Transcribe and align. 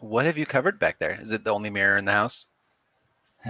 What 0.00 0.26
have 0.26 0.38
you 0.38 0.46
covered 0.46 0.78
back 0.78 0.98
there? 0.98 1.18
Is 1.20 1.32
it 1.32 1.44
the 1.44 1.52
only 1.52 1.70
mirror 1.70 1.96
in 1.96 2.04
the 2.04 2.12
house? 2.12 2.46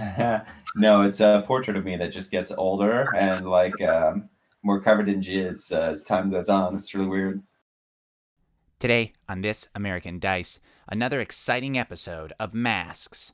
no, 0.75 1.01
it's 1.01 1.19
a 1.19 1.43
portrait 1.45 1.77
of 1.77 1.85
me 1.85 1.95
that 1.97 2.11
just 2.11 2.31
gets 2.31 2.51
older 2.51 3.07
and 3.15 3.49
like 3.49 3.79
um, 3.81 4.29
more 4.63 4.81
covered 4.81 5.09
in 5.09 5.21
jizz 5.21 5.71
uh, 5.71 5.91
as 5.91 6.03
time 6.03 6.31
goes 6.31 6.49
on. 6.49 6.75
It's 6.75 6.93
really 6.93 7.07
weird. 7.07 7.43
Today 8.79 9.13
on 9.27 9.41
This 9.41 9.67
American 9.75 10.19
Dice, 10.19 10.59
another 10.87 11.19
exciting 11.19 11.77
episode 11.77 12.33
of 12.39 12.53
Masks. 12.53 13.33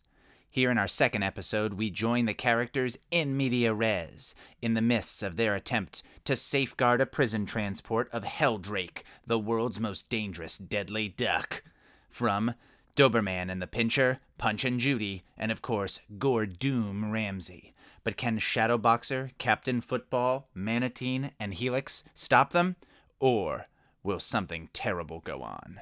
Here 0.50 0.72
in 0.72 0.78
our 0.78 0.88
second 0.88 1.24
episode, 1.24 1.74
we 1.74 1.92
join 1.92 2.26
the 2.26 2.34
characters 2.34 2.98
in 3.12 3.36
media 3.36 3.74
res 3.74 4.34
in 4.62 4.74
the 4.74 4.82
midst 4.82 5.22
of 5.22 5.36
their 5.36 5.54
attempt 5.54 6.02
to 6.24 6.36
safeguard 6.36 7.02
a 7.02 7.06
prison 7.06 7.46
transport 7.46 8.10
of 8.12 8.24
Helldrake, 8.24 9.04
the 9.28 9.38
world's 9.38 9.80
most 9.80 10.10
dangerous 10.10 10.58
deadly 10.58 11.10
duck. 11.10 11.62
From 12.10 12.56
Doberman 12.96 13.52
and 13.52 13.62
the 13.62 13.68
Pincher, 13.68 14.20
Punch 14.38 14.64
and 14.64 14.80
Judy, 14.80 15.24
and 15.38 15.52
of 15.52 15.62
course, 15.62 16.00
Gordoom 16.18 17.12
Ramsey. 17.12 17.74
But 18.04 18.18
can 18.18 18.40
Shadowboxer, 18.40 19.32
Captain 19.38 19.82
Football, 19.82 20.48
Manatine, 20.56 21.32
and 21.40 21.54
Helix 21.54 22.04
stop 22.14 22.52
them? 22.52 22.76
Or 23.20 23.68
will 24.04 24.20
something 24.20 24.70
terrible 24.72 25.20
go 25.20 25.42
on? 25.42 25.82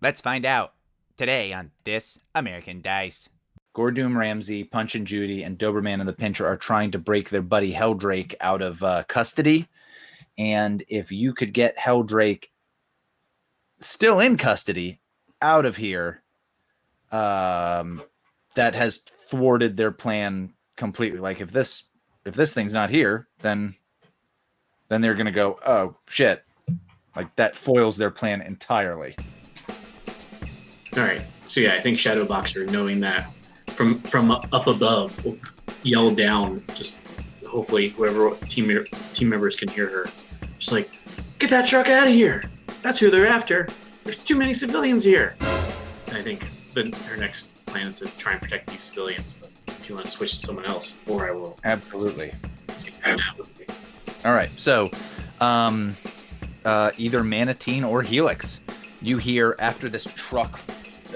Let's 0.00 0.20
find 0.20 0.44
out 0.44 0.74
today 1.16 1.52
on 1.52 1.72
This 1.84 2.20
American 2.34 2.80
Dice. 2.80 3.28
Gordoom 3.74 4.16
Ramsey, 4.16 4.64
Punch 4.64 4.94
and 4.94 5.06
Judy, 5.06 5.42
and 5.42 5.58
Doberman 5.58 6.00
and 6.00 6.08
the 6.08 6.12
Pincher 6.12 6.46
are 6.46 6.56
trying 6.56 6.90
to 6.92 6.98
break 6.98 7.30
their 7.30 7.42
buddy 7.42 7.72
Helldrake 7.72 8.34
out 8.40 8.62
of 8.62 8.82
uh, 8.82 9.04
custody. 9.08 9.68
And 10.38 10.82
if 10.88 11.10
you 11.10 11.32
could 11.32 11.52
get 11.52 11.78
Helldrake 11.78 12.46
still 13.80 14.20
in 14.20 14.36
custody 14.36 15.00
out 15.42 15.66
of 15.66 15.76
here, 15.76 16.22
um, 17.12 18.02
that 18.54 18.74
has 18.74 18.98
thwarted 19.30 19.76
their 19.76 19.92
plan 19.92 20.52
completely. 20.76 21.18
Like 21.20 21.40
if 21.40 21.50
this 21.52 21.84
if 22.24 22.34
this 22.34 22.54
thing's 22.54 22.72
not 22.72 22.90
here, 22.90 23.28
then 23.40 23.74
then 24.88 25.00
they're 25.00 25.14
gonna 25.14 25.32
go, 25.32 25.58
oh 25.66 25.96
shit. 26.08 26.44
Like 27.16 27.34
that 27.36 27.56
foils 27.56 27.96
their 27.96 28.10
plan 28.10 28.40
entirely. 28.40 29.16
All 30.96 31.02
right. 31.02 31.22
So 31.44 31.60
yeah, 31.60 31.74
I 31.74 31.80
think 31.80 31.98
Shadow 31.98 32.24
Boxer, 32.24 32.66
knowing 32.66 33.00
that 33.00 33.32
from 33.68 34.00
from 34.02 34.30
up 34.30 34.66
above, 34.66 35.26
yell 35.82 36.14
down. 36.14 36.62
Just 36.74 36.98
hopefully, 37.46 37.88
whoever 37.90 38.34
team 38.46 38.86
team 39.12 39.28
members 39.28 39.56
can 39.56 39.68
hear 39.68 39.88
her. 39.88 40.06
Just 40.58 40.72
like, 40.72 40.90
get 41.38 41.50
that 41.50 41.66
truck 41.66 41.88
out 41.88 42.06
of 42.06 42.12
here. 42.12 42.44
That's 42.82 43.00
who 43.00 43.10
they're 43.10 43.26
after. 43.28 43.68
There's 44.04 44.16
too 44.16 44.36
many 44.36 44.54
civilians 44.54 45.04
here. 45.04 45.36
And 46.06 46.16
I 46.16 46.22
think 46.22 46.48
the, 46.74 46.94
her 47.08 47.16
next 47.16 47.48
plan 47.66 47.88
is 47.88 47.98
to 48.00 48.06
try 48.16 48.32
and 48.32 48.40
protect 48.40 48.68
these 48.68 48.82
civilians. 48.82 49.34
But 49.40 49.50
if 49.68 49.88
you 49.88 49.94
want 49.94 50.06
to 50.06 50.12
switch 50.12 50.38
to 50.40 50.46
someone 50.46 50.66
else, 50.66 50.94
or 51.06 51.28
I 51.28 51.32
will. 51.32 51.58
Absolutely. 51.64 52.32
All 54.24 54.32
right. 54.32 54.50
So, 54.58 54.90
um, 55.40 55.96
uh, 56.64 56.90
either 56.96 57.22
Manatine 57.22 57.88
or 57.88 58.02
Helix. 58.02 58.60
You 59.02 59.16
hear 59.16 59.56
after 59.58 59.88
this 59.88 60.04
truck 60.14 60.60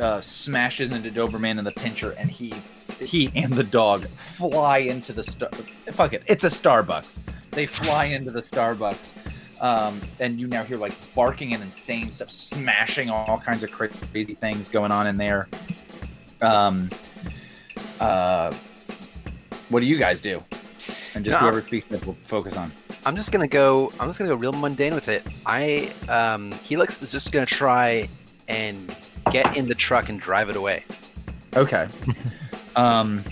uh, 0.00 0.20
smashes 0.20 0.92
into 0.92 1.10
Doberman 1.10 1.58
and 1.58 1.66
the 1.66 1.72
pincher, 1.72 2.12
and 2.12 2.30
he 2.30 2.54
he 3.00 3.30
and 3.34 3.52
the 3.52 3.64
dog 3.64 4.06
fly 4.06 4.78
into 4.78 5.12
the 5.12 5.22
star. 5.22 5.50
Fuck 5.90 6.14
it, 6.14 6.22
it's 6.26 6.44
a 6.44 6.48
Starbucks. 6.48 7.18
They 7.50 7.66
fly 7.66 8.06
into 8.06 8.30
the 8.30 8.40
Starbucks, 8.40 9.10
um, 9.60 10.00
and 10.20 10.40
you 10.40 10.46
now 10.46 10.64
hear 10.64 10.76
like 10.76 10.92
barking 11.14 11.54
and 11.54 11.62
insane 11.62 12.10
stuff, 12.10 12.30
smashing 12.30 13.10
all 13.10 13.38
kinds 13.38 13.62
of 13.62 13.70
crazy 13.70 14.34
things 14.34 14.68
going 14.68 14.90
on 14.90 15.06
in 15.06 15.16
there. 15.16 15.48
Um, 16.42 16.90
uh, 18.00 18.52
what 19.68 19.80
do 19.80 19.86
you 19.86 19.96
guys 19.96 20.22
do? 20.22 20.40
And 21.14 21.24
just 21.24 21.34
No, 21.34 21.42
whoever 21.42 21.62
speaks, 21.62 21.86
that 21.86 22.04
we'll 22.04 22.16
focus 22.24 22.56
on. 22.56 22.72
I'm 23.06 23.16
just 23.16 23.32
gonna 23.32 23.48
go. 23.48 23.92
I'm 24.00 24.08
just 24.08 24.18
gonna 24.18 24.30
go 24.30 24.36
real 24.36 24.52
mundane 24.52 24.94
with 24.94 25.08
it. 25.08 25.26
I 25.46 25.92
um, 26.08 26.50
Helix 26.52 27.00
is 27.02 27.12
just 27.12 27.32
gonna 27.32 27.46
try 27.46 28.08
and 28.48 28.94
get 29.30 29.56
in 29.56 29.68
the 29.68 29.74
truck 29.74 30.08
and 30.08 30.20
drive 30.20 30.50
it 30.50 30.56
away. 30.56 30.84
Okay. 31.56 31.86
um. 32.76 33.22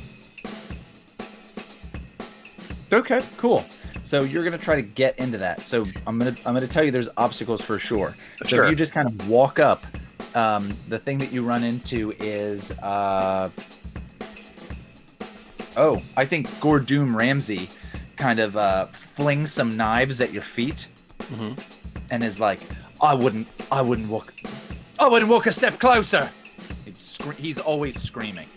Okay. 2.93 3.23
Cool. 3.37 3.65
So 4.13 4.25
you're 4.25 4.45
gonna 4.45 4.59
try 4.59 4.77
to 4.77 4.83
get 4.83 5.19
into 5.19 5.39
that. 5.39 5.63
So 5.65 5.87
I'm 6.07 6.19
gonna 6.19 6.37
I'm 6.45 6.53
gonna 6.53 6.67
tell 6.67 6.85
you 6.85 6.91
there's 6.91 7.09
obstacles 7.17 7.63
for 7.63 7.79
sure. 7.79 8.15
So 8.43 8.49
Sure. 8.51 8.65
if 8.65 8.71
you 8.71 8.77
just 8.77 8.93
kind 8.93 9.09
of 9.09 9.27
walk 9.27 9.59
up, 9.59 9.87
um, 10.35 10.77
the 10.91 10.99
thing 10.99 11.17
that 11.17 11.33
you 11.33 11.43
run 11.43 11.65
into 11.65 12.13
is 12.21 12.73
uh. 12.81 13.49
Oh, 15.79 16.03
I 16.15 16.27
think 16.27 16.47
Gordoom 16.61 17.17
Ramsey 17.17 17.71
kind 18.17 18.39
of 18.39 18.55
uh, 18.55 18.85
flings 18.89 19.51
some 19.51 19.79
knives 19.79 20.21
at 20.21 20.31
your 20.31 20.43
feet 20.43 20.89
Mhm. 21.33 21.59
and 22.11 22.23
is 22.23 22.39
like, 22.39 22.61
"I 23.01 23.15
wouldn't, 23.15 23.49
I 23.71 23.81
wouldn't 23.81 24.11
walk, 24.11 24.35
I 24.99 25.09
wouldn't 25.09 25.31
walk 25.31 25.47
a 25.47 25.53
step 25.53 25.81
closer." 25.81 26.29
He's 27.39 27.57
always 27.57 27.99
screaming 27.99 28.51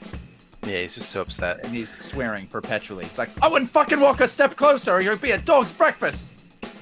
Yeah, 0.65 0.81
he's 0.81 0.95
just 0.95 1.09
so 1.09 1.21
upset. 1.21 1.63
and 1.63 1.75
he's 1.75 1.87
swearing 1.99 2.47
perpetually. 2.47 3.05
It's 3.05 3.17
like, 3.17 3.29
I 3.43 3.47
wouldn't 3.47 3.69
fucking 3.69 3.99
walk 3.99 4.19
a 4.21 4.27
step 4.27 4.55
closer, 4.55 4.93
or 4.93 5.01
you'd 5.01 5.21
be 5.21 5.31
a 5.31 5.37
dog's 5.37 5.71
breakfast. 5.71 6.27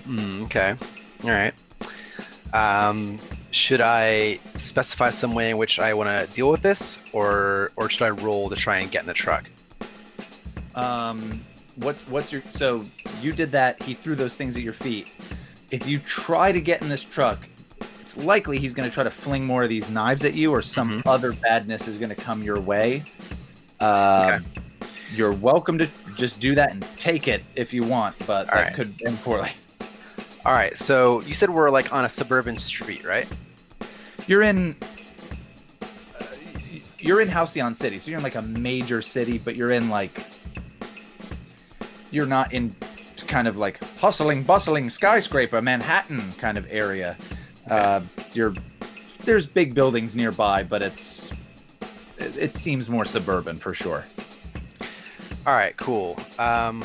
Mm, 0.05 0.43
okay. 0.45 0.75
All 1.23 1.29
right. 1.29 1.53
Um, 2.53 3.19
should 3.51 3.81
I 3.81 4.39
specify 4.55 5.09
some 5.09 5.33
way 5.33 5.49
in 5.49 5.57
which 5.57 5.79
I 5.79 5.93
want 5.93 6.07
to 6.09 6.33
deal 6.33 6.49
with 6.49 6.61
this, 6.61 6.97
or 7.11 7.71
or 7.75 7.89
should 7.89 8.05
I 8.05 8.09
roll 8.09 8.49
to 8.49 8.55
try 8.55 8.77
and 8.77 8.89
get 8.91 9.01
in 9.01 9.07
the 9.07 9.13
truck? 9.13 9.49
Um, 10.75 11.43
what, 11.75 11.95
what's 12.09 12.31
your? 12.31 12.41
So 12.49 12.85
you 13.21 13.33
did 13.33 13.51
that. 13.51 13.81
He 13.81 13.93
threw 13.95 14.15
those 14.15 14.35
things 14.35 14.55
at 14.55 14.63
your 14.63 14.73
feet. 14.73 15.07
If 15.71 15.87
you 15.87 15.99
try 15.99 16.51
to 16.51 16.61
get 16.61 16.81
in 16.81 16.89
this 16.89 17.03
truck, 17.03 17.39
it's 17.99 18.15
likely 18.17 18.59
he's 18.59 18.73
going 18.73 18.87
to 18.87 18.93
try 18.93 19.03
to 19.03 19.11
fling 19.11 19.45
more 19.45 19.63
of 19.63 19.69
these 19.69 19.89
knives 19.89 20.23
at 20.25 20.33
you, 20.35 20.51
or 20.51 20.61
some 20.61 21.01
other 21.05 21.33
badness 21.33 21.87
is 21.87 21.97
going 21.97 22.09
to 22.09 22.15
come 22.15 22.43
your 22.43 22.59
way. 22.59 23.03
Uh, 23.79 24.39
You're 25.13 25.33
welcome 25.33 25.77
to 25.77 25.87
just 26.15 26.39
do 26.39 26.55
that 26.55 26.71
and 26.71 26.85
take 26.97 27.27
it 27.27 27.43
if 27.55 27.73
you 27.73 27.83
want, 27.83 28.15
but 28.25 28.49
All 28.49 28.55
that 28.55 28.65
right. 28.67 28.73
could 28.73 28.93
end 29.05 29.19
poorly. 29.21 29.51
All 30.45 30.53
right. 30.53 30.77
So 30.77 31.21
you 31.21 31.33
said 31.33 31.49
we're 31.49 31.69
like 31.69 31.91
on 31.93 32.05
a 32.05 32.09
suburban 32.09 32.57
street, 32.57 33.05
right? 33.05 33.27
You're 34.27 34.43
in. 34.43 34.75
uh, 36.19 36.25
You're 36.99 37.21
in 37.21 37.27
Halcyon 37.27 37.75
City, 37.75 37.99
so 37.99 38.09
you're 38.11 38.17
in 38.19 38.23
like 38.23 38.35
a 38.35 38.41
major 38.41 39.01
city, 39.01 39.37
but 39.37 39.55
you're 39.55 39.71
in 39.71 39.89
like. 39.89 40.25
You're 42.11 42.27
not 42.27 42.53
in 42.53 42.75
kind 43.27 43.47
of 43.47 43.57
like 43.57 43.83
hustling, 43.97 44.43
bustling 44.43 44.87
skyscraper 44.91 45.59
Manhattan 45.61 46.31
kind 46.33 46.57
of 46.59 46.67
area. 46.69 47.17
Uh, 47.69 48.01
you're 48.33 48.53
there's 49.25 49.47
big 49.47 49.73
buildings 49.73 50.15
nearby, 50.15 50.61
but 50.63 50.81
it's 50.83 51.32
it, 52.23 52.37
it 52.37 52.55
seems 52.55 52.89
more 52.89 53.05
suburban 53.05 53.57
for 53.57 53.73
sure. 53.73 54.05
All 55.45 55.53
right. 55.53 55.75
Cool. 55.77 56.17
Um, 56.39 56.83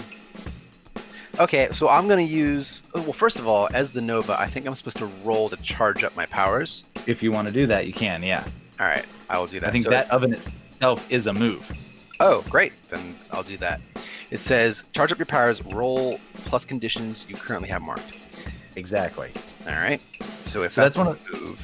okay. 1.39 1.69
So 1.73 1.89
I'm 1.89 2.09
gonna 2.09 2.23
use. 2.23 2.83
oh, 2.95 3.03
Well, 3.03 3.13
first 3.13 3.39
of 3.39 3.47
all, 3.47 3.69
as 3.73 3.93
the 3.93 4.01
Nova, 4.01 4.39
I 4.39 4.47
think 4.47 4.67
I'm 4.67 4.75
supposed 4.75 4.99
to 4.99 5.07
roll 5.25 5.49
to 5.49 5.57
charge 5.59 6.03
up 6.05 6.15
my 6.17 6.27
powers. 6.27 6.85
If 7.07 7.23
you 7.23 7.31
want 7.33 7.47
to 7.49 7.53
do 7.55 7.67
that, 7.69 7.87
you 7.87 7.93
can. 7.93 8.23
Yeah, 8.23 8.45
All 8.81 8.87
right. 8.87 9.05
I 9.31 9.39
will 9.39 9.47
do 9.47 9.61
that. 9.61 9.69
I 9.69 9.73
think 9.73 9.85
So 9.85 9.91
that 9.91 10.11
of 10.11 10.25
itself 10.25 11.07
is 11.11 11.27
a 11.27 11.33
move. 11.33 11.67
Oh, 12.21 12.43
great. 12.51 12.73
Then 12.91 13.17
I'll 13.31 13.45
do 13.45 13.57
that. 13.59 13.81
It 14.31 14.41
says 14.41 14.85
charge 14.93 15.13
up 15.13 15.19
your 15.19 15.27
powers, 15.27 15.65
roll 15.65 16.19
plus 16.35 16.65
conditions 16.65 17.25
you 17.29 17.37
currently 17.37 17.69
have 17.69 17.81
marked. 17.83 18.13
Exactly. 18.77 19.31
All 19.67 19.73
right. 19.75 20.01
So 20.45 20.63
if 20.63 20.73
So 20.73 20.81
that's 20.83 20.97
that's, 20.97 20.99
one 20.99 21.07
a 21.09 21.37
move, 21.37 21.61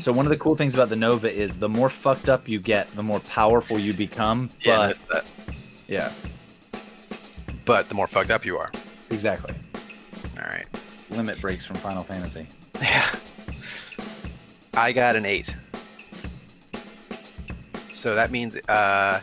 So 0.00 0.10
one 0.12 0.26
of 0.26 0.30
the 0.30 0.36
cool 0.38 0.56
things 0.56 0.74
about 0.74 0.88
the 0.88 0.96
Nova 0.96 1.32
is 1.32 1.58
the 1.58 1.68
more 1.68 1.88
fucked 1.90 2.28
up 2.28 2.48
you 2.48 2.58
get, 2.58 2.94
the 2.96 3.02
more 3.02 3.20
powerful 3.20 3.78
you 3.78 3.92
become. 3.92 4.50
yeah, 4.62 4.88
but 4.88 5.08
that. 5.08 5.24
yeah, 5.86 6.12
But 7.64 7.88
the 7.88 7.94
more 7.94 8.06
fucked 8.06 8.30
up 8.30 8.44
you 8.44 8.56
are. 8.58 8.70
exactly. 9.10 9.54
All 10.38 10.44
right. 10.48 10.66
Limit 11.10 11.40
breaks 11.40 11.64
from 11.66 11.76
Final 11.76 12.02
Fantasy. 12.04 12.46
Yeah. 12.80 13.06
I 14.74 14.92
got 14.92 15.14
an 15.16 15.24
eight. 15.24 15.54
So 17.92 18.14
that 18.14 18.30
means 18.30 18.56
uh, 18.68 19.20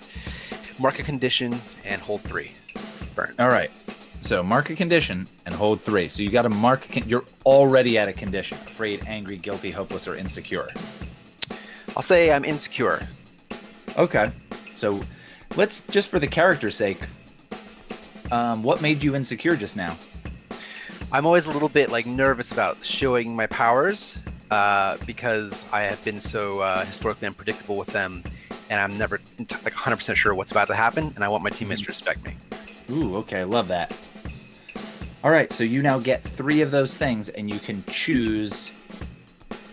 mark 0.80 1.00
a 1.00 1.04
condition 1.04 1.60
and 1.84 2.02
hold 2.02 2.22
three. 2.22 2.52
Burn. 3.16 3.36
All 3.38 3.50
right. 3.50 3.70
So 4.24 4.42
mark 4.42 4.70
a 4.70 4.76
condition 4.76 5.28
and 5.46 5.54
hold 5.54 5.82
three. 5.82 6.08
So 6.08 6.24
you 6.24 6.32
got 6.32 6.44
to 6.44 6.50
mark. 6.50 6.88
Con- 6.90 7.04
you're 7.08 7.26
already 7.46 7.98
at 7.98 8.08
a 8.08 8.14
condition: 8.14 8.58
afraid, 8.66 9.04
angry, 9.06 9.36
guilty, 9.38 9.70
hopeless, 9.70 10.08
or 10.08 10.16
insecure. 10.16 10.70
I'll 11.96 12.02
say 12.02 12.32
I'm 12.32 12.46
insecure. 12.46 13.06
Okay. 13.98 14.32
So 14.76 15.02
let's 15.58 15.82
just 15.82 16.08
for 16.08 16.20
the 16.20 16.28
character's 16.28 16.76
sake. 16.78 17.00
Um, 18.32 18.64
what 18.64 18.82
made 18.82 19.04
you 19.04 19.14
insecure 19.14 19.58
just 19.58 19.76
now? 19.76 19.98
I'm 21.12 21.26
always 21.26 21.46
a 21.46 21.52
little 21.52 21.70
bit 21.70 21.92
like 21.92 22.06
nervous 22.06 22.52
about 22.54 22.84
showing 22.84 23.36
my 23.36 23.46
powers. 23.48 24.18
uh, 24.52 24.98
because 25.06 25.66
I 25.72 25.82
have 25.82 26.04
been 26.04 26.22
so 26.22 26.60
uh, 26.60 26.86
historically 26.86 27.28
unpredictable 27.28 27.76
with 27.76 27.90
them, 27.90 28.24
and 28.70 28.80
I'm 28.80 28.96
never 28.98 29.20
like 29.40 29.74
100% 29.74 30.16
sure 30.16 30.34
what's 30.36 30.52
about 30.52 30.68
to 30.68 30.76
happen, 30.76 31.12
and 31.16 31.24
I 31.24 31.28
want 31.28 31.44
my 31.44 31.50
teammates 31.50 31.82
to 31.82 31.88
respect 31.88 32.24
me. 32.24 32.36
Ooh, 32.92 33.16
okay, 33.18 33.40
I 33.40 33.44
love 33.46 33.68
that. 33.70 33.92
All 35.24 35.32
right, 35.32 35.52
so 35.52 35.64
you 35.64 35.82
now 35.82 36.00
get 36.00 36.22
three 36.24 36.62
of 36.62 36.72
those 36.72 36.98
things, 36.98 37.30
and 37.30 37.50
you 37.50 37.60
can 37.60 37.84
choose. 37.86 38.72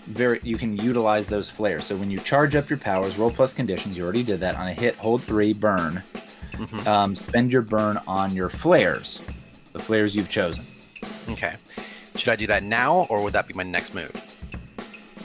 Very, 0.07 0.41
you 0.43 0.57
can 0.57 0.77
utilize 0.77 1.29
those 1.29 1.51
flares. 1.51 1.85
So 1.85 1.97
when 1.97 2.11
you 2.11 2.19
charge 2.21 2.55
up 2.57 2.69
your 2.71 2.79
powers, 2.79 3.17
roll 3.19 3.31
plus 3.31 3.53
conditions. 3.53 3.97
You 3.97 4.05
already 4.05 4.23
did 4.23 4.41
that 4.41 4.55
on 4.57 4.67
a 4.69 4.73
hit. 4.75 4.97
Hold 4.97 5.23
three, 5.23 5.53
burn. 5.53 6.03
Mhm. 6.53 6.87
Um, 6.87 7.15
spend 7.15 7.53
your 7.53 7.63
burn 7.63 7.99
on 8.07 8.35
your 8.35 8.49
flares, 8.49 9.21
the 9.73 9.79
flares 9.79 10.15
you've 10.15 10.29
chosen. 10.29 10.65
Okay. 11.29 11.55
Should 12.17 12.29
I 12.29 12.37
do 12.37 12.47
that 12.49 12.63
now, 12.63 13.07
or 13.09 13.23
would 13.23 13.33
that 13.33 13.47
be 13.47 13.55
my 13.55 13.63
next 13.63 13.95
move? 13.95 14.11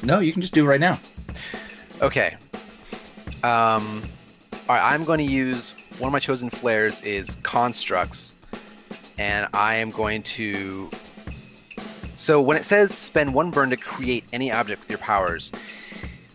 No, 0.03 0.19
you 0.19 0.31
can 0.31 0.41
just 0.41 0.53
do 0.53 0.63
it 0.65 0.67
right 0.67 0.79
now. 0.79 0.99
Okay. 2.01 2.35
Um, 3.43 4.03
all 4.69 4.75
right, 4.75 4.93
I'm 4.93 5.03
going 5.03 5.19
to 5.19 5.31
use 5.31 5.73
one 5.97 6.09
of 6.09 6.13
my 6.13 6.19
chosen 6.19 6.49
flares 6.49 7.01
is 7.01 7.37
constructs, 7.43 8.33
and 9.17 9.47
I 9.53 9.75
am 9.75 9.89
going 9.91 10.23
to. 10.23 10.89
So 12.15 12.41
when 12.41 12.57
it 12.57 12.65
says 12.65 12.93
spend 12.97 13.33
one 13.33 13.51
burn 13.51 13.69
to 13.71 13.77
create 13.77 14.23
any 14.31 14.51
object 14.51 14.81
with 14.81 14.89
your 14.89 14.99
powers, 14.99 15.51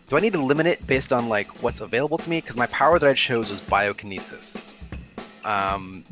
do 0.08 0.16
I 0.16 0.20
need 0.20 0.32
to 0.34 0.42
limit 0.42 0.66
it 0.66 0.86
based 0.86 1.12
on 1.12 1.28
like 1.28 1.62
what's 1.62 1.80
available 1.80 2.18
to 2.18 2.28
me? 2.30 2.40
Because 2.40 2.56
my 2.56 2.66
power 2.66 2.98
that 2.98 3.08
I 3.08 3.14
chose 3.14 3.50
was 3.50 3.60
biokinesis. 3.60 4.60
Um, 5.44 6.04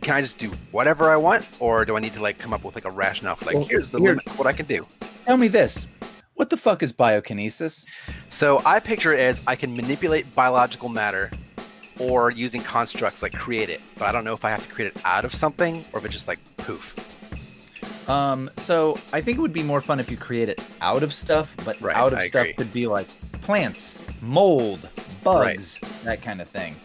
can 0.00 0.14
I 0.16 0.22
just 0.22 0.38
do 0.38 0.50
whatever 0.72 1.10
I 1.10 1.16
want, 1.16 1.46
or 1.60 1.84
do 1.84 1.96
I 1.96 2.00
need 2.00 2.14
to 2.14 2.22
like 2.22 2.38
come 2.38 2.52
up 2.52 2.64
with 2.64 2.74
like 2.74 2.84
a 2.84 2.90
rationale 2.90 3.36
for 3.36 3.44
like 3.44 3.54
Well, 3.54 3.64
here's 3.64 3.88
the 3.90 3.98
here- 3.98 4.10
limit 4.10 4.26
of 4.26 4.38
what 4.38 4.46
I 4.46 4.52
can 4.52 4.66
do? 4.66 4.86
Tell 5.24 5.36
me 5.36 5.48
this: 5.48 5.86
What 6.34 6.50
the 6.50 6.56
fuck 6.56 6.82
is 6.82 6.92
biokinesis? 6.92 7.84
So 8.28 8.60
I 8.64 8.80
picture 8.80 9.12
it 9.12 9.20
as 9.20 9.42
I 9.46 9.56
can 9.56 9.76
manipulate 9.76 10.34
biological 10.34 10.88
matter 10.88 11.30
or 11.98 12.30
using 12.30 12.62
constructs 12.62 13.22
like 13.22 13.32
create 13.32 13.68
it, 13.70 13.80
but 13.96 14.04
I 14.08 14.12
don't 14.12 14.24
know 14.24 14.32
if 14.34 14.44
I 14.44 14.50
have 14.50 14.66
to 14.66 14.72
create 14.72 14.94
it 14.94 15.00
out 15.04 15.24
of 15.24 15.34
something 15.34 15.84
or 15.92 15.98
if 16.00 16.04
it 16.04 16.10
just 16.10 16.28
like 16.28 16.38
poof. 16.56 16.94
Um, 18.08 18.50
so 18.58 18.98
I 19.12 19.20
think 19.20 19.38
it 19.38 19.40
would 19.40 19.52
be 19.52 19.62
more 19.62 19.80
fun 19.80 19.98
if 20.00 20.10
you 20.10 20.16
create 20.16 20.48
it 20.48 20.60
out 20.80 21.02
of 21.02 21.12
stuff, 21.14 21.54
but 21.64 21.80
Right, 21.80 21.96
out 21.96 22.12
of 22.12 22.18
I 22.18 22.26
stuff 22.26 22.42
agree. 22.42 22.54
could 22.54 22.72
be 22.72 22.86
like 22.86 23.06
plants, 23.40 23.96
mold, 24.20 24.88
bugs, 25.22 25.78
that 26.04 26.20
kind 26.20 26.40
of 26.42 26.48
thing. 26.48 26.76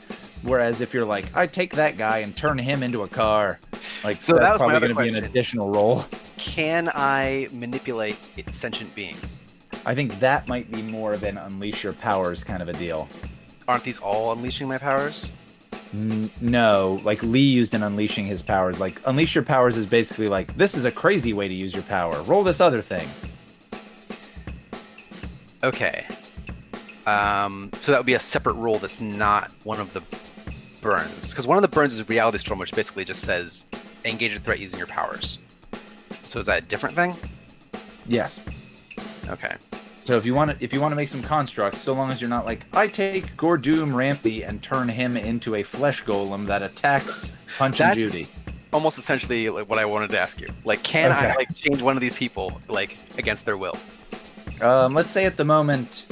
Whereas 0.43 0.79
if 0.79 0.93
you're 0.93 1.05
like, 1.05 1.25
I 1.35 1.47
take 1.47 1.73
that 1.75 1.97
guy 1.97 2.19
and 2.19 2.35
turn 2.37 2.57
him 2.57 2.81
into 2.83 3.01
a 3.01 3.07
car, 3.09 3.59
like 4.05 4.23
So 4.23 4.33
that's 4.35 4.45
that 4.45 4.51
was 4.53 4.61
my 4.61 4.67
probably 4.79 4.79
going 4.79 4.95
to 4.95 5.01
be 5.01 5.07
an 5.09 5.13
question. 5.15 5.25
additional 5.29 5.69
role. 5.69 6.05
Can 6.37 6.89
I 6.95 7.49
manipulate 7.51 8.15
sentient 8.49 8.95
beings? 8.95 9.41
I 9.85 9.93
think 9.93 10.17
that 10.21 10.47
might 10.47 10.71
be 10.71 10.81
more 10.81 11.13
of 11.13 11.23
an 11.23 11.37
unleash 11.37 11.83
your 11.83 11.91
powers 11.93 12.45
kind 12.45 12.61
of 12.61 12.69
a 12.69 12.73
deal. 12.73 13.09
Aren't 13.69 13.83
these 13.83 13.99
all 13.99 14.31
unleashing 14.31 14.67
my 14.67 14.79
powers? 14.79 15.29
N- 15.93 16.31
no, 16.41 16.99
like 17.03 17.21
Lee 17.21 17.39
used 17.39 17.75
in 17.75 17.83
unleashing 17.83 18.25
his 18.25 18.41
powers. 18.41 18.79
Like 18.79 18.99
unleash 19.05 19.35
your 19.35 19.43
powers 19.43 19.77
is 19.77 19.85
basically 19.85 20.27
like 20.27 20.57
this 20.57 20.73
is 20.73 20.85
a 20.85 20.91
crazy 20.91 21.33
way 21.33 21.47
to 21.47 21.53
use 21.53 21.75
your 21.75 21.83
power. 21.83 22.19
Roll 22.23 22.41
this 22.41 22.59
other 22.59 22.81
thing. 22.81 23.07
Okay. 25.63 26.03
Um, 27.05 27.69
so 27.79 27.91
that 27.91 27.99
would 27.99 28.07
be 28.07 28.15
a 28.15 28.19
separate 28.19 28.53
rule 28.53 28.79
that's 28.79 28.99
not 28.99 29.51
one 29.65 29.79
of 29.79 29.93
the 29.93 30.01
burns. 30.81 31.29
Because 31.29 31.45
one 31.45 31.55
of 31.55 31.61
the 31.61 31.67
burns 31.67 31.93
is 31.93 32.09
Reality 32.09 32.39
Storm, 32.39 32.57
which 32.57 32.73
basically 32.73 33.05
just 33.05 33.21
says 33.21 33.65
engage 34.03 34.35
a 34.35 34.39
threat 34.39 34.57
using 34.57 34.79
your 34.79 34.87
powers. 34.87 35.37
So 36.23 36.39
is 36.39 36.47
that 36.47 36.63
a 36.63 36.65
different 36.65 36.95
thing? 36.95 37.15
Yes. 38.07 38.39
Okay. 39.27 39.57
So 40.05 40.17
if 40.17 40.25
you 40.25 40.33
want 40.33 40.51
to, 40.51 40.63
if 40.63 40.73
you 40.73 40.81
want 40.81 40.91
to 40.91 40.95
make 40.95 41.09
some 41.09 41.21
constructs, 41.21 41.81
so 41.81 41.93
long 41.93 42.09
as 42.09 42.19
you're 42.19 42.29
not 42.29 42.45
like, 42.45 42.65
I 42.73 42.87
take 42.87 43.35
Gordoom 43.37 43.93
Rampy 43.93 44.43
and 44.43 44.61
turn 44.61 44.89
him 44.89 45.15
into 45.15 45.55
a 45.55 45.63
flesh 45.63 46.03
golem 46.03 46.47
that 46.47 46.63
attacks 46.63 47.31
Punch 47.57 47.79
and 47.79 47.95
Judy. 47.95 48.27
Almost 48.73 48.97
essentially 48.97 49.49
like 49.49 49.69
what 49.69 49.79
I 49.79 49.85
wanted 49.85 50.09
to 50.11 50.19
ask 50.19 50.41
you. 50.41 50.49
Like, 50.63 50.81
can 50.83 51.11
I 51.11 51.35
like 51.35 51.53
change 51.55 51.81
one 51.81 51.95
of 51.95 52.01
these 52.01 52.15
people 52.15 52.59
like 52.67 52.97
against 53.17 53.45
their 53.45 53.57
will? 53.57 53.77
Um, 54.61 54.93
let's 54.93 55.11
say 55.11 55.25
at 55.25 55.37
the 55.37 55.45
moment, 55.45 56.07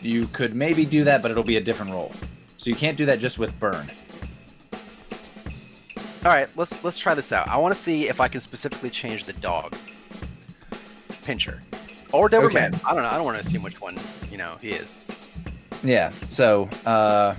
you 0.00 0.26
could 0.28 0.54
maybe 0.54 0.84
do 0.84 1.04
that, 1.04 1.22
but 1.22 1.30
it'll 1.30 1.42
be 1.42 1.56
a 1.56 1.62
different 1.62 1.92
role. 1.92 2.12
So 2.56 2.70
you 2.70 2.76
can't 2.76 2.96
do 2.96 3.06
that 3.06 3.20
just 3.20 3.38
with 3.38 3.58
burn. 3.58 3.90
All 6.24 6.32
right, 6.32 6.48
let's 6.56 6.82
let's 6.82 6.98
try 6.98 7.14
this 7.14 7.32
out. 7.32 7.48
I 7.48 7.56
want 7.56 7.74
to 7.74 7.80
see 7.80 8.08
if 8.08 8.20
I 8.20 8.28
can 8.28 8.40
specifically 8.40 8.90
change 8.90 9.24
the 9.24 9.32
dog, 9.34 9.76
Pincher, 11.22 11.60
or 12.12 12.28
Doberman. 12.28 12.68
Okay. 12.74 12.80
I 12.86 12.94
don't 12.94 13.02
know. 13.02 13.08
I 13.08 13.14
don't 13.16 13.24
want 13.24 13.38
to 13.38 13.44
assume 13.44 13.62
which 13.62 13.80
one 13.80 13.96
you 14.30 14.38
know 14.38 14.56
he 14.60 14.68
is. 14.70 15.02
Yeah. 15.84 16.10
So 16.28 16.68
uh, 16.86 17.34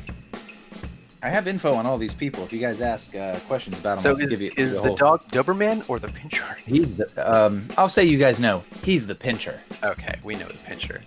I 1.21 1.29
have 1.29 1.47
info 1.47 1.73
on 1.73 1.85
all 1.85 1.97
these 1.97 2.13
people. 2.13 2.43
If 2.43 2.53
you 2.53 2.59
guys 2.59 2.79
ask 2.81 3.15
uh, 3.15 3.39
questions 3.47 3.77
about 3.79 3.97
them, 3.97 4.03
So 4.03 4.09
I'll 4.11 4.19
is 4.21 4.37
give 4.37 4.41
you 4.41 4.51
is 4.57 4.73
the 4.73 4.81
whole- 4.81 4.95
dog 4.95 5.27
Doberman 5.29 5.87
or 5.89 5.99
the 5.99 6.07
Pincher? 6.09 6.57
He's 6.65 6.95
the, 6.97 7.09
um, 7.45 7.67
I'll 7.77 7.89
say 7.89 8.03
you 8.05 8.17
guys 8.17 8.39
know 8.39 8.63
he's 8.83 9.05
the 9.07 9.15
pincher. 9.15 9.61
Okay, 9.83 10.15
we 10.23 10.35
know 10.35 10.47
the 10.47 10.53
Pincher. 10.65 11.01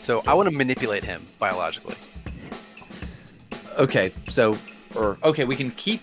So 0.00 0.22
I 0.26 0.34
want 0.34 0.48
to 0.48 0.54
manipulate 0.54 1.04
him 1.04 1.24
biologically. 1.38 1.96
Okay, 3.78 4.12
so 4.28 4.56
or 4.96 5.18
okay, 5.22 5.44
we 5.44 5.54
can 5.56 5.70
keep 5.72 6.02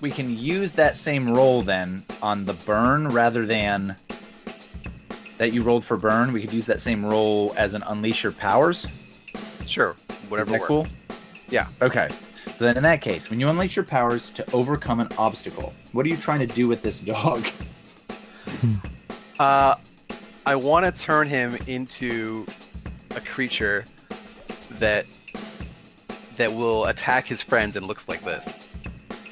we 0.00 0.10
can 0.10 0.36
use 0.36 0.74
that 0.74 0.98
same 0.98 1.30
roll 1.30 1.62
then 1.62 2.04
on 2.20 2.44
the 2.44 2.52
burn 2.52 3.08
rather 3.08 3.46
than 3.46 3.96
that 5.36 5.52
you 5.52 5.62
rolled 5.62 5.84
for 5.84 5.96
burn. 5.96 6.32
We 6.32 6.40
could 6.40 6.52
use 6.52 6.66
that 6.66 6.80
same 6.80 7.04
roll 7.04 7.54
as 7.56 7.74
an 7.74 7.82
unleash 7.84 8.22
your 8.22 8.32
powers. 8.32 8.86
Sure, 9.66 9.96
whatever 10.28 10.52
that 10.52 10.60
works. 10.60 10.68
cool? 10.68 10.86
Yeah. 11.48 11.66
Okay. 11.82 12.08
So 12.54 12.64
then 12.64 12.76
in 12.76 12.82
that 12.84 13.02
case, 13.02 13.28
when 13.28 13.38
you 13.40 13.48
unleash 13.48 13.76
your 13.76 13.84
powers 13.84 14.30
to 14.30 14.50
overcome 14.52 15.00
an 15.00 15.08
obstacle, 15.18 15.74
what 15.92 16.06
are 16.06 16.08
you 16.08 16.16
trying 16.16 16.38
to 16.38 16.46
do 16.46 16.68
with 16.68 16.82
this 16.82 17.00
dog? 17.00 17.46
Uh, 19.38 19.74
I 20.46 20.56
want 20.56 20.86
to 20.86 21.02
turn 21.02 21.28
him 21.28 21.58
into 21.66 22.46
a 23.10 23.20
creature 23.20 23.84
that 24.78 25.04
that 26.36 26.52
will 26.54 26.86
attack 26.86 27.26
his 27.26 27.42
friends 27.42 27.76
and 27.76 27.86
looks 27.86 28.08
like 28.08 28.24
this. 28.24 28.58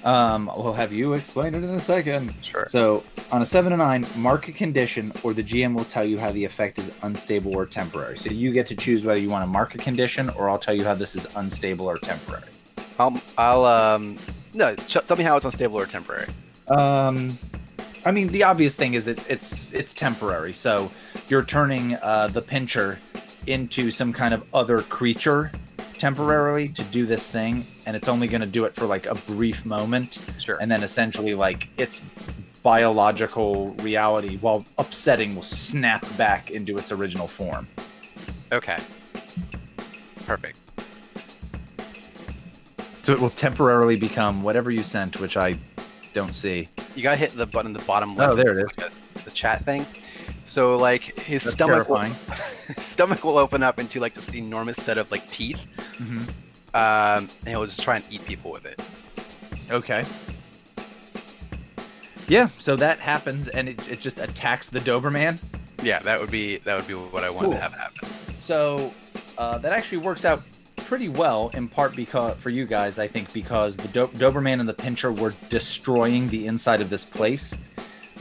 Um, 0.04 0.50
we'll 0.56 0.74
have 0.74 0.92
you 0.92 1.14
explain 1.14 1.54
it 1.54 1.64
in 1.64 1.70
a 1.70 1.80
second. 1.80 2.34
Sure. 2.42 2.66
So 2.68 3.02
on 3.32 3.40
a 3.40 3.46
seven 3.46 3.70
to 3.70 3.76
nine, 3.78 4.06
mark 4.16 4.48
a 4.48 4.52
condition, 4.52 5.12
or 5.22 5.32
the 5.32 5.42
GM 5.42 5.74
will 5.74 5.86
tell 5.86 6.04
you 6.04 6.18
how 6.18 6.30
the 6.30 6.44
effect 6.44 6.78
is 6.78 6.90
unstable 7.02 7.56
or 7.56 7.64
temporary. 7.64 8.18
So 8.18 8.30
you 8.30 8.52
get 8.52 8.66
to 8.66 8.76
choose 8.76 9.04
whether 9.04 9.20
you 9.20 9.30
want 9.30 9.42
to 9.42 9.46
mark 9.46 9.74
a 9.74 9.78
condition, 9.78 10.28
or 10.30 10.50
I'll 10.50 10.58
tell 10.58 10.74
you 10.74 10.84
how 10.84 10.94
this 10.94 11.16
is 11.16 11.26
unstable 11.36 11.86
or 11.86 11.98
temporary. 11.98 12.44
I'll, 12.98 13.20
I'll 13.38 13.64
um, 13.64 14.16
no, 14.52 14.74
ch- 14.76 15.04
tell 15.06 15.16
me 15.16 15.24
how 15.24 15.36
it's 15.36 15.46
unstable 15.46 15.78
or 15.78 15.86
temporary. 15.86 16.28
Um, 16.68 17.38
I 18.04 18.12
mean, 18.12 18.28
the 18.28 18.42
obvious 18.42 18.76
thing 18.76 18.94
is 18.94 19.06
it, 19.06 19.18
it's 19.30 19.72
it's 19.72 19.94
temporary. 19.94 20.52
So 20.52 20.90
you're 21.28 21.44
turning 21.44 21.94
uh, 21.96 22.28
the 22.28 22.42
pincher 22.42 22.98
into 23.46 23.90
some 23.90 24.12
kind 24.12 24.34
of 24.34 24.44
other 24.52 24.82
creature 24.82 25.50
temporarily 25.98 26.68
to 26.68 26.82
do 26.84 27.06
this 27.06 27.30
thing, 27.30 27.66
and 27.86 27.96
it's 27.96 28.08
only 28.08 28.26
going 28.26 28.40
to 28.40 28.46
do 28.46 28.64
it 28.64 28.74
for 28.74 28.86
like 28.86 29.06
a 29.06 29.14
brief 29.14 29.64
moment. 29.64 30.18
Sure. 30.38 30.58
and 30.60 30.70
then 30.70 30.82
essentially 30.82 31.34
like 31.34 31.68
its 31.78 32.04
biological 32.62 33.68
reality 33.82 34.36
while 34.38 34.64
upsetting 34.78 35.34
will 35.34 35.42
snap 35.42 36.04
back 36.16 36.50
into 36.50 36.76
its 36.78 36.92
original 36.92 37.26
form 37.26 37.68
okay. 38.52 38.78
Perfect. 40.26 40.58
so 43.02 43.12
it 43.12 43.20
will 43.20 43.30
temporarily 43.30 43.96
become 43.96 44.42
whatever 44.42 44.70
you 44.70 44.82
sent 44.82 45.20
which 45.20 45.36
i 45.36 45.58
don't 46.14 46.34
see 46.34 46.68
You 46.94 47.02
gotta 47.02 47.18
hit 47.18 47.36
the 47.36 47.46
button 47.46 47.72
the 47.74 47.80
bottom 47.80 48.12
oh, 48.12 48.14
left. 48.14 48.32
Oh, 48.32 48.36
there 48.36 48.54
like 48.54 48.78
a- 48.78 49.24
the 49.24 49.30
chat 49.30 49.64
thing. 49.64 49.86
So 50.46 50.76
like 50.76 51.18
his 51.18 51.42
that's 51.42 51.54
stomach, 51.54 51.88
will, 51.88 51.96
terrifying 51.96 52.14
stomach 52.78 53.24
will 53.24 53.38
open 53.38 53.62
up 53.62 53.80
into 53.80 54.00
like 54.00 54.14
just 54.14 54.30
the 54.30 54.38
enormous 54.38 54.76
set 54.82 54.98
of 54.98 55.10
like 55.10 55.28
teeth, 55.30 55.60
Mhm. 55.98 56.28
um, 56.74 57.28
and 57.40 57.48
he'll 57.48 57.64
just 57.66 57.82
try 57.82 57.96
and 57.96 58.04
eat 58.10 58.24
people 58.24 58.50
with 58.50 58.66
it. 58.66 58.80
okay 59.70 60.04
yeah 62.28 62.48
so 62.58 62.76
that 62.76 62.98
happens 63.00 63.48
and 63.48 63.68
it, 63.68 63.88
it 63.88 64.00
just 64.00 64.18
attacks 64.18 64.68
the 64.70 64.80
doberman 64.80 65.38
Yeah, 65.82 66.00
that 66.00 66.18
would 66.20 66.30
be 66.30 66.58
that 66.58 66.76
would 66.76 66.86
be 66.88 66.94
what 66.94 67.24
I 67.24 67.30
wanted 67.30 67.48
Cool. 67.48 67.54
to 67.54 67.60
have 67.60 67.72
happen. 67.74 68.08
so 68.40 68.92
uh, 69.36 69.58
that 69.58 69.72
actually 69.72 69.98
works 69.98 70.24
out 70.24 70.42
pretty 70.76 71.08
well 71.08 71.50
in 71.54 71.68
part 71.68 71.94
because 71.96 72.36
for 72.36 72.50
you 72.50 72.66
guys 72.66 72.98
i 72.98 73.06
think 73.08 73.32
because 73.32 73.76
the 73.76 73.88
Do- 73.88 74.08
doberman 74.08 74.60
and 74.60 74.68
the 74.68 74.74
pincher 74.74 75.10
were 75.12 75.32
destroying 75.48 76.28
the 76.28 76.46
inside 76.46 76.80
of 76.80 76.90
this 76.90 77.04
place 77.04 77.54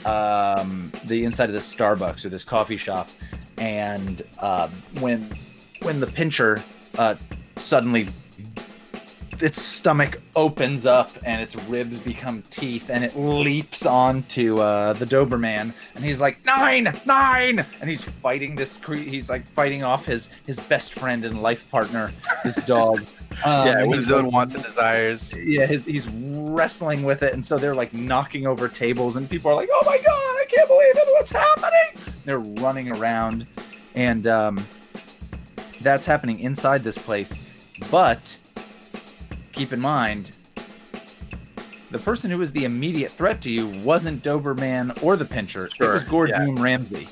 um, 0.05 0.91
the 1.05 1.23
inside 1.23 1.45
of 1.49 1.53
this 1.53 1.73
starbucks 1.73 2.25
or 2.25 2.29
this 2.29 2.43
coffee 2.43 2.77
shop 2.77 3.09
and 3.57 4.21
uh, 4.39 4.67
when 4.99 5.29
when 5.81 5.99
the 5.99 6.07
pincher 6.07 6.61
uh, 6.97 7.15
suddenly 7.57 8.07
its 9.43 9.61
stomach 9.61 10.21
opens 10.35 10.85
up 10.85 11.11
and 11.23 11.41
its 11.41 11.55
ribs 11.67 11.97
become 11.99 12.41
teeth 12.43 12.89
and 12.89 13.03
it 13.03 13.17
leaps 13.17 13.85
onto 13.85 14.59
uh, 14.59 14.93
the 14.93 15.05
Doberman. 15.05 15.73
And 15.95 16.03
he's 16.03 16.21
like 16.21 16.43
nine! 16.45 16.97
Nine! 17.05 17.65
And 17.81 17.89
he's 17.89 18.03
fighting 18.03 18.55
this 18.55 18.77
cre- 18.77 18.95
he's 18.95 19.29
like 19.29 19.45
fighting 19.45 19.83
off 19.83 20.05
his 20.05 20.29
his 20.45 20.59
best 20.59 20.93
friend 20.93 21.25
and 21.25 21.41
life 21.41 21.69
partner 21.69 22.11
this 22.43 22.55
dog. 22.65 23.05
Um, 23.43 23.65
yeah, 23.65 23.79
and 23.79 23.89
with 23.89 23.97
his 23.97 24.11
own 24.11 24.25
like, 24.25 24.33
wants 24.33 24.53
and 24.53 24.63
desires. 24.63 25.35
yeah 25.39 25.65
his, 25.65 25.85
he's 25.85 26.07
wrestling 26.07 27.01
with 27.01 27.23
it. 27.23 27.33
And 27.33 27.43
so 27.43 27.57
they're 27.57 27.73
like 27.73 27.91
knocking 27.91 28.45
over 28.45 28.69
tables 28.69 29.15
and 29.15 29.27
people 29.27 29.49
are 29.49 29.55
like 29.55 29.69
oh 29.73 29.81
my 29.87 29.97
god 29.97 30.05
I 30.05 30.45
can't 30.47 30.69
believe 30.69 30.95
it. 30.95 31.07
What's 31.13 31.31
happening? 31.31 32.13
They're 32.25 32.37
running 32.37 32.91
around. 32.91 33.47
And 33.95 34.27
um, 34.27 34.67
that's 35.83 36.05
happening 36.05 36.39
inside 36.39 36.81
this 36.83 36.97
place 36.97 37.37
but 37.91 38.37
keep 39.51 39.73
in 39.73 39.79
mind 39.79 40.31
the 41.91 41.99
person 41.99 42.31
who 42.31 42.39
was 42.39 42.51
the 42.53 42.65
immediate 42.65 43.11
threat 43.11 43.39
to 43.41 43.51
you 43.51 43.67
wasn't 43.83 44.23
Doberman 44.23 45.01
or 45.03 45.15
the 45.15 45.25
pincher. 45.25 45.69
it 45.79 45.85
was 45.85 46.03
Gordon 46.03 46.55
Ramsay. 46.55 47.07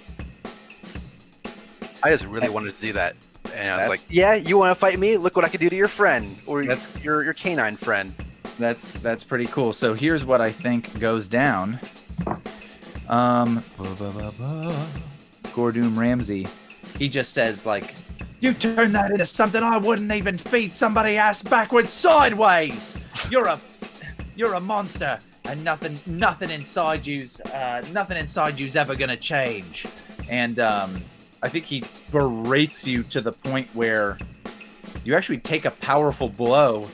I 2.02 2.10
just 2.10 2.26
really 2.26 2.50
wanted 2.50 2.74
to 2.74 2.82
do 2.82 2.94
that, 2.94 3.16
and 3.54 3.70
I 3.70 3.78
was 3.78 3.88
like, 3.88 4.00
"Yeah, 4.10 4.34
you 4.34 4.58
want 4.58 4.76
to 4.76 4.80
fight 4.80 4.98
me? 4.98 5.18
Look 5.18 5.36
what 5.36 5.46
I 5.46 5.50
could 5.50 5.60
do 5.60 5.70
to 5.70 5.76
your 5.76 5.88
friend 5.88 6.36
or 6.48 6.64
That's- 6.66 6.90
your 7.04 7.24
your 7.24 7.34
canine 7.34 7.76
friend." 7.76 8.12
That's 8.58 8.94
that's 8.94 9.24
pretty 9.24 9.46
cool. 9.46 9.72
So 9.72 9.94
here's 9.94 10.26
what 10.26 10.42
I 10.42 10.52
think 10.52 11.00
goes 11.00 11.28
down. 11.28 11.80
Um. 13.08 13.64
Gordon 15.54 15.96
Ramsay, 15.96 16.48
he 16.98 17.08
just 17.08 17.34
says 17.34 17.68
like, 17.68 17.94
"You 18.40 18.54
turn 18.54 18.92
that 18.94 19.12
into 19.12 19.26
something 19.26 19.62
I 19.64 19.78
wouldn't 19.78 20.12
even 20.12 20.38
feed 20.38 20.74
somebody 20.74 21.18
ass 21.18 21.42
backwards 21.42 21.92
sideways. 21.92 22.96
You're 23.30 23.48
a, 23.48 23.60
you're 24.36 24.54
a 24.56 24.60
monster, 24.60 25.20
and 25.46 25.64
nothing, 25.64 26.00
nothing 26.06 26.50
inside 26.50 27.06
you's, 27.06 27.40
uh, 27.42 27.84
nothing 27.92 28.18
inside 28.18 28.60
you's 28.60 28.76
ever 28.76 28.96
gonna 28.96 29.18
change." 29.18 29.86
And 30.30 30.60
um, 30.60 31.04
I 31.44 31.50
think 31.50 31.66
he 31.66 31.84
berates 32.12 32.88
you 32.88 33.04
to 33.04 33.22
the 33.22 33.32
point 33.32 33.74
where 33.76 34.18
you 35.04 35.16
actually 35.16 35.40
take 35.40 35.66
a 35.66 35.72
powerful 35.72 36.30
blow 36.30 36.88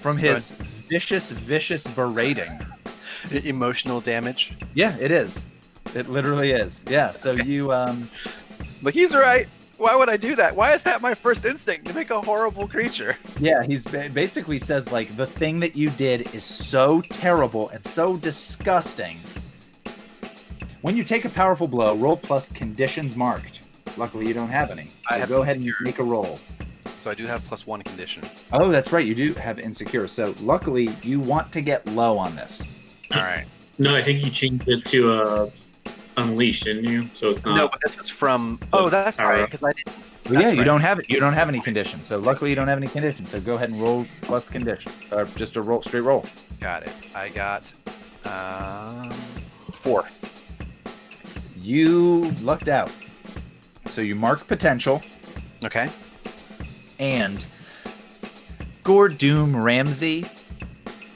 from 0.00 0.16
his 0.16 0.52
vicious, 0.88 1.30
vicious 1.30 1.86
berating. 1.86 2.58
Emotional 3.44 4.00
damage. 4.00 4.52
Yeah, 4.74 4.96
it 4.98 5.12
is. 5.12 5.44
It 5.94 6.08
literally 6.08 6.50
is. 6.50 6.84
Yeah. 6.90 7.12
So 7.12 7.32
you, 7.32 7.72
um, 7.72 8.10
But 8.82 8.94
he's 8.94 9.14
right. 9.14 9.48
Why 9.82 9.96
would 9.96 10.08
I 10.08 10.16
do 10.16 10.36
that? 10.36 10.54
Why 10.54 10.74
is 10.74 10.84
that 10.84 11.02
my 11.02 11.12
first 11.12 11.44
instinct 11.44 11.88
to 11.88 11.92
make 11.92 12.10
a 12.10 12.20
horrible 12.20 12.68
creature? 12.68 13.16
yeah, 13.40 13.64
he's 13.64 13.82
basically 13.82 14.60
says 14.60 14.92
like 14.92 15.16
the 15.16 15.26
thing 15.26 15.58
that 15.58 15.74
you 15.74 15.90
did 15.90 16.32
is 16.32 16.44
so 16.44 17.00
terrible 17.00 17.68
and 17.70 17.84
so 17.84 18.16
disgusting. 18.16 19.18
When 20.82 20.96
you 20.96 21.02
take 21.02 21.24
a 21.24 21.28
powerful 21.28 21.66
blow, 21.66 21.96
roll 21.96 22.16
plus 22.16 22.48
conditions 22.50 23.16
marked. 23.16 23.62
Luckily, 23.96 24.28
you 24.28 24.34
don't 24.34 24.50
have 24.50 24.70
any. 24.70 24.88
I 25.10 25.18
have 25.18 25.28
go 25.28 25.42
ahead 25.42 25.56
and 25.56 25.64
secure. 25.64 25.84
make 25.84 25.98
a 25.98 26.04
roll. 26.04 26.38
So 26.98 27.10
I 27.10 27.14
do 27.14 27.26
have 27.26 27.44
plus 27.46 27.66
one 27.66 27.82
condition. 27.82 28.22
Oh, 28.52 28.70
that's 28.70 28.92
right. 28.92 29.04
You 29.04 29.16
do 29.16 29.34
have 29.34 29.58
insecure. 29.58 30.06
So 30.06 30.32
luckily, 30.42 30.90
you 31.02 31.18
want 31.18 31.50
to 31.54 31.60
get 31.60 31.84
low 31.88 32.18
on 32.18 32.36
this. 32.36 32.62
All 33.12 33.20
right. 33.20 33.46
No, 33.80 33.96
I 33.96 34.02
think 34.04 34.24
you 34.24 34.30
changed 34.30 34.68
it 34.68 34.84
to 34.84 35.12
uh, 35.12 35.50
Unleashed, 36.16 36.64
didn't 36.64 36.84
you? 36.84 37.08
So 37.14 37.30
it's 37.30 37.44
not. 37.44 37.56
no, 37.56 37.68
but 37.68 37.80
this 37.82 37.96
was 37.96 38.10
from. 38.10 38.58
Oh, 38.72 38.88
that's 38.88 39.16
Power 39.16 39.32
right. 39.34 39.44
Because 39.44 39.62
I 39.62 39.72
didn't. 39.72 39.96
Well, 40.26 40.34
yeah, 40.34 40.40
That's 40.42 40.52
you 40.52 40.58
right. 40.58 40.64
don't 40.64 40.80
have 40.82 40.98
it. 41.00 41.10
You 41.10 41.18
don't 41.18 41.32
have 41.32 41.48
any 41.48 41.60
conditions. 41.60 42.06
So 42.06 42.18
luckily, 42.18 42.50
you 42.50 42.56
don't 42.56 42.68
have 42.68 42.78
any 42.78 42.86
conditions. 42.86 43.30
So 43.30 43.40
go 43.40 43.56
ahead 43.56 43.70
and 43.70 43.80
roll 43.82 44.06
plus 44.20 44.44
condition, 44.44 44.92
or 45.10 45.24
just 45.24 45.56
a 45.56 45.62
roll 45.62 45.82
straight 45.82 46.00
roll. 46.02 46.24
Got 46.60 46.84
it. 46.84 46.92
I 47.14 47.28
got 47.30 47.72
um 48.24 49.10
four. 49.80 50.04
You 51.56 52.30
lucked 52.42 52.68
out. 52.68 52.90
So 53.88 54.00
you 54.00 54.14
mark 54.14 54.46
potential, 54.46 55.02
Okay. 55.64 55.88
and 56.98 57.44
Gordoom 58.84 59.62
Ramsay, 59.62 60.24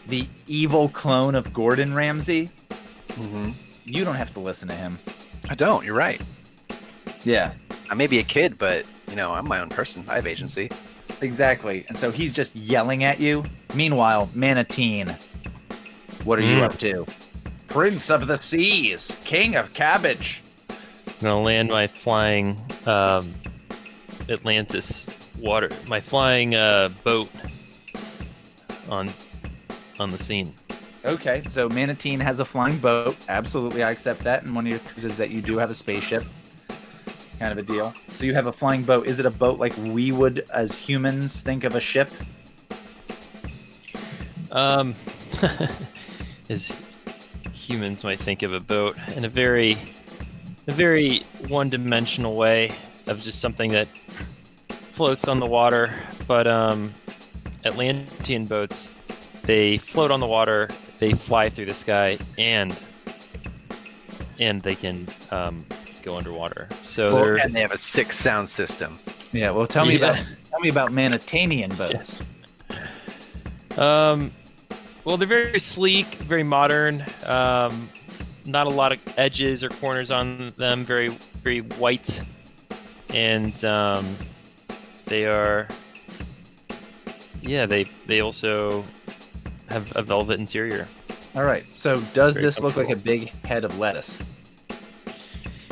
the 0.08 0.26
evil 0.46 0.88
clone 0.88 1.34
of 1.34 1.52
Gordon 1.52 1.94
Ramsay. 1.94 2.50
Mm-hmm. 3.10 3.50
You 3.86 4.04
don't 4.04 4.16
have 4.16 4.32
to 4.34 4.40
listen 4.40 4.68
to 4.68 4.74
him. 4.74 4.98
I 5.48 5.54
don't. 5.54 5.84
You're 5.84 5.94
right. 5.94 6.20
Yeah, 7.24 7.52
I 7.88 7.94
may 7.94 8.06
be 8.08 8.18
a 8.18 8.22
kid, 8.22 8.58
but 8.58 8.84
you 9.08 9.16
know, 9.16 9.32
I'm 9.32 9.46
my 9.48 9.60
own 9.60 9.68
person. 9.68 10.04
I 10.08 10.16
have 10.16 10.26
agency. 10.26 10.70
exactly. 11.22 11.84
And 11.88 11.96
so 11.96 12.10
he's 12.10 12.34
just 12.34 12.54
yelling 12.56 13.04
at 13.04 13.20
you. 13.20 13.44
Meanwhile, 13.74 14.28
Manatine, 14.34 15.16
what 16.24 16.38
are 16.38 16.42
you 16.42 16.56
Mm. 16.56 16.62
up 16.62 16.78
to? 16.78 17.06
Prince 17.68 18.10
of 18.10 18.26
the 18.26 18.36
Seas, 18.36 19.16
King 19.24 19.54
of 19.56 19.72
Cabbage. 19.72 20.42
I'm 20.70 20.76
gonna 21.20 21.40
land 21.42 21.70
my 21.70 21.86
flying 21.86 22.60
um, 22.86 23.32
Atlantis 24.28 25.06
water, 25.38 25.70
my 25.86 26.00
flying 26.00 26.54
uh, 26.54 26.90
boat 27.04 27.30
on 28.88 29.12
on 29.98 30.10
the 30.10 30.22
scene. 30.22 30.52
Okay, 31.06 31.44
so 31.48 31.68
Manatine 31.68 32.20
has 32.20 32.40
a 32.40 32.44
flying 32.44 32.78
boat. 32.78 33.16
Absolutely, 33.28 33.84
I 33.84 33.92
accept 33.92 34.24
that. 34.24 34.42
And 34.42 34.52
one 34.56 34.66
of 34.66 34.70
your 34.70 34.80
things 34.80 35.04
is 35.04 35.16
that 35.18 35.30
you 35.30 35.40
do 35.40 35.56
have 35.56 35.70
a 35.70 35.74
spaceship, 35.74 36.24
kind 37.38 37.52
of 37.52 37.58
a 37.58 37.62
deal. 37.62 37.94
So 38.12 38.24
you 38.24 38.34
have 38.34 38.48
a 38.48 38.52
flying 38.52 38.82
boat. 38.82 39.06
Is 39.06 39.20
it 39.20 39.26
a 39.26 39.30
boat 39.30 39.60
like 39.60 39.72
we 39.76 40.10
would, 40.10 40.44
as 40.52 40.74
humans, 40.74 41.42
think 41.42 41.62
of 41.62 41.76
a 41.76 41.80
ship? 41.80 42.10
Um, 44.50 44.96
as 46.48 46.72
humans 47.52 48.02
might 48.02 48.18
think 48.18 48.42
of 48.42 48.52
a 48.52 48.58
boat 48.58 48.98
in 49.14 49.24
a 49.24 49.28
very, 49.28 49.78
a 50.66 50.72
very 50.72 51.20
one-dimensional 51.46 52.34
way 52.34 52.72
of 53.06 53.22
just 53.22 53.40
something 53.40 53.70
that 53.70 53.86
floats 54.90 55.28
on 55.28 55.38
the 55.38 55.46
water. 55.46 56.02
But 56.26 56.48
um, 56.48 56.92
Atlantean 57.64 58.46
boats, 58.46 58.90
they 59.44 59.78
float 59.78 60.10
on 60.10 60.18
the 60.18 60.26
water, 60.26 60.68
they 60.98 61.12
fly 61.12 61.48
through 61.48 61.66
the 61.66 61.74
sky, 61.74 62.18
and 62.38 62.76
and 64.38 64.60
they 64.60 64.74
can 64.74 65.06
um, 65.30 65.64
go 66.02 66.16
underwater. 66.16 66.68
So 66.84 67.14
Well, 67.14 67.24
they're 67.24 67.36
And 67.36 67.54
they 67.54 67.60
have 67.60 67.72
a 67.72 67.78
six 67.78 68.18
sound 68.18 68.48
system. 68.48 68.98
Yeah. 69.32 69.50
Well, 69.50 69.66
tell 69.66 69.84
me 69.86 69.98
Yeah. 69.98 70.10
about 70.10 70.24
tell 70.50 70.60
me 70.60 70.68
about 70.68 70.92
Manatanian 70.92 71.76
boats. 71.76 72.22
Yes. 72.70 73.78
Um, 73.78 74.32
well, 75.04 75.16
they're 75.16 75.28
very 75.28 75.60
sleek, 75.60 76.06
very 76.06 76.42
modern. 76.42 77.04
Um, 77.24 77.88
not 78.44 78.66
a 78.66 78.70
lot 78.70 78.92
of 78.92 78.98
edges 79.16 79.62
or 79.62 79.68
corners 79.68 80.10
on 80.10 80.52
them. 80.56 80.84
Very, 80.84 81.08
very 81.42 81.60
white, 81.60 82.20
and 83.10 83.62
um, 83.64 84.16
they 85.06 85.26
are. 85.26 85.68
Yeah, 87.42 87.66
they 87.66 87.84
they 88.06 88.20
also 88.20 88.84
have 89.68 89.92
a 89.96 90.02
velvet 90.02 90.38
interior. 90.38 90.88
All 91.34 91.44
right. 91.44 91.64
So 91.76 92.00
does 92.14 92.34
Very 92.34 92.46
this 92.46 92.60
look 92.60 92.76
like 92.76 92.90
a 92.90 92.96
big 92.96 93.28
head 93.44 93.64
of 93.64 93.78
lettuce? 93.78 94.18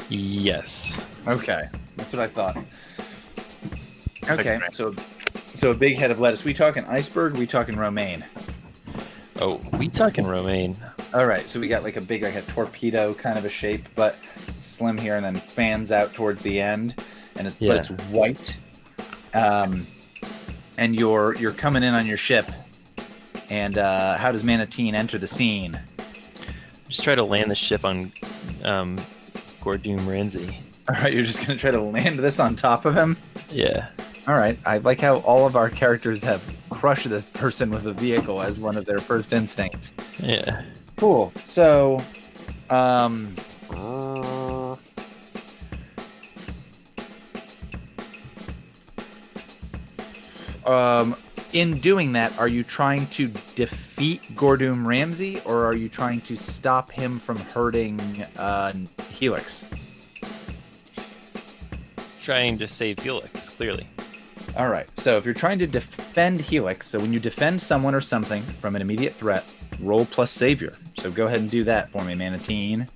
Yes. 0.09 0.99
Okay, 1.27 1.69
that's 1.97 2.13
what 2.13 2.21
I 2.23 2.27
thought. 2.27 2.59
Okay, 4.29 4.61
so 4.73 4.95
so 5.55 5.71
a 5.71 5.75
big 5.75 5.97
head 5.97 6.11
of 6.11 6.21
lettuce. 6.21 6.45
We 6.45 6.53
talking 6.55 6.85
iceberg? 6.85 7.37
We 7.37 7.47
talking 7.47 7.77
romaine? 7.77 8.25
Oh, 9.41 9.61
we 9.79 9.89
talking 9.89 10.27
romaine. 10.27 10.77
All 11.13 11.27
right, 11.27 11.49
so 11.49 11.59
we 11.61 11.69
got 11.69 11.83
like 11.83 11.97
a 11.97 12.01
big, 12.01 12.23
like 12.23 12.35
a 12.35 12.43
torpedo 12.43 13.15
kind 13.15 13.39
of 13.39 13.45
a 13.45 13.49
shape, 13.49 13.89
but 13.95 14.17
slim 14.59 14.99
here, 14.99 15.17
and 15.17 15.25
then 15.25 15.37
fans 15.37 15.93
out 15.93 16.13
towards 16.15 16.43
the 16.43 16.61
end, 16.61 16.95
and 17.37 17.47
it's 17.47 17.57
Yeah. 17.61 17.77
but 17.77 17.91
it's 17.91 18.03
white. 18.11 18.59
Um, 19.33 19.87
and 20.77 20.95
you're 20.95 21.35
you're 21.37 21.53
coming 21.53 21.83
in 21.83 21.95
on 21.95 22.07
your 22.07 22.17
ship, 22.17 22.51
and 23.55 23.79
uh, 23.79 24.17
how 24.17 24.33
does 24.33 24.43
Manatine 24.43 24.95
enter 24.95 25.17
the 25.17 25.29
scene? 25.29 25.79
Just 26.89 27.05
try 27.05 27.15
to 27.15 27.23
land 27.23 27.53
the 27.53 27.55
ship 27.55 27.85
on 27.85 28.13
um, 28.65 28.99
Gordoom 29.63 30.05
Ramsey. 30.09 30.59
All 30.89 31.01
right, 31.01 31.13
you're 31.13 31.23
just 31.23 31.39
gonna 31.47 31.57
try 31.57 31.71
to 31.71 31.81
land 31.81 32.19
this 32.19 32.41
on 32.41 32.57
top 32.57 32.85
of 32.85 32.97
him. 32.97 33.17
Yeah. 33.51 33.91
All 34.27 34.35
right, 34.35 34.59
I 34.67 34.79
like 34.79 34.99
how 35.01 35.19
all 35.19 35.47
of 35.47 35.55
our 35.55 35.71
characters 35.71 36.21
have 36.25 36.43
crushed 36.69 37.09
this 37.09 37.27
person 37.27 37.71
with 37.71 37.87
a 37.87 37.93
vehicle 37.93 38.43
as 38.43 38.59
one 38.59 38.77
of 38.77 38.87
their 38.87 38.99
first 38.99 39.33
instincts. 39.33 39.95
Yeah. 40.19 40.63
Cool. 40.97 41.33
So, 41.45 42.03
um, 42.71 43.37
um, 50.67 51.17
in 51.55 51.79
doing 51.79 52.13
that, 52.13 52.37
are 52.37 52.49
you 52.49 52.65
trying 52.65 53.07
to 53.07 53.29
defeat 53.55 54.21
Gordoom 54.35 54.85
Ramsey, 54.87 55.41
or 55.45 55.65
are 55.65 55.75
you 55.75 55.89
trying 55.89 56.21
to 56.23 56.37
stop 56.37 56.91
him 56.91 57.21
from 57.21 57.39
hurting 57.39 58.27
uh, 58.37 58.73
Helix? 59.09 59.65
Trying 62.21 62.59
to 62.59 62.69
save 62.69 62.99
Helix, 62.99 63.51
clearly. 63.51 63.87
All 64.57 64.69
right. 64.69 64.89
So 64.99 65.17
if 65.17 65.25
you're 65.25 65.33
trying 65.33 65.61
to 65.61 65.67
defend 65.67 66.41
Helix, 66.41 66.89
so 66.89 66.99
when 66.99 67.13
you 67.13 67.21
defend 67.21 67.63
someone 67.63 67.95
or 67.95 68.01
something 68.01 68.43
from 68.61 68.75
an 68.75 68.83
immediate 68.83 69.15
threat, 69.15 69.45
roll 69.79 70.07
plus 70.07 70.33
savior. 70.33 70.77
So 70.99 71.11
go 71.11 71.27
ahead 71.27 71.41
and 71.41 71.51
do 71.51 71.63
that 71.65 71.89
for 71.91 72.05
me, 72.05 72.15
Manatine. 72.15 72.89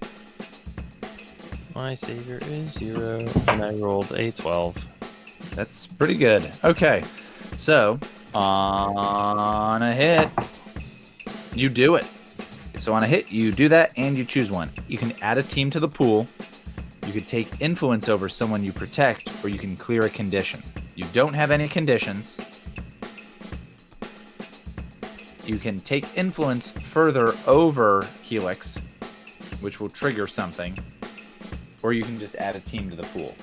My 1.75 1.95
savior 1.95 2.41
is 2.43 2.73
zero, 2.73 3.25
and 3.49 3.65
I 3.65 3.75
rolled 3.75 4.11
a 4.13 4.33
12. 4.33 4.77
That's 5.55 5.87
pretty 5.87 6.15
good. 6.15 6.51
Okay. 6.65 7.05
So 7.57 8.01
on 8.35 9.83
a 9.83 9.93
hit, 9.95 10.31
you 11.55 11.69
do 11.69 11.97
it. 11.97 12.07
So 12.79 12.93
on 12.93 13.03
a 13.03 13.07
hit, 13.07 13.31
you 13.31 13.51
do 13.51 13.69
that 13.71 13.93
and 13.97 14.17
you 14.17 14.25
choose 14.25 14.51
one. 14.51 14.71
You 14.87 14.99
can 14.99 15.13
add 15.21 15.39
a 15.39 15.43
team 15.43 15.71
to 15.71 15.81
the 15.81 15.89
pool. 15.89 16.27
You 17.07 17.13
could 17.13 17.27
take 17.27 17.49
influence 17.61 18.09
over 18.09 18.29
someone 18.29 18.63
you 18.63 18.73
protect, 18.73 19.31
or 19.43 19.49
you 19.49 19.59
can 19.59 19.77
clear 19.77 20.05
a 20.05 20.11
condition. 20.11 20.63
You 20.95 21.07
don't 21.13 21.35
have 21.35 21.51
any 21.51 21.69
conditions. 21.69 22.37
You 25.47 25.57
can 25.57 25.81
take 25.81 26.05
influence 26.17 26.71
further 26.71 27.35
over 27.47 28.07
Helix, 28.23 28.77
which 29.63 29.81
will 29.81 29.89
trigger 29.89 30.27
something, 30.27 30.79
or 31.83 31.95
you 31.95 32.05
can 32.05 32.19
just 32.19 32.35
add 32.37 32.55
a 32.55 32.61
team 32.61 32.91
to 32.91 32.97
the 32.97 33.05
pool. 33.05 33.35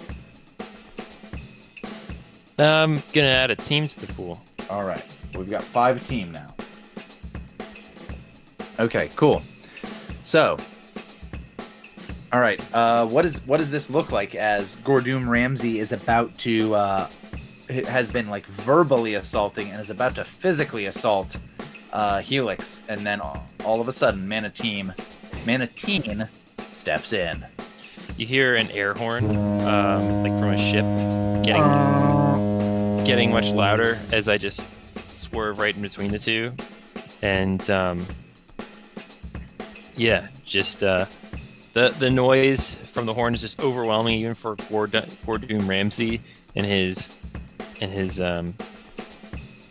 I'm 2.60 3.02
gonna 3.12 3.28
add 3.28 3.50
a 3.50 3.56
team 3.56 3.88
to 3.88 4.00
the 4.00 4.14
pool. 4.14 4.40
All 4.70 4.84
right. 4.84 5.04
We've 5.36 5.50
got 5.50 5.64
five 5.64 6.06
team 6.08 6.32
now. 6.32 6.48
Okay, 8.80 9.10
cool. 9.16 9.42
So, 10.24 10.58
all 12.34 12.40
right. 12.40 12.62
Uh, 12.74 13.06
what 13.06 13.26
is 13.26 13.46
what 13.46 13.58
does 13.58 13.72
this 13.72 13.90
look 13.90 14.12
like 14.12 14.36
as 14.36 14.76
Gordoom 14.78 15.28
Ramsey 15.28 15.80
is 15.80 15.92
about 15.92 16.38
to 16.40 16.76
uh, 16.76 17.10
has 17.70 18.08
been 18.08 18.30
like 18.30 18.46
verbally 18.48 19.16
assaulting 19.16 19.70
and 19.70 19.80
is 19.80 19.90
about 19.90 20.16
to 20.16 20.26
physically 20.26 20.86
assault 20.86 21.38
uh, 21.96 22.20
Helix, 22.22 22.82
and 22.90 23.06
then 23.06 23.22
all, 23.22 23.46
all 23.64 23.80
of 23.80 23.88
a 23.88 23.92
sudden, 23.92 24.28
Manatine, 24.28 24.94
Manatine 25.46 26.28
steps 26.70 27.14
in. 27.14 27.46
You 28.18 28.26
hear 28.28 28.56
an 28.56 28.70
air 28.72 28.94
horn, 28.94 29.26
um, 29.66 30.24
like 30.24 30.34
from 30.34 30.50
a 30.50 30.58
ship, 30.58 30.86
getting 31.46 31.62
getting 33.06 33.32
much 33.32 33.50
louder 33.50 34.00
as 34.12 34.28
I 34.28 34.38
just 34.38 34.68
swerve 35.10 35.60
right 35.60 35.76
in 35.76 35.82
between 35.82 36.12
the 36.12 36.20
two, 36.20 36.54
and 37.22 37.68
um, 37.70 38.06
yeah, 39.96 40.28
just 40.44 40.84
uh, 40.84 41.06
the 41.74 41.90
the 42.00 42.10
noise 42.10 42.76
from 42.94 43.06
the 43.06 43.14
horn 43.14 43.34
is 43.34 43.42
just 43.42 43.60
overwhelming, 43.60 44.20
even 44.20 44.34
for 44.34 44.56
Gord- 44.70 44.92
Gordoom 44.92 45.68
Ramsey 45.68 46.22
and 46.56 46.66
his 46.66 47.14
and 47.82 47.92
his 47.92 48.20
um, 48.20 48.54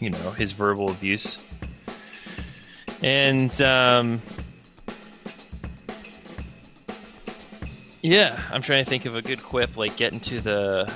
you 0.01 0.11
know 0.11 0.31
his 0.33 0.53
verbal 0.53 0.91
abuse, 0.91 1.39
and 3.03 3.61
um, 3.63 4.21
Yeah, 8.05 8.39
I'm 8.53 8.61
trying 8.61 8.85
to 8.85 8.91
think 8.91 9.07
of 9.07 9.17
a 9.17 9.23
good 9.23 9.43
quip 9.43 9.79
like 9.79 9.97
getting 9.97 10.21
to 10.21 10.39
the 10.39 10.93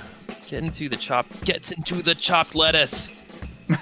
get 0.49 0.65
into 0.65 0.89
the 0.89 0.97
chopped 0.97 1.45
gets 1.45 1.71
into 1.71 2.03
the 2.03 2.15
chopped 2.15 2.55
lettuce. 2.55 3.13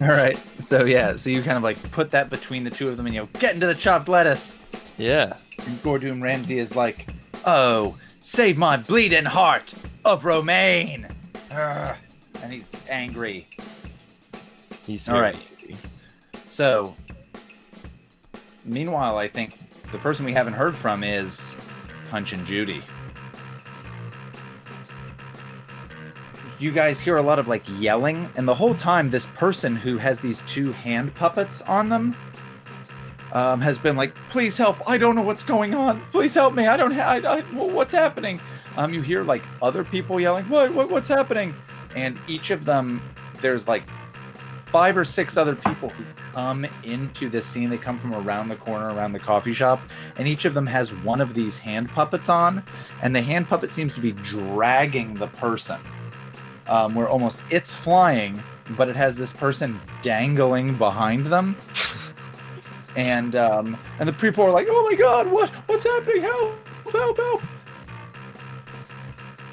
All 0.00 0.08
right. 0.08 0.38
So 0.60 0.84
yeah, 0.84 1.16
so 1.16 1.30
you 1.30 1.42
kind 1.42 1.56
of 1.56 1.62
like 1.62 1.90
put 1.92 2.10
that 2.10 2.30
between 2.30 2.64
the 2.64 2.70
two 2.70 2.88
of 2.88 2.96
them, 2.96 3.06
and 3.06 3.14
you 3.14 3.22
know, 3.22 3.28
get 3.38 3.54
into 3.54 3.66
the 3.66 3.74
chopped 3.74 4.08
lettuce. 4.08 4.54
Yeah. 4.98 5.36
And 5.66 5.82
Gordoom 5.82 6.22
Ramsey 6.22 6.58
is 6.58 6.74
like, 6.74 7.08
"Oh, 7.44 7.96
save 8.20 8.56
my 8.58 8.76
bleeding 8.76 9.24
heart 9.24 9.74
of 10.04 10.24
Romaine," 10.24 11.06
Ugh. 11.50 11.96
and 12.42 12.52
he's 12.52 12.70
angry. 12.88 13.46
He's 14.86 15.08
All 15.08 15.20
right. 15.20 15.36
angry. 15.60 15.76
So, 16.46 16.96
meanwhile, 18.64 19.18
I 19.18 19.28
think 19.28 19.58
the 19.92 19.98
person 19.98 20.24
we 20.24 20.32
haven't 20.32 20.54
heard 20.54 20.74
from 20.74 21.04
is 21.04 21.52
Punch 22.10 22.32
and 22.32 22.44
Judy. 22.44 22.82
You 26.58 26.72
guys 26.72 27.00
hear 27.00 27.16
a 27.16 27.22
lot 27.22 27.38
of 27.38 27.48
like 27.48 27.62
yelling, 27.80 28.28
and 28.36 28.46
the 28.46 28.54
whole 28.54 28.74
time, 28.74 29.08
this 29.08 29.24
person 29.26 29.76
who 29.76 29.96
has 29.96 30.20
these 30.20 30.42
two 30.42 30.72
hand 30.72 31.14
puppets 31.14 31.62
on 31.62 31.88
them 31.88 32.14
um, 33.32 33.60
has 33.60 33.78
been 33.78 33.96
like, 33.96 34.14
"Please 34.28 34.58
help! 34.58 34.76
I 34.90 34.98
don't 34.98 35.14
know 35.14 35.22
what's 35.22 35.44
going 35.44 35.72
on. 35.72 36.02
Please 36.06 36.34
help 36.34 36.52
me! 36.52 36.66
I 36.66 36.76
don't 36.76 36.90
have. 36.90 37.24
I, 37.24 37.38
I, 37.38 37.40
what's 37.52 37.94
happening?" 37.94 38.40
Um, 38.76 38.92
you 38.92 39.00
hear 39.00 39.22
like 39.22 39.44
other 39.62 39.84
people 39.84 40.20
yelling, 40.20 40.46
"What? 40.50 40.74
What? 40.74 40.90
What's 40.90 41.08
happening?" 41.08 41.54
And 41.94 42.18
each 42.26 42.50
of 42.50 42.64
them, 42.64 43.00
there's 43.40 43.66
like 43.66 43.84
five 44.66 44.96
or 44.96 45.04
six 45.04 45.36
other 45.36 45.54
people 45.54 45.88
who 45.88 46.04
come 46.32 46.66
into 46.82 47.28
this 47.28 47.46
scene. 47.46 47.70
They 47.70 47.78
come 47.78 47.98
from 47.98 48.14
around 48.14 48.48
the 48.48 48.56
corner, 48.56 48.92
around 48.92 49.12
the 49.12 49.18
coffee 49.18 49.52
shop, 49.52 49.80
and 50.16 50.26
each 50.26 50.44
of 50.44 50.54
them 50.54 50.66
has 50.66 50.94
one 50.94 51.20
of 51.20 51.34
these 51.34 51.58
hand 51.58 51.88
puppets 51.90 52.28
on, 52.28 52.64
and 53.02 53.14
the 53.14 53.22
hand 53.22 53.48
puppet 53.48 53.70
seems 53.70 53.94
to 53.94 54.00
be 54.00 54.12
dragging 54.12 55.14
the 55.14 55.26
person. 55.28 55.80
Um, 56.66 56.94
where 56.94 57.08
almost 57.08 57.42
it's 57.50 57.72
flying, 57.72 58.42
but 58.70 58.88
it 58.88 58.94
has 58.94 59.16
this 59.16 59.32
person 59.32 59.80
dangling 60.02 60.76
behind 60.76 61.26
them. 61.26 61.56
and 62.96 63.34
um, 63.34 63.76
and 63.98 64.08
the 64.08 64.12
people 64.12 64.44
are 64.44 64.52
like, 64.52 64.68
"Oh 64.70 64.88
my 64.88 64.96
God, 64.96 65.26
what 65.26 65.50
what's 65.66 65.84
happening? 65.84 66.22
Help! 66.22 66.54
Help! 66.92 67.16
Help!" 67.16 67.42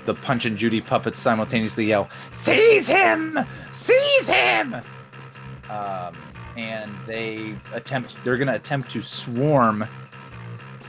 The 0.05 0.13
Punch 0.13 0.45
and 0.45 0.57
Judy 0.57 0.79
puppets 0.79 1.19
simultaneously 1.19 1.85
yell, 1.85 2.07
"Seize 2.31 2.87
him! 2.87 3.39
Seize 3.73 4.27
him!" 4.27 4.75
um, 5.69 6.15
and 6.57 6.93
they 7.05 7.55
attempt 7.73 8.17
they're 8.23 8.37
going 8.37 8.47
to 8.47 8.55
attempt 8.55 8.89
to 8.91 9.01
swarm 9.01 9.87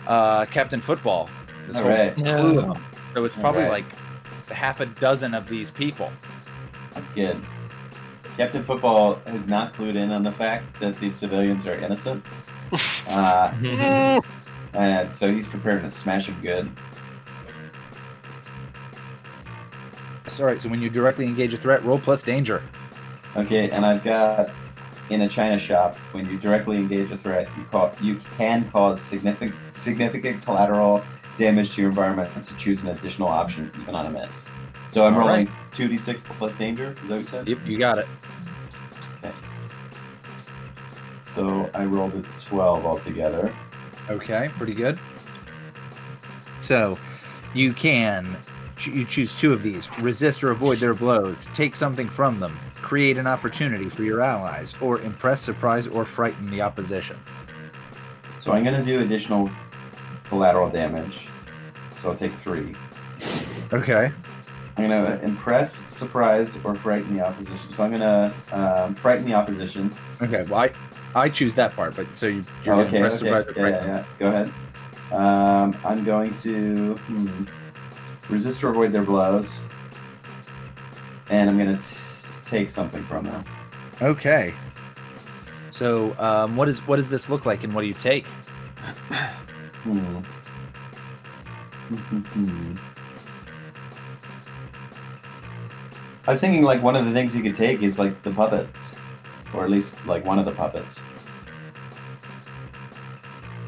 uh, 0.07 0.47
Captain 0.47 0.81
Football. 0.81 1.29
This 1.67 1.77
All 1.77 1.83
whole 1.83 1.93
right. 1.93 2.17
crew. 2.17 2.75
So 3.15 3.25
it's 3.25 3.37
probably 3.37 3.65
Alright. 3.65 3.85
like 3.85 4.51
half 4.51 4.81
a 4.81 4.87
dozen 4.87 5.35
of 5.35 5.49
these 5.49 5.71
people. 5.71 6.11
Good. 7.15 7.41
Captain 8.37 8.65
Football 8.65 9.17
has 9.27 9.47
not 9.49 9.75
clued 9.75 9.97
in 9.97 10.11
on 10.11 10.23
the 10.23 10.33
fact 10.33 10.81
that 10.81 10.99
these 11.01 11.15
civilians 11.15 11.67
are 11.67 11.77
innocent. 11.77 12.25
Uh, 13.09 13.51
and 14.75 15.17
so 15.17 15.33
he's 15.33 15.47
prepared 15.47 15.83
to 15.83 15.89
smash 15.89 16.27
them 16.27 16.39
good. 16.43 16.71
All 20.39 20.45
right. 20.45 20.61
So 20.61 20.69
when 20.69 20.83
you 20.83 20.91
directly 20.91 21.25
engage 21.25 21.55
a 21.55 21.57
threat, 21.57 21.83
roll 21.83 21.99
plus 21.99 22.23
danger. 22.23 22.63
Okay, 23.37 23.71
and 23.71 23.87
I've 23.87 24.05
got 24.05 24.51
in 25.11 25.23
a 25.23 25.29
china 25.29 25.59
shop 25.59 25.97
when 26.13 26.29
you 26.29 26.39
directly 26.39 26.77
engage 26.77 27.11
a 27.11 27.19
threat, 27.19 27.49
you 27.57 27.65
call 27.65 27.93
you 28.01 28.21
can 28.37 28.71
cause 28.71 29.01
significant 29.01 29.55
significant 29.73 30.45
collateral 30.45 31.03
damage 31.39 31.75
to 31.75 31.83
your 31.83 31.91
environment 31.91 32.31
and 32.35 32.45
to 32.45 32.55
choose 32.57 32.83
an 32.83 32.91
additional 32.91 33.29
option 33.29 33.71
even 33.81 33.95
on 33.95 34.07
a 34.07 34.11
miss. 34.11 34.47
So 34.89 35.07
I'm 35.07 35.15
All 35.15 35.21
rolling 35.21 35.51
two 35.73 35.89
d 35.89 35.97
six 35.97 36.23
plus 36.23 36.55
danger. 36.55 36.97
Is 37.03 37.09
that 37.09 37.11
what 37.11 37.19
you 37.19 37.25
said? 37.25 37.49
Yep, 37.49 37.59
you 37.65 37.79
got 37.79 37.99
it. 37.99 38.07
Okay. 39.23 39.35
So 41.23 41.71
I 41.75 41.85
rolled 41.85 42.15
a 42.15 42.23
twelve 42.39 42.85
altogether. 42.85 43.55
Okay, 44.11 44.51
pretty 44.57 44.75
good. 44.75 44.99
So 46.61 46.99
you 47.55 47.73
can 47.73 48.37
you 48.81 49.05
choose 49.05 49.37
two 49.37 49.53
of 49.53 49.63
these: 49.63 49.89
resist 50.01 50.43
or 50.43 50.51
avoid 50.51 50.79
their 50.79 50.95
blows, 50.95 51.47
take 51.53 51.77
something 51.77 52.09
from 52.09 52.41
them, 52.41 52.59
create 52.89 53.19
an 53.19 53.27
opportunity 53.27 53.91
for 53.91 54.03
your 54.03 54.23
allies, 54.23 54.75
or 54.81 54.99
impress, 55.03 55.43
surprise, 55.43 55.87
or 55.87 56.07
frighten 56.07 56.49
the 56.51 56.63
opposition. 56.63 57.19
So 58.41 58.53
I'm 58.53 58.65
gonna 58.65 58.83
do 58.83 59.01
additional 59.03 59.51
collateral 60.31 60.71
damage. 60.71 61.29
So 61.99 62.11
I'll 62.11 62.17
take 62.17 62.35
three. 62.39 62.75
Okay. 63.75 64.11
I'm 64.79 64.89
gonna 64.89 65.21
impress, 65.23 65.85
surprise, 65.93 66.59
or 66.65 66.77
frighten 66.77 67.15
the 67.15 67.23
opposition. 67.27 67.71
So 67.71 67.85
I'm 67.85 67.91
gonna 67.91 68.35
um, 68.53 68.95
frighten 68.95 69.27
the 69.27 69.35
opposition. 69.35 69.95
Okay. 70.23 70.45
Well, 70.45 70.61
I 70.61 70.73
I 71.15 71.29
choose 71.29 71.55
that 71.57 71.77
part, 71.77 71.95
but 71.95 72.07
so 72.17 72.29
you, 72.29 72.43
you're 72.65 72.75
Oh, 72.75 72.81
okay, 72.81 72.97
impress, 72.97 73.21
okay, 73.21 73.31
surprise, 73.31 73.47
or 73.49 73.51
yeah, 73.51 73.61
frighten 73.61 73.87
yeah, 73.87 73.97
yeah. 73.99 74.05
Go 74.19 74.29
ahead. 74.29 74.53
Um, 75.13 75.77
I'm 75.85 76.05
going 76.05 76.33
to 76.37 76.95
hmm, 76.95 77.45
resist 78.31 78.65
or 78.65 78.71
avoid 78.71 78.93
their 78.93 79.03
blows, 79.03 79.63
and 81.29 81.51
I'm 81.51 81.59
gonna 81.59 81.77
t- 81.77 81.95
take 82.49 82.71
something 82.71 83.05
from 83.07 83.25
them. 83.25 83.45
Okay. 84.01 84.55
So 85.71 86.15
um, 86.19 86.57
what 86.57 86.69
is 86.69 86.81
what 86.87 86.97
does 86.97 87.09
this 87.09 87.29
look 87.29 87.47
like, 87.47 87.65
and 87.65 87.75
what 87.75 87.83
do 87.83 87.87
you 87.89 87.95
take? 87.95 88.27
Hmm. 89.83 90.19
Hmm. 91.89 92.77
I 96.27 96.31
was 96.33 96.41
thinking 96.41 96.63
like 96.63 96.83
one 96.83 96.95
of 96.97 97.05
the 97.07 97.13
things 97.13 97.35
you 97.35 97.43
could 97.43 97.55
take 97.55 97.83
is 97.83 97.99
like 97.99 98.23
the 98.23 98.31
puppets, 98.31 98.95
or 99.55 99.65
at 99.65 99.71
least 99.71 99.97
like 100.07 100.25
one 100.25 100.39
of 100.39 100.45
the 100.45 100.53
puppets. 100.53 101.01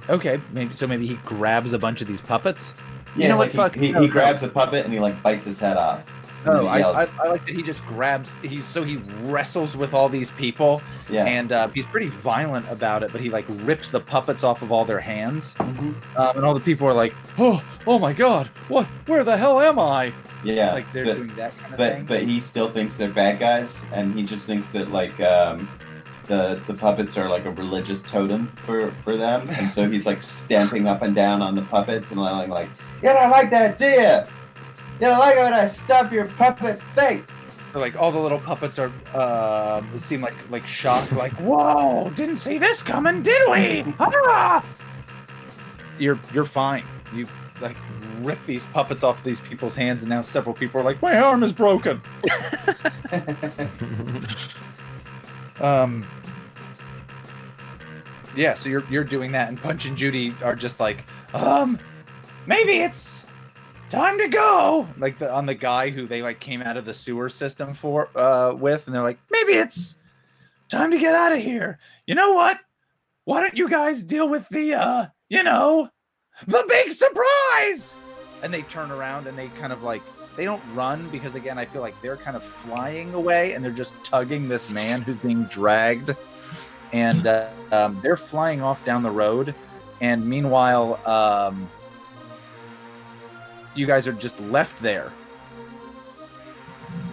Okay. 0.09 0.41
Maybe 0.53 0.75
so. 0.75 0.87
Maybe 0.87 1.07
he 1.07 1.15
grabs 1.25 1.73
a 1.73 1.79
bunch 1.79 2.03
of 2.03 2.09
these 2.09 2.21
puppets. 2.21 2.73
Yeah, 3.17 3.29
know 3.29 3.37
what, 3.37 3.49
like, 3.49 3.57
fuck, 3.57 3.75
He, 3.75 3.87
he, 3.87 3.93
no, 3.93 4.03
he 4.03 4.07
no. 4.07 4.13
grabs 4.13 4.43
a 4.43 4.49
puppet 4.49 4.85
and 4.85 4.93
he 4.95 5.01
like 5.01 5.21
bites 5.23 5.47
its 5.47 5.59
head 5.59 5.77
off. 5.77 6.05
Oh, 6.47 6.67
I, 6.67 6.79
I. 6.81 7.07
I 7.23 7.29
like 7.29 7.45
that 7.47 7.55
he 7.55 7.63
just 7.63 7.85
grabs. 7.87 8.35
He's 8.43 8.65
so 8.65 8.83
he 8.83 8.97
wrestles 9.25 9.77
with 9.77 9.93
all 9.93 10.09
these 10.09 10.31
people, 10.31 10.81
yeah. 11.11 11.25
and 11.25 11.53
uh, 11.53 11.69
he's 11.69 11.85
pretty 11.87 12.09
violent 12.09 12.67
about 12.71 13.03
it. 13.03 13.13
But 13.13 13.21
he 13.21 13.29
like 13.29 13.45
rips 13.49 13.91
the 13.91 14.01
puppets 14.01 14.43
off 14.43 14.63
of 14.63 14.73
all 14.73 14.85
their 14.85 15.01
hands, 15.01 15.55
Mhm. 15.59 15.95
um, 16.17 16.37
and 16.37 16.45
all 16.45 16.55
the 16.55 16.61
people 16.61 16.87
are 16.87 16.95
like, 16.95 17.15
"Oh, 17.39 17.63
oh 17.87 17.99
my 17.99 18.13
God, 18.15 18.49
what? 18.69 18.87
Where 19.07 19.23
the 19.25 19.37
hell 19.37 19.61
am 19.61 19.79
I?" 19.79 20.15
yeah. 20.43 20.73
like 20.73 20.91
they're 20.95 21.05
but, 21.05 21.17
doing 21.17 21.37
that 21.37 21.57
kind 21.59 21.73
of 21.73 21.77
but 21.79 21.93
thing. 21.93 22.07
but 22.07 22.23
he 22.23 22.41
still 22.41 22.71
thinks 22.73 22.97
they're 22.97 23.11
bad 23.11 23.39
guys, 23.39 23.85
and 23.93 24.15
he 24.15 24.23
just 24.23 24.47
thinks 24.47 24.71
that 24.71 24.91
like 24.91 25.21
um, 25.21 25.69
the 26.27 26.59
the 26.67 26.73
puppets 26.73 27.19
are 27.19 27.29
like 27.29 27.45
a 27.45 27.51
religious 27.51 28.01
totem 28.01 28.47
for 28.65 28.93
for 29.05 29.17
them, 29.19 29.47
and 29.51 29.71
so 29.71 29.91
he's 29.91 30.07
like 30.07 30.23
stamping 30.41 30.87
up 30.89 31.03
and 31.03 31.15
down 31.15 31.43
on 31.43 31.55
the 31.55 31.63
puppets 31.63 32.11
and 32.13 32.19
like 32.21 32.49
like, 32.49 32.71
you 33.03 33.11
don't 33.11 33.31
like 33.31 33.51
that, 33.51 33.77
do 33.77 34.25
you? 35.01 35.07
Don't 35.09 35.19
like 35.19 35.37
it 35.37 35.43
when 35.43 35.55
I 35.55 35.67
stomp 35.67 36.13
your 36.13 36.27
puppet 36.27 36.81
face. 36.95 37.37
Like 37.75 37.95
all 37.97 38.11
the 38.11 38.19
little 38.19 38.39
puppets 38.39 38.79
are 38.79 38.93
uh, 39.15 39.83
seem 39.97 40.21
like 40.21 40.35
like 40.51 40.67
shocked, 40.67 41.13
like, 41.13 41.33
"Whoa, 41.35 42.11
didn't 42.11 42.37
see 42.37 42.59
this 42.59 42.83
coming, 42.83 43.23
did 43.23 43.51
we?" 43.51 43.95
Ah! 44.01 44.65
You're 45.99 46.19
you're 46.33 46.45
fine. 46.45 46.85
You 47.15 47.29
like 47.61 47.77
rip 48.21 48.43
these 48.45 48.65
puppets 48.67 49.05
off 49.05 49.23
these 49.23 49.41
people's 49.41 49.77
hands, 49.77 50.03
and 50.03 50.11
now 50.11 50.23
several 50.23 50.55
people 50.55 50.81
are 50.81 50.85
like, 50.85 51.01
"My 51.01 51.21
arm 51.21 51.43
is 51.45 51.53
broken." 51.53 52.03
Um. 55.61 56.07
Yeah, 58.35 58.55
so 58.55 58.69
you're 58.69 58.85
you're 58.89 59.05
doing 59.05 59.33
that, 59.33 59.49
and 59.49 59.61
Punch 59.61 59.87
and 59.87 59.97
Judy 59.97 60.35
are 60.43 60.57
just 60.57 60.81
like, 60.81 61.05
um, 61.35 61.79
maybe 62.47 62.81
it's 62.81 63.25
time 63.91 64.19
to 64.19 64.29
go. 64.29 64.89
Like 64.97 65.19
the 65.19 65.31
on 65.31 65.45
the 65.45 65.55
guy 65.55 65.91
who 65.91 66.07
they 66.07 66.23
like 66.23 66.41
came 66.41 66.63
out 66.63 66.77
of 66.77 66.85
the 66.85 66.95
sewer 66.95 67.29
system 67.29 67.75
for 67.75 68.09
uh 68.17 68.55
with, 68.55 68.87
and 68.87 68.95
they're 68.95 69.03
like, 69.03 69.19
maybe 69.31 69.53
it's 69.53 69.97
time 70.71 70.91
to 70.93 70.99
get 70.99 71.15
out 71.15 71.33
of 71.33 71.39
here. 71.39 71.79
You 72.07 72.15
know 72.15 72.33
what? 72.33 72.59
Why 73.25 73.41
don't 73.41 73.57
you 73.57 73.69
guys 73.69 74.05
deal 74.05 74.29
with 74.29 74.49
the 74.49 74.75
uh, 74.75 75.07
you 75.29 75.43
know, 75.43 75.91
the 76.47 76.65
big 76.69 76.93
surprise? 76.93 77.95
And 78.43 78.55
they 78.55 78.63
turn 78.63 78.91
around 78.91 79.27
and 79.27 79.37
they 79.37 79.49
kind 79.49 79.73
of 79.73 79.83
like 79.83 80.03
they 80.37 80.45
don't 80.45 80.63
run 80.75 81.07
because 81.11 81.35
again 81.35 81.59
I 81.59 81.67
feel 81.67 81.83
like 81.83 82.01
they're 82.01 82.17
kind 82.17 82.37
of 82.37 82.43
flying 82.43 83.13
away 83.13 83.53
and 83.53 83.63
they're 83.63 83.73
just 83.73 83.93
tugging 84.05 84.49
this 84.49 84.71
man 84.71 85.03
who's 85.03 85.19
being 85.19 85.45
dragged, 85.45 86.15
and 86.93 87.27
uh, 87.27 87.49
um, 87.73 87.99
they're 88.03 88.17
flying 88.17 88.63
off 88.63 88.83
down 88.85 89.03
the 89.03 89.11
road, 89.11 89.55
and 90.01 90.25
meanwhile 90.25 90.99
um, 91.07 91.69
you 93.81 93.87
guys 93.87 94.07
are 94.07 94.13
just 94.13 94.39
left 94.43 94.81
there. 94.83 95.11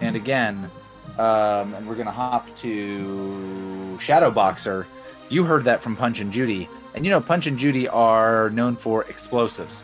And 0.02 0.14
again, 0.14 0.70
um, 1.18 1.72
and 1.74 1.88
we're 1.88 1.96
gonna 1.96 2.10
hop 2.10 2.46
to 2.58 3.98
Shadow 3.98 4.30
Boxer. 4.30 4.86
You 5.30 5.44
heard 5.44 5.64
that 5.64 5.82
from 5.82 5.96
Punch 5.96 6.20
and 6.20 6.30
Judy, 6.30 6.68
and 6.94 7.04
you 7.04 7.10
know 7.10 7.20
Punch 7.20 7.46
and 7.46 7.58
Judy 7.58 7.88
are 7.88 8.50
known 8.50 8.76
for 8.76 9.04
explosives. 9.04 9.82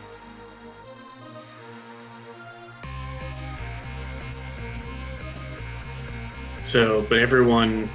So, 6.65 7.05
but 7.09 7.19
everyone, 7.19 7.89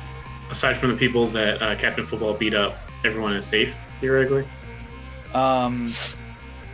aside 0.51 0.79
from 0.79 0.91
the 0.91 0.97
people 0.97 1.27
that 1.29 1.63
uh, 1.63 1.77
Captain 1.77 2.07
Football 2.07 2.35
beat 2.35 2.55
up, 2.55 2.79
everyone 3.05 3.35
is 3.35 3.47
safe 3.47 3.75
theoretically. 4.01 4.45
Um, 5.35 5.93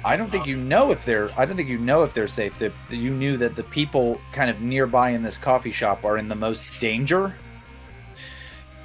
I 0.06 0.16
don't 0.16 0.30
think 0.30 0.46
you 0.46 0.56
know 0.56 0.92
if 0.92 1.04
they're. 1.04 1.30
I 1.36 1.44
don't 1.44 1.56
think 1.56 1.68
you 1.68 1.78
know 1.78 2.04
if 2.04 2.14
they're 2.14 2.28
safe. 2.28 2.56
That 2.60 2.72
that 2.90 2.96
you 2.96 3.12
knew 3.12 3.36
that 3.38 3.56
the 3.56 3.64
people 3.64 4.20
kind 4.32 4.48
of 4.48 4.60
nearby 4.60 5.10
in 5.10 5.22
this 5.24 5.36
coffee 5.36 5.72
shop 5.72 6.04
are 6.04 6.16
in 6.16 6.28
the 6.28 6.36
most 6.36 6.80
danger. 6.80 7.34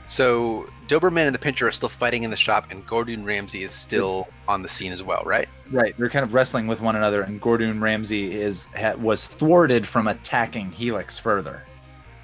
So 0.08 0.68
Doberman 0.88 1.28
and 1.28 1.36
the 1.36 1.40
Pincher 1.40 1.68
are 1.68 1.72
still 1.72 1.90
fighting 1.90 2.24
in 2.24 2.32
the 2.32 2.36
shop, 2.36 2.72
and 2.72 2.86
Gordon 2.88 3.24
Ramsay 3.24 3.64
is 3.64 3.74
still 3.74 4.28
on 4.48 4.64
the 4.64 4.68
scene 4.68 4.92
as 4.92 5.04
well, 5.04 5.22
right? 5.24 5.48
Right, 5.70 5.96
they're 5.96 6.10
kind 6.10 6.24
of 6.26 6.34
wrestling 6.34 6.66
with 6.66 6.82
one 6.82 6.96
another, 6.96 7.22
and 7.22 7.40
Gordon 7.40 7.80
Ramsay 7.80 8.34
is 8.34 8.66
ha, 8.76 8.96
was 8.96 9.26
thwarted 9.26 9.86
from 9.86 10.08
attacking 10.08 10.72
Helix 10.72 11.20
further. 11.20 11.64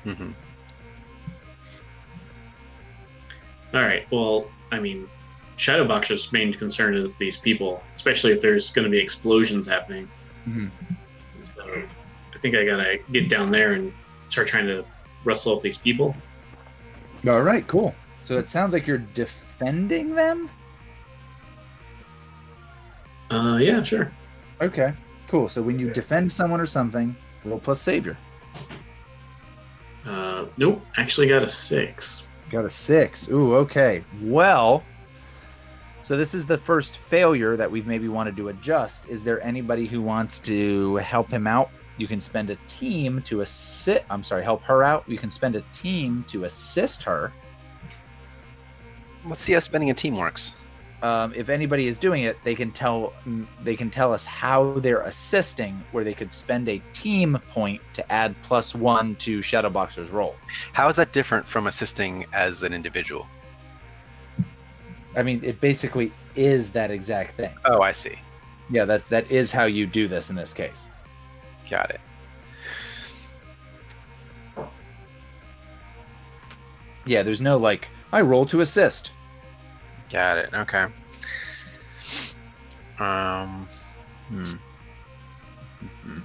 Mm-hmm. 0.06 0.32
All 3.74 3.82
right. 3.82 4.06
Well, 4.12 4.48
I 4.72 4.80
mean, 4.80 5.08
Shadowboxer's 5.58 6.32
main 6.32 6.54
concern 6.54 6.96
is 6.96 7.15
these 7.15 7.36
people, 7.38 7.84
especially 7.96 8.32
if 8.32 8.41
there's 8.41 8.70
going 8.70 8.86
to 8.86 8.91
be 8.91 9.00
explosions 9.00 9.67
happening. 9.67 10.08
Mhm. 10.48 10.70
So, 11.41 11.82
I 12.34 12.38
think 12.39 12.56
I 12.56 12.63
gotta 12.63 13.00
get 13.12 13.28
down 13.30 13.52
there 13.52 13.74
and 13.74 13.91
start 14.30 14.48
trying 14.48 14.67
to 14.67 14.86
rustle 15.26 15.56
up 15.56 15.63
these 15.63 15.78
people. 15.78 16.15
All 17.28 17.41
right, 17.41 17.65
cool. 17.67 17.96
So 18.26 18.38
it 18.38 18.50
sounds 18.50 18.74
like 18.74 18.86
you're 18.86 19.00
defending 19.00 20.13
them. 20.13 20.50
Uh, 23.32 23.58
yeah, 23.58 23.82
sure. 23.84 24.12
Okay, 24.62 24.93
cool. 25.28 25.50
So 25.50 25.62
when 25.62 25.80
you 25.80 25.89
defend 25.89 26.32
someone 26.32 26.62
or 26.62 26.65
something, 26.67 27.15
roll 27.43 27.60
plus 27.60 27.82
savior. 27.82 28.17
Uh, 30.06 30.46
nope. 30.58 30.86
Actually, 30.98 31.28
got 31.28 31.43
a 31.43 31.50
six. 31.50 32.26
Got 32.50 32.65
a 32.65 32.70
six. 32.70 33.30
Ooh, 33.30 33.56
okay. 33.56 34.04
Well, 34.22 34.84
so 36.08 36.15
this 36.15 36.34
is 36.34 36.46
the 36.46 36.58
first 36.58 37.00
failure 37.00 37.58
that 37.58 37.70
we've 37.70 37.86
maybe 37.86 38.08
wanted 38.08 38.38
to 38.38 38.48
adjust. 38.48 39.10
Is 39.10 39.26
there 39.26 39.43
anybody 39.43 39.86
who 39.86 40.02
wants 40.02 40.39
to 40.39 40.96
help 40.96 41.30
him 41.30 41.46
out? 41.46 41.70
You 41.98 42.08
can 42.08 42.22
spend 42.22 42.50
a 42.50 42.56
team 42.65 43.22
to 43.24 43.41
assist. 43.41 44.06
I'm 44.10 44.24
sorry, 44.24 44.41
help 44.41 44.62
her 44.62 44.86
out. 44.86 45.04
You 45.06 45.17
can 45.17 45.30
spend 45.30 45.58
a 45.58 45.62
team 45.74 46.24
to 46.30 46.46
assist 46.46 47.04
her. 47.04 47.34
Let's 49.26 49.41
see 49.41 49.52
how 49.52 49.60
spending 49.60 49.89
a 49.89 49.93
team 49.93 50.15
works. 50.15 50.54
Um, 51.04 51.34
if 51.36 51.50
anybody 51.50 51.89
is 51.89 51.98
doing 51.98 52.24
it, 52.24 52.38
they 52.46 52.56
can 52.56 52.72
tell 52.72 53.12
mm, 53.26 53.46
they 53.62 53.76
can 53.76 53.89
tell 53.89 54.13
us 54.13 54.24
how 54.24 54.80
they're 54.80 55.02
assisting, 55.02 55.84
where 55.91 56.06
they 56.06 56.13
could 56.13 56.32
spend 56.32 56.70
a 56.70 56.82
team 56.93 57.38
point 57.50 57.82
to 57.96 58.10
add 58.10 58.34
plus 58.43 58.74
one 58.74 59.15
to 59.15 59.39
Shadowboxer's 59.39 60.10
roll. 60.10 60.38
How 60.72 60.88
is 60.88 60.96
that 60.96 61.12
different 61.12 61.46
from 61.46 61.67
assisting 61.67 62.26
as 62.32 62.63
an 62.63 62.74
individual? 62.74 63.28
I 65.17 65.23
mean, 65.23 65.43
it 65.43 65.60
basically 65.60 66.12
is 66.36 66.71
that 66.73 66.91
exact 66.91 67.36
thing. 67.36 67.51
Oh, 67.65 67.82
I 67.82 67.91
see. 67.91 68.17
Yeah, 68.69 68.86
that 68.86 69.08
that 69.10 69.30
is 69.32 69.51
how 69.51 69.65
you 69.65 69.88
do 69.88 70.08
this 70.08 70.30
in 70.30 70.36
this 70.36 70.53
case. 70.53 70.86
Got 71.69 71.89
it. 71.89 71.99
Yeah, 77.06 77.23
there's 77.23 77.41
no 77.41 77.58
like 77.58 77.88
I 78.13 78.21
roll 78.21 78.45
to 78.47 78.62
assist. 78.62 79.12
Got 80.12 80.38
it. 80.38 80.53
Okay. 80.53 80.86
Um. 82.99 83.67
Hmm. 84.30 84.53
Mhm. 85.84 86.21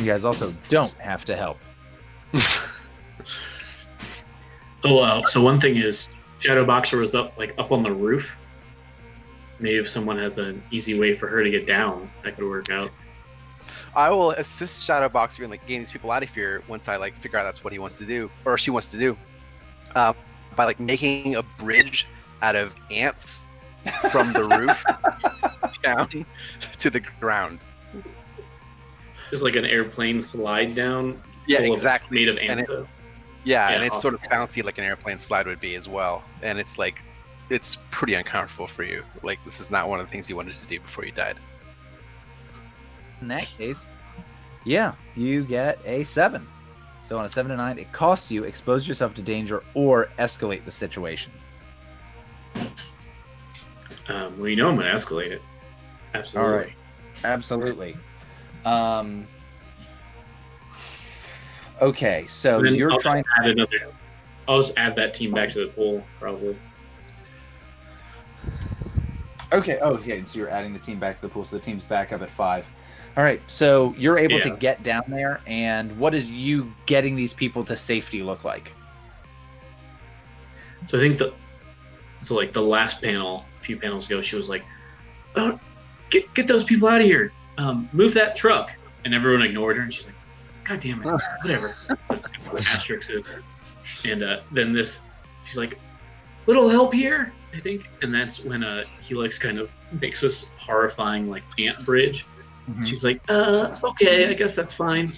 You 0.00 0.06
guys 0.06 0.24
also 0.24 0.54
don't 0.68 0.92
have 0.94 1.24
to 1.26 1.36
help. 1.36 1.58
Oh, 4.84 4.98
uh, 4.98 5.24
so 5.26 5.42
one 5.42 5.58
thing 5.60 5.76
is 5.78 6.08
Shadowboxer 6.46 6.98
was 7.00 7.14
up 7.14 7.36
like 7.36 7.54
up 7.58 7.72
on 7.72 7.82
the 7.82 7.92
roof. 7.92 8.34
Maybe 9.58 9.76
if 9.78 9.88
someone 9.88 10.18
has 10.18 10.38
an 10.38 10.62
easy 10.70 10.98
way 10.98 11.16
for 11.16 11.28
her 11.28 11.42
to 11.42 11.50
get 11.50 11.66
down, 11.66 12.10
that 12.22 12.36
could 12.36 12.44
work 12.44 12.70
out. 12.70 12.90
I 13.94 14.10
will 14.10 14.32
assist 14.32 14.86
Shadowboxer 14.88 15.40
in 15.44 15.50
like 15.50 15.62
getting 15.62 15.80
these 15.80 15.90
people 15.90 16.10
out 16.10 16.22
of 16.22 16.32
here 16.32 16.62
once 16.68 16.88
I 16.88 16.96
like 16.96 17.14
figure 17.14 17.38
out 17.38 17.44
that's 17.44 17.64
what 17.64 17.72
he 17.72 17.78
wants 17.78 17.98
to 17.98 18.04
do 18.06 18.30
or 18.44 18.58
she 18.58 18.70
wants 18.70 18.86
to 18.88 18.98
do, 18.98 19.16
uh, 19.94 20.12
by 20.54 20.64
like 20.64 20.78
making 20.78 21.36
a 21.36 21.42
bridge 21.42 22.06
out 22.42 22.54
of 22.54 22.74
ants 22.90 23.44
from 24.10 24.32
the 24.32 24.44
roof 24.44 24.84
down 25.82 26.26
to 26.78 26.90
the 26.90 27.00
ground. 27.20 27.58
Just 29.30 29.42
like 29.42 29.56
an 29.56 29.64
airplane 29.64 30.20
slide 30.20 30.74
down. 30.74 31.20
Yeah, 31.46 31.58
full 31.58 31.68
of- 31.68 31.72
exactly. 31.72 32.18
Made 32.18 32.28
of 32.28 32.38
ants. 32.38 32.70
It- 33.46 33.50
though. 33.50 33.52
Yeah, 33.52 33.68
Yeah, 33.70 33.74
and 33.76 33.84
it's 33.84 34.00
sort 34.00 34.14
of 34.14 34.20
bouncy 34.22 34.64
like 34.64 34.78
an 34.78 34.84
airplane 34.84 35.18
slide 35.18 35.46
would 35.46 35.60
be 35.60 35.74
as 35.76 35.88
well. 35.88 36.22
And 36.42 36.58
it's 36.58 36.78
like, 36.78 37.00
it's 37.48 37.76
pretty 37.90 38.14
uncomfortable 38.14 38.66
for 38.66 38.82
you. 38.82 39.04
Like 39.22 39.38
this 39.44 39.60
is 39.60 39.70
not 39.70 39.88
one 39.88 40.00
of 40.00 40.06
the 40.06 40.10
things 40.10 40.28
you 40.28 40.36
wanted 40.36 40.56
to 40.56 40.66
do 40.66 40.80
before 40.80 41.04
you 41.04 41.12
died. 41.12 41.36
In 43.20 43.28
that 43.28 43.44
case, 43.44 43.88
yeah, 44.64 44.94
you 45.14 45.44
get 45.44 45.78
a 45.84 46.04
seven. 46.04 46.46
So 47.04 47.16
on 47.18 47.24
a 47.24 47.28
seven 47.28 47.50
to 47.52 47.56
nine, 47.56 47.78
it 47.78 47.92
costs 47.92 48.32
you 48.32 48.42
expose 48.44 48.88
yourself 48.88 49.14
to 49.14 49.22
danger 49.22 49.62
or 49.74 50.08
escalate 50.18 50.64
the 50.64 50.72
situation. 50.72 51.32
Um, 54.08 54.38
well, 54.38 54.48
you 54.48 54.56
know 54.56 54.68
I'm 54.68 54.76
gonna 54.76 54.92
escalate 54.92 55.30
it. 55.30 55.42
Absolutely. 56.14 56.52
All 56.52 56.58
right. 56.58 56.72
Absolutely. 57.24 57.96
Um. 58.64 59.26
Okay, 61.82 62.24
so 62.28 62.62
you're 62.62 62.90
I'll 62.90 63.00
trying. 63.00 63.24
Add 63.38 63.50
another. 63.50 63.92
I'll 64.48 64.60
just 64.60 64.78
add 64.78 64.96
that 64.96 65.12
team 65.12 65.32
back 65.32 65.50
to 65.52 65.60
the 65.60 65.66
pool, 65.66 66.04
probably. 66.18 66.56
Okay. 69.52 69.78
Oh, 69.80 69.94
okay. 69.94 70.24
So 70.24 70.38
you're 70.38 70.50
adding 70.50 70.72
the 70.72 70.78
team 70.78 70.98
back 70.98 71.16
to 71.16 71.22
the 71.22 71.28
pool, 71.28 71.44
so 71.44 71.56
the 71.56 71.62
team's 71.62 71.82
back 71.82 72.12
up 72.12 72.22
at 72.22 72.30
five. 72.30 72.64
All 73.16 73.22
right. 73.22 73.40
So 73.46 73.94
you're 73.98 74.18
able 74.18 74.40
to 74.40 74.50
get 74.50 74.82
down 74.82 75.04
there, 75.08 75.40
and 75.46 75.96
what 75.98 76.14
is 76.14 76.30
you 76.30 76.72
getting 76.86 77.14
these 77.14 77.32
people 77.32 77.64
to 77.64 77.76
safety 77.76 78.22
look 78.22 78.44
like? 78.44 78.72
So 80.88 80.98
I 80.98 81.00
think 81.00 81.18
the 81.18 81.32
so 82.22 82.34
like 82.34 82.52
the 82.52 82.62
last 82.62 83.02
panel, 83.02 83.44
a 83.60 83.64
few 83.64 83.76
panels 83.76 84.06
ago, 84.06 84.22
she 84.22 84.36
was 84.36 84.48
like, 84.48 84.64
"Oh, 85.34 85.60
get 86.10 86.32
get 86.34 86.46
those 86.46 86.64
people 86.64 86.88
out 86.88 87.00
of 87.00 87.06
here! 87.06 87.32
Um, 87.58 87.88
move 87.92 88.14
that 88.14 88.34
truck!" 88.34 88.72
And 89.04 89.14
everyone 89.14 89.42
ignored 89.42 89.76
her, 89.76 89.82
and 89.82 89.92
she's 89.92 90.06
like, 90.06 90.15
"God 90.68 90.80
damn 90.80 91.02
it, 91.02 91.20
whatever." 91.42 91.74
That's 92.08 92.26
what 92.50 92.66
asterisk 92.66 93.10
is. 93.10 93.34
And 94.04 94.22
uh, 94.22 94.40
then 94.52 94.72
this, 94.72 95.02
she's 95.44 95.56
like, 95.56 95.78
"Little 96.46 96.68
help 96.68 96.92
here," 96.92 97.32
I 97.54 97.60
think, 97.60 97.88
and 98.02 98.14
that's 98.14 98.44
when 98.44 98.62
uh, 98.64 98.84
Helix 99.00 99.38
kind 99.38 99.58
of 99.58 99.72
makes 100.00 100.20
this 100.20 100.50
horrifying 100.58 101.28
like 101.30 101.42
ant 101.58 101.84
bridge. 101.84 102.26
She's 102.84 103.04
like, 103.04 103.20
"Uh, 103.28 103.78
okay, 103.84 104.28
I 104.28 104.32
guess 104.34 104.56
that's 104.56 104.74
fine," 104.74 105.12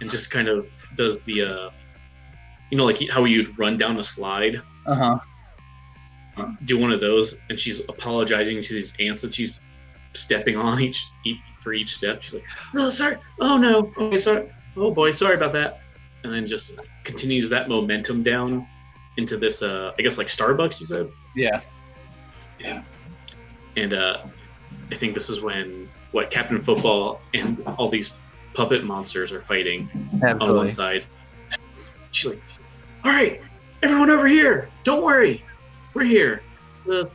and 0.00 0.10
just 0.10 0.30
kind 0.30 0.48
of 0.48 0.70
does 0.96 1.22
the 1.24 1.42
uh, 1.42 1.70
you 2.70 2.78
know, 2.78 2.84
like 2.84 3.08
how 3.10 3.24
you'd 3.24 3.58
run 3.58 3.76
down 3.76 3.98
a 3.98 4.02
slide? 4.02 4.62
Uh 4.86 5.18
huh. 6.36 6.46
do 6.64 6.78
one 6.78 6.90
of 6.90 7.00
those 7.00 7.36
and 7.50 7.60
she's 7.60 7.86
apologizing 7.88 8.62
to 8.62 8.74
these 8.74 8.94
ants 8.98 9.20
that 9.22 9.34
she's 9.34 9.62
stepping 10.14 10.56
on 10.56 10.80
each, 10.80 11.06
each 11.26 11.36
for 11.60 11.74
each 11.74 11.92
step. 11.94 12.22
She's 12.22 12.34
like 12.34 12.44
oh 12.74 12.90
sorry. 12.90 13.18
Oh 13.40 13.58
no. 13.58 13.92
Okay 13.98 14.18
sorry 14.18 14.50
oh 14.76 14.90
boy 14.92 15.10
sorry 15.10 15.36
about 15.36 15.52
that. 15.52 15.80
And 16.22 16.32
then 16.32 16.46
just 16.46 16.78
continues 17.04 17.48
that 17.48 17.68
momentum 17.68 18.22
down 18.22 18.66
into 19.16 19.36
this 19.36 19.62
uh 19.62 19.92
i 19.98 20.02
guess 20.02 20.18
like 20.18 20.26
starbucks 20.26 20.80
you 20.80 20.86
said? 20.86 21.10
Yeah. 21.34 21.60
Yeah. 22.58 22.82
And 23.76 23.92
uh 23.92 24.22
i 24.90 24.94
think 24.94 25.14
this 25.14 25.30
is 25.30 25.40
when 25.40 25.88
what 26.12 26.30
captain 26.30 26.62
football 26.62 27.20
and 27.34 27.62
all 27.78 27.88
these 27.88 28.12
puppet 28.54 28.84
monsters 28.84 29.32
are 29.32 29.40
fighting 29.40 29.88
on 30.22 30.56
one 30.56 30.70
side. 30.70 31.04
She's 32.10 32.30
like 32.30 32.42
all 33.04 33.12
right 33.12 33.40
everyone 33.82 34.10
over 34.10 34.26
here 34.26 34.68
don't 34.84 35.02
worry. 35.02 35.42
We're 35.94 36.04
here. 36.04 36.42
The 36.86 37.10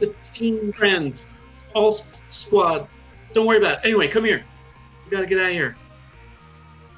the 0.00 0.14
team 0.32 0.72
friends 0.72 1.30
all 1.74 2.00
squad 2.30 2.88
don't 3.34 3.46
worry 3.46 3.58
about 3.58 3.78
it. 3.78 3.80
Anyway 3.84 4.08
come 4.08 4.24
here. 4.24 4.44
We 5.04 5.10
gotta 5.10 5.26
get 5.26 5.38
out 5.38 5.46
of 5.46 5.52
here 5.52 5.76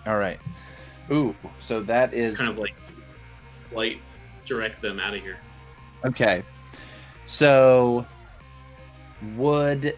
All 0.06 0.18
right. 0.18 0.38
Ooh. 1.10 1.34
So 1.60 1.80
that 1.82 2.14
is 2.14 2.38
kind 2.38 2.50
of 2.50 2.58
like 2.58 2.74
light 3.72 4.00
direct 4.44 4.82
them 4.82 4.98
out 5.00 5.14
of 5.14 5.22
here 5.22 5.38
Okay. 6.04 6.42
So 7.26 8.04
would 9.36 9.96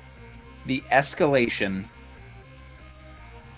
the 0.66 0.80
escalation 0.92 1.84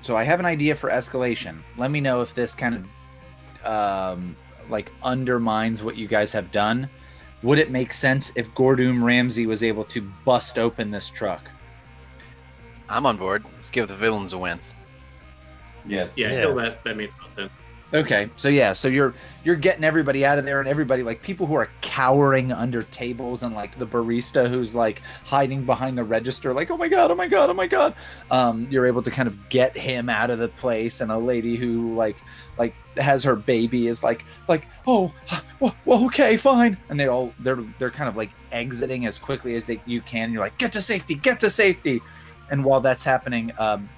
So 0.03 0.17
I 0.17 0.23
have 0.25 0.39
an 0.39 0.47
idea 0.47 0.77
for 0.77 0.91
escalation. 0.91 1.59
Let 1.77 1.91
me 1.91 2.01
know 2.01 2.23
if 2.23 2.35
this 2.35 2.55
kind 2.55 2.75
of 2.77 3.67
um 3.67 4.37
like 4.69 4.93
undermines 5.03 5.83
what 5.83 5.97
you 5.97 6.07
guys 6.07 6.33
have 6.33 6.53
done. 6.53 6.89
Would 7.43 7.59
it 7.59 7.71
make 7.71 7.93
sense 7.93 8.33
if 8.37 8.53
Gordon 8.55 9.05
Ramsay 9.05 9.47
was 9.47 9.63
able 9.63 9.85
to 9.85 10.01
bust 10.25 10.59
open 10.59 10.91
this 10.91 11.09
truck? 11.09 11.51
I'm 12.89 13.07
on 13.07 13.17
board. 13.17 13.45
Let's 13.53 13.71
give 13.71 13.89
the 13.89 13.97
villains 13.97 14.33
a 14.33 14.39
win. 14.39 14.59
Yes. 15.89 16.17
yeah, 16.17 16.33
Yeah. 16.33 16.39
i 16.39 16.41
feel 16.41 16.55
that 16.57 16.85
that 16.85 16.97
made 16.97 17.11
no 17.21 17.29
sense 17.35 17.53
Okay, 17.95 18.29
so 18.35 18.49
yeah, 18.49 18.73
so 18.73 18.89
you're 18.89 19.15
you're 19.45 19.55
getting 19.55 19.85
everybody 19.85 20.25
out 20.25 20.39
of 20.39 20.45
there, 20.45 20.59
and 20.59 20.69
everybody 20.69 21.05
like 21.05 21.23
people 21.23 21.47
who 21.47 21.55
are 21.55 21.69
cowering 21.83 22.51
under 22.51 22.83
tables, 22.83 23.45
and 23.45 23.55
like 23.55 23.79
the 23.79 23.87
barista 23.87 24.51
who's 24.51 24.75
like 24.75 25.03
hiding 25.25 25.65
behind 25.65 25.97
the 25.97 26.03
register, 26.03 26.53
like 26.53 26.73
oh 26.73 26.77
my 26.77 26.89
god, 26.89 27.13
oh 27.13 27.15
my 27.15 27.29
god, 27.29 27.49
oh 27.49 27.55
my 27.55 27.69
god. 27.69 27.95
Um, 28.29 28.67
you're 28.71 28.87
able 28.87 29.03
to 29.03 29.11
kind 29.13 29.29
of 29.29 29.49
get 29.51 29.77
him 29.77 30.09
out 30.09 30.31
of 30.31 30.41
the 30.41 30.49
place, 30.49 31.01
and 31.01 31.13
a 31.13 31.17
lady 31.17 31.55
who 31.55 31.95
like 31.95 32.17
like 32.59 32.75
has 32.97 33.23
her 33.23 33.37
baby 33.37 33.87
is 33.87 34.03
like 34.03 34.25
like 34.49 34.67
oh 34.89 35.13
well, 35.61 35.77
well 35.85 36.05
okay 36.07 36.37
fine, 36.37 36.77
and 36.89 36.99
they 36.99 37.07
all 37.07 37.33
they're 37.39 37.63
they're 37.79 37.93
kind 37.93 38.09
of 38.09 38.17
like 38.17 38.31
exiting 38.51 39.07
as 39.07 39.17
quickly 39.17 39.55
as 39.55 39.67
they 39.67 39.81
you 39.87 40.01
can. 40.01 40.33
You're 40.33 40.43
like 40.43 40.59
get 40.59 40.73
to 40.73 40.83
safety, 40.83 41.15
get 41.15 41.39
to 41.39 41.51
safety, 41.51 42.03
and 42.51 42.65
while 42.65 42.81
that's 42.81 43.05
happening, 43.05 43.53
um, 43.61 43.89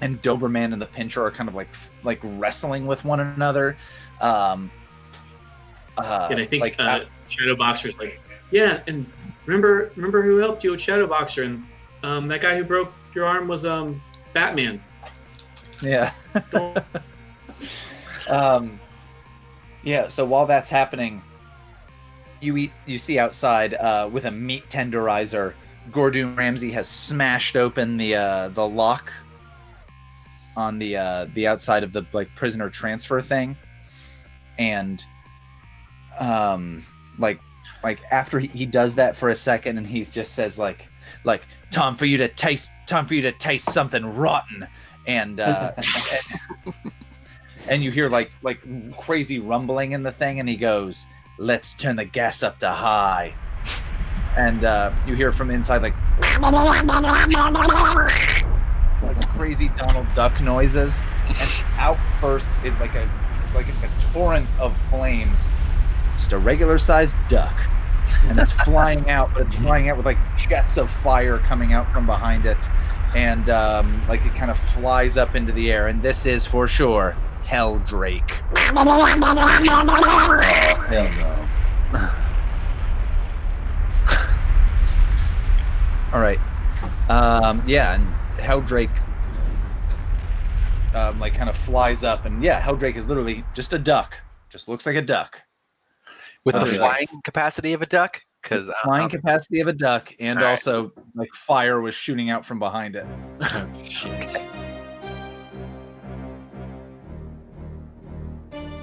and 0.00 0.20
Doberman 0.22 0.72
and 0.72 0.80
the 0.80 0.86
Pincher 0.86 1.24
are 1.24 1.30
kind 1.30 1.48
of 1.48 1.54
like 1.54 1.68
like 2.02 2.20
wrestling 2.22 2.86
with 2.86 3.04
one 3.04 3.20
another. 3.20 3.76
Um, 4.20 4.70
uh, 5.96 6.28
and 6.30 6.38
i 6.40 6.44
think 6.44 6.62
like, 6.62 6.76
uh, 6.78 7.04
shadow 7.28 7.56
boxer's 7.56 7.98
like 7.98 8.18
yeah 8.50 8.80
and 8.86 9.04
remember 9.44 9.90
remember 9.96 10.22
who 10.22 10.36
helped 10.36 10.62
you 10.64 10.70
with 10.70 10.80
shadow 10.80 11.06
boxer 11.06 11.42
and 11.42 11.62
um, 12.02 12.28
that 12.28 12.40
guy 12.40 12.56
who 12.56 12.64
broke 12.64 12.92
your 13.14 13.26
arm 13.26 13.48
was 13.48 13.64
um 13.64 14.00
batman 14.32 14.80
yeah. 15.82 16.12
Um, 18.28 18.78
yeah. 19.82 20.06
So 20.06 20.24
while 20.24 20.46
that's 20.46 20.70
happening, 20.70 21.20
you 22.40 22.56
eat 22.56 22.70
you 22.86 22.96
see 22.96 23.18
outside 23.18 23.74
uh, 23.74 24.08
with 24.10 24.24
a 24.24 24.30
meat 24.30 24.68
tenderizer. 24.68 25.52
Gordon 25.90 26.36
Ramsay 26.36 26.70
has 26.70 26.88
smashed 26.88 27.56
open 27.56 27.96
the 27.96 28.14
uh, 28.14 28.48
the 28.50 28.66
lock 28.66 29.12
on 30.60 30.78
the 30.78 30.96
uh, 30.96 31.26
the 31.34 31.46
outside 31.46 31.82
of 31.82 31.92
the 31.92 32.06
like 32.12 32.34
prisoner 32.36 32.70
transfer 32.70 33.20
thing, 33.20 33.56
and 34.58 35.02
um 36.18 36.84
like 37.18 37.40
like 37.82 38.00
after 38.10 38.38
he, 38.38 38.48
he 38.48 38.66
does 38.66 38.94
that 38.96 39.16
for 39.16 39.30
a 39.30 39.34
second 39.34 39.78
and 39.78 39.86
he 39.86 40.04
just 40.04 40.34
says 40.34 40.58
like 40.58 40.88
like 41.24 41.42
time 41.70 41.96
for 41.96 42.04
you 42.04 42.18
to 42.18 42.28
taste 42.28 42.70
time 42.86 43.06
for 43.06 43.14
you 43.14 43.22
to 43.22 43.32
taste 43.32 43.72
something 43.72 44.04
rotten. 44.04 44.66
And 45.06 45.40
uh 45.40 45.72
and, 45.76 46.74
and 47.68 47.82
you 47.82 47.90
hear 47.90 48.08
like 48.08 48.30
like 48.42 48.60
crazy 48.98 49.38
rumbling 49.38 49.92
in 49.92 50.02
the 50.02 50.12
thing 50.12 50.40
and 50.40 50.48
he 50.48 50.56
goes 50.56 51.06
let's 51.38 51.74
turn 51.74 51.96
the 51.96 52.04
gas 52.04 52.42
up 52.42 52.58
to 52.60 52.68
high. 52.68 53.34
And 54.36 54.64
uh 54.64 54.92
you 55.06 55.14
hear 55.14 55.32
from 55.32 55.50
inside 55.50 55.82
like 55.82 55.94
like 56.42 58.49
crazy 59.36 59.68
donald 59.76 60.06
duck 60.14 60.40
noises 60.40 61.00
and 61.28 61.64
out 61.78 61.98
bursts 62.20 62.58
it 62.64 62.72
like 62.80 62.94
a 62.94 63.08
like 63.54 63.66
a, 63.68 63.86
a 63.86 63.90
torrent 64.12 64.48
of 64.58 64.76
flames. 64.88 65.48
Just 66.16 66.32
a 66.32 66.38
regular 66.38 66.78
sized 66.78 67.16
duck. 67.28 67.54
And 68.24 68.38
it's 68.38 68.52
flying 68.64 69.08
out 69.10 69.32
but 69.34 69.46
it's 69.46 69.56
flying 69.56 69.88
out 69.88 69.96
with 69.96 70.06
like 70.06 70.18
jets 70.36 70.76
of 70.76 70.90
fire 70.90 71.38
coming 71.38 71.72
out 71.72 71.92
from 71.92 72.06
behind 72.06 72.46
it. 72.46 72.58
And 73.14 73.50
um, 73.50 74.06
like 74.08 74.24
it 74.24 74.34
kind 74.34 74.50
of 74.50 74.58
flies 74.58 75.16
up 75.16 75.34
into 75.34 75.52
the 75.52 75.72
air 75.72 75.88
and 75.88 76.02
this 76.02 76.26
is 76.26 76.46
for 76.46 76.66
sure 76.66 77.16
Helldrake. 77.44 78.30
Hell 80.86 81.04
no. 81.92 82.08
all 86.12 86.20
right. 86.20 86.38
Um, 87.08 87.64
yeah 87.66 87.94
and 87.94 88.06
Helldrake 88.38 88.96
um, 90.94 91.20
like 91.20 91.34
kind 91.34 91.48
of 91.48 91.56
flies 91.56 92.04
up 92.04 92.24
and 92.24 92.42
yeah 92.42 92.60
Helldrake 92.60 92.96
is 92.96 93.08
literally 93.08 93.44
just 93.54 93.72
a 93.72 93.78
duck 93.78 94.20
just 94.48 94.68
looks 94.68 94.86
like 94.86 94.96
a 94.96 95.02
duck 95.02 95.40
With 96.44 96.54
the 96.54 96.66
flying 96.66 97.06
capacity 97.24 97.72
of 97.72 97.82
a 97.82 97.86
duck? 97.86 98.20
Because 98.42 98.70
flying 98.82 99.08
capacity 99.08 99.60
of 99.60 99.68
a 99.68 99.72
duck 99.72 100.12
and 100.18 100.40
right. 100.40 100.50
also 100.50 100.92
like 101.14 101.32
fire 101.34 101.80
was 101.80 101.94
shooting 101.94 102.30
out 102.30 102.44
from 102.44 102.58
behind 102.58 102.96
it 102.96 103.06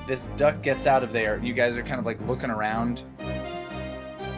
this 0.07 0.27
duck 0.37 0.63
gets 0.63 0.87
out 0.87 1.03
of 1.03 1.11
there. 1.11 1.39
You 1.43 1.53
guys 1.53 1.77
are 1.77 1.83
kind 1.83 1.99
of 1.99 2.05
like 2.05 2.19
looking 2.27 2.49
around. 2.49 3.03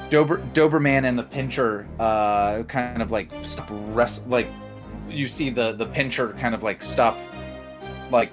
Dober 0.10 0.40
Doberman 0.54 1.06
and 1.06 1.18
the 1.18 1.24
pincher 1.24 1.88
uh 2.00 2.64
kind 2.64 3.02
of 3.02 3.12
like 3.12 3.32
stop 3.44 3.68
rest 3.70 4.28
like 4.28 4.48
you 5.08 5.28
see 5.28 5.52
the 5.52 5.74
the 5.74 5.86
pincher 5.86 6.34
kind 6.34 6.56
of 6.56 6.64
like 6.64 6.82
stop 6.82 7.16
like 8.12 8.32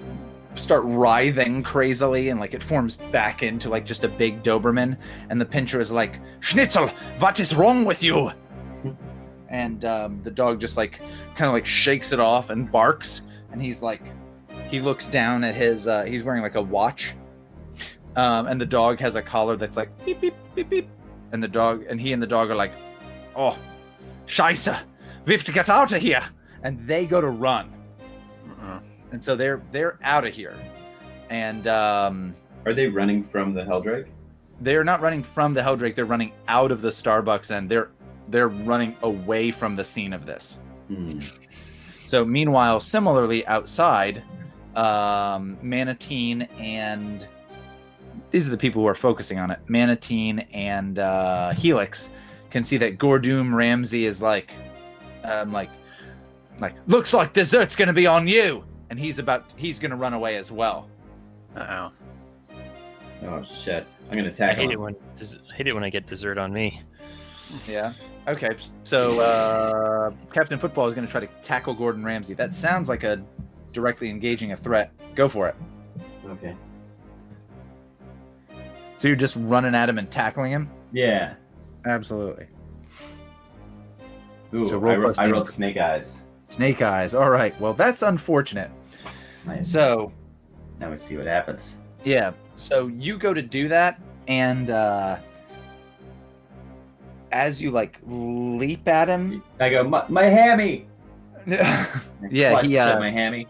start 0.55 0.83
writhing 0.85 1.61
crazily 1.63 2.29
and 2.29 2.39
like 2.39 2.53
it 2.53 2.63
forms 2.63 2.95
back 2.95 3.43
into 3.43 3.69
like 3.69 3.85
just 3.85 4.03
a 4.03 4.07
big 4.07 4.43
Doberman. 4.43 4.97
And 5.29 5.39
the 5.39 5.45
pincher 5.45 5.79
is 5.79 5.91
like 5.91 6.19
Schnitzel, 6.39 6.87
what 7.19 7.39
is 7.39 7.55
wrong 7.55 7.85
with 7.85 8.03
you? 8.03 8.31
And 9.49 9.85
um, 9.85 10.21
the 10.23 10.31
dog 10.31 10.59
just 10.59 10.75
like 10.77 10.99
kind 11.35 11.47
of 11.47 11.53
like 11.53 11.65
shakes 11.65 12.11
it 12.11 12.19
off 12.19 12.49
and 12.49 12.69
barks. 12.71 13.21
And 13.51 13.61
he's 13.61 13.81
like 13.81 14.01
he 14.69 14.79
looks 14.81 15.07
down 15.07 15.43
at 15.43 15.55
his 15.55 15.87
uh, 15.87 16.03
he's 16.03 16.23
wearing 16.23 16.41
like 16.41 16.55
a 16.55 16.61
watch. 16.61 17.13
Um, 18.15 18.47
and 18.47 18.59
the 18.59 18.65
dog 18.65 18.99
has 18.99 19.15
a 19.15 19.21
collar 19.21 19.55
that's 19.55 19.77
like 19.77 19.89
beep 20.05 20.19
beep 20.19 20.33
beep 20.55 20.69
beep. 20.69 20.89
And 21.31 21.41
the 21.41 21.47
dog 21.47 21.85
and 21.87 22.01
he 22.01 22.13
and 22.13 22.21
the 22.21 22.27
dog 22.27 22.49
are 22.49 22.55
like 22.55 22.71
oh 23.35 23.57
scheiße 24.25 24.77
we 25.27 25.33
have 25.33 25.43
to 25.43 25.51
get 25.51 25.69
out 25.69 25.93
of 25.93 26.01
here. 26.01 26.23
And 26.63 26.79
they 26.87 27.05
go 27.05 27.21
to 27.21 27.27
run. 27.27 27.71
Mm-mm. 28.47 28.81
And 29.11 29.23
so 29.23 29.35
they're 29.35 29.61
they're 29.71 29.97
out 30.03 30.25
of 30.25 30.33
here 30.33 30.55
and 31.29 31.67
um, 31.67 32.35
Are 32.65 32.73
they 32.73 32.87
running 32.87 33.23
from 33.23 33.53
the 33.53 33.61
Helldrake? 33.63 34.07
they're 34.61 34.83
not 34.83 35.01
running 35.01 35.21
from 35.21 35.53
the 35.53 35.61
Helldrake 35.61 35.95
they're 35.95 36.05
running 36.05 36.31
out 36.47 36.71
of 36.71 36.81
the 36.81 36.89
Starbucks 36.89 37.51
and 37.55 37.69
they're 37.69 37.89
they're 38.29 38.49
running 38.49 38.95
away 39.03 39.51
from 39.51 39.75
the 39.77 39.83
scene 39.83 40.11
of 40.11 40.25
this. 40.25 40.59
Hmm. 40.89 41.19
So 42.05 42.25
meanwhile, 42.25 42.79
similarly 42.79 43.45
outside, 43.47 44.21
um, 44.75 45.57
Manatine 45.63 46.47
and 46.59 47.25
these 48.31 48.47
are 48.47 48.51
the 48.51 48.57
people 48.57 48.81
who 48.81 48.87
are 48.87 48.95
focusing 48.95 49.39
on 49.39 49.51
it. 49.51 49.59
Manatine 49.67 50.45
and 50.53 50.99
uh, 50.99 51.51
Helix 51.51 52.09
can 52.49 52.63
see 52.63 52.77
that 52.77 52.97
Gordoom 52.97 53.53
Ramsey 53.53 54.05
is 54.05 54.21
like, 54.21 54.53
um, 55.23 55.51
like, 55.53 55.69
like 56.59 56.75
looks 56.87 57.13
like 57.13 57.31
dessert's 57.33 57.75
gonna 57.75 57.93
be 57.93 58.07
on 58.07 58.27
you, 58.27 58.63
and 58.89 58.99
he's 58.99 59.19
about 59.19 59.45
he's 59.55 59.79
gonna 59.79 59.95
run 59.95 60.13
away 60.13 60.37
as 60.37 60.51
well. 60.51 60.89
Uh 61.55 61.89
Oh 61.89 61.91
Oh 63.25 63.43
shit! 63.43 63.85
I'm 64.09 64.17
gonna 64.17 64.29
I 64.29 64.33
tackle 64.33 64.63
hate 64.63 64.71
it 64.71 64.79
when 64.79 64.95
des- 65.15 65.37
I 65.51 65.55
hate 65.55 65.67
it 65.67 65.73
when 65.73 65.83
I 65.83 65.89
get 65.89 66.05
dessert 66.05 66.37
on 66.37 66.53
me. 66.53 66.81
Yeah. 67.67 67.93
Okay. 68.27 68.55
So 68.83 69.19
uh, 69.19 70.11
Captain 70.31 70.59
Football 70.59 70.87
is 70.87 70.93
gonna 70.93 71.07
try 71.07 71.21
to 71.21 71.27
tackle 71.41 71.73
Gordon 71.73 72.03
Ramsay. 72.03 72.35
That 72.35 72.53
sounds 72.53 72.89
like 72.89 73.03
a 73.03 73.23
directly 73.71 74.09
engaging 74.09 74.51
a 74.51 74.57
threat. 74.57 74.91
Go 75.15 75.27
for 75.27 75.47
it. 75.47 75.55
Okay. 76.27 76.55
So 78.99 79.07
you're 79.07 79.17
just 79.17 79.35
running 79.39 79.73
at 79.75 79.89
him 79.89 79.97
and 79.97 80.09
tackling 80.11 80.51
him. 80.51 80.69
Yeah. 80.91 81.35
Absolutely. 81.85 82.47
Ooh, 84.53 84.65
So 84.67 84.77
roll 84.77 84.93
I, 84.97 85.01
plus 85.01 85.19
I 85.19 85.29
rolled 85.29 85.49
snake 85.49 85.77
eyes. 85.77 86.23
Snake 86.43 86.81
eyes. 86.81 87.13
All 87.13 87.29
right. 87.29 87.57
Well, 87.59 87.73
that's 87.73 88.01
unfortunate. 88.01 88.71
Nice. 89.47 89.71
So 89.71 90.11
now 90.79 90.91
we 90.91 90.97
see 90.97 91.17
what 91.17 91.25
happens. 91.25 91.77
yeah. 92.03 92.31
So 92.55 92.87
you 92.87 93.17
go 93.17 93.33
to 93.33 93.41
do 93.41 93.67
that, 93.69 93.99
and 94.27 94.69
uh, 94.69 95.17
as 97.31 97.61
you 97.61 97.71
like 97.71 97.99
leap 98.05 98.87
at 98.87 99.07
him, 99.07 99.43
I 99.59 99.69
go, 99.69 99.83
my, 99.83 100.03
my 100.09 100.23
hammy. 100.25 100.87
Yeah, 102.31 102.61
he, 102.63 102.77
uh, 102.79 102.99
my 102.99 103.11
hammy. 103.11 103.47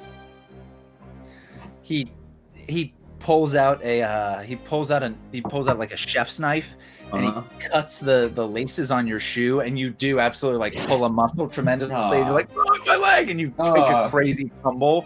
he 1.82 2.12
he 2.54 2.94
pulls 3.20 3.56
out 3.56 3.82
a 3.82 4.04
uh, 4.04 4.40
he 4.42 4.58
pulls 4.58 4.92
out 4.92 5.04
an 5.04 5.18
he 5.32 5.40
pulls 5.42 5.68
out 5.70 5.80
like 5.80 5.92
a 5.94 5.98
chef's 5.98 6.38
knife 6.38 6.76
and 7.14 7.26
Uh-huh. 7.28 7.42
he 7.58 7.64
cuts 7.70 8.00
the 8.02 8.30
the 8.36 8.46
laces 8.46 8.92
on 8.92 9.08
your 9.08 9.22
shoe, 9.22 9.62
and 9.62 9.80
you 9.80 9.90
do 9.90 10.20
absolutely 10.20 10.60
like 10.60 10.76
pull 10.88 11.06
a 11.06 11.10
muscle 11.10 11.48
tremendously. 11.48 12.18
You're 12.18 12.32
like, 12.32 12.50
oh, 12.58 12.78
my 12.86 12.98
leg, 12.98 13.30
and 13.30 13.40
you 13.40 13.48
take 13.48 13.60
Aw. 13.60 14.06
a 14.06 14.10
crazy 14.10 14.52
tumble. 14.62 15.06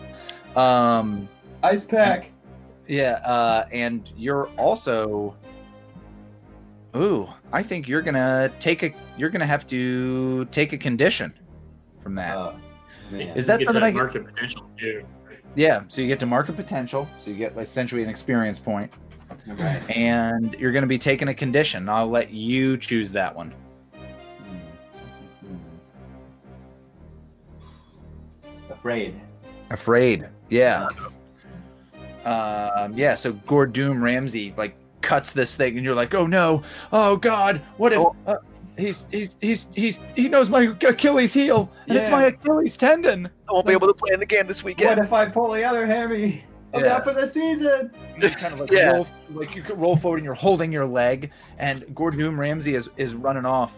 Um, 0.56 1.28
Ice 1.64 1.84
pack. 1.86 2.32
Yeah, 2.88 3.22
uh, 3.26 3.68
and 3.72 4.12
you're 4.18 4.48
also. 4.58 5.36
Ooh, 6.96 7.30
I 7.54 7.64
think 7.64 7.88
you're 7.88 8.02
gonna 8.02 8.52
take 8.60 8.84
a. 8.84 8.92
You're 9.18 9.30
gonna 9.30 9.46
have 9.46 9.66
to 9.68 10.46
take 10.46 10.74
a 10.74 10.78
condition 10.78 11.34
from 12.04 12.14
that. 12.16 12.36
Oh, 12.36 12.54
man. 13.12 13.38
Is 13.38 13.46
that 13.46 13.60
You 13.62 13.66
get 13.68 13.74
something 13.74 13.82
to 13.82 13.88
I 13.88 13.92
can- 13.92 13.98
market 13.98 14.26
potential 14.26 14.70
too? 14.78 15.06
yeah, 15.56 15.84
so 15.88 16.02
you 16.02 16.08
get 16.08 16.20
to 16.20 16.26
market 16.26 16.56
potential, 16.58 17.08
so 17.22 17.30
you 17.32 17.38
get 17.38 17.58
essentially 17.58 18.04
an 18.04 18.10
experience 18.10 18.60
point, 18.60 18.92
okay. 19.50 19.82
and 19.90 20.54
you're 20.56 20.72
gonna 20.74 20.88
be 20.88 20.98
taking 20.98 21.28
a 21.30 21.34
condition. 21.34 21.88
I'll 21.88 22.10
let 22.10 22.32
you 22.32 22.78
choose 22.78 23.12
that 23.14 23.34
one. 23.34 23.54
Afraid. 28.70 29.20
Afraid. 29.70 30.28
Yeah. 30.52 30.88
Um, 32.26 32.94
yeah. 32.94 33.16
So 33.16 33.34
Gordoom 33.34 34.02
Ramsey 34.02 34.54
like 34.58 34.76
cuts 35.02 35.32
this 35.32 35.56
thing, 35.56 35.76
and 35.78 35.84
you're 35.86 35.96
like, 35.96 36.14
"Oh 36.14 36.28
no! 36.28 36.62
Oh 36.92 37.16
God! 37.16 37.62
What 37.78 37.94
if 37.94 38.00
Oh. 38.00 38.16
uh, 38.28 38.36
he's 38.78 39.08
he's 39.10 39.36
he's 39.42 39.68
he's 39.74 40.00
he 40.16 40.28
knows 40.30 40.50
my 40.50 40.74
Achilles 40.84 41.34
heel, 41.34 41.72
and 41.88 41.98
it's 41.98 42.10
my 42.12 42.26
Achilles 42.26 42.78
tendon." 42.78 43.28
I 43.50 43.54
won't 43.54 43.66
be 43.66 43.74
able 43.74 43.88
to 43.88 43.94
play 43.94 44.12
in 44.14 44.20
the 44.20 44.26
game 44.26 44.46
this 44.46 44.64
weekend. 44.64 44.90
What 44.90 45.00
if 45.06 45.14
I 45.14 45.26
pull 45.28 45.52
the 45.52 45.64
other 45.64 45.88
hammy? 45.88 46.44
I'm 46.74 46.86
Yeah. 46.86 46.96
out 46.98 47.04
for 47.04 47.14
the 47.14 47.26
season. 47.26 47.92
You 48.18 48.30
kind 48.30 48.54
of 48.54 48.60
like 48.62 48.72
Yeah. 48.72 48.92
roll, 48.92 49.08
like 49.34 49.56
you 49.56 49.64
could 49.64 49.80
roll 49.80 49.98
forward, 49.98 50.18
and 50.18 50.26
you're 50.26 50.34
holding 50.36 50.72
your 50.72 50.86
leg, 50.86 51.32
and 51.58 51.82
Gordoom 51.96 52.38
Ramsey 52.38 52.76
is 52.76 52.90
is 52.98 53.16
running 53.16 53.46
off. 53.46 53.76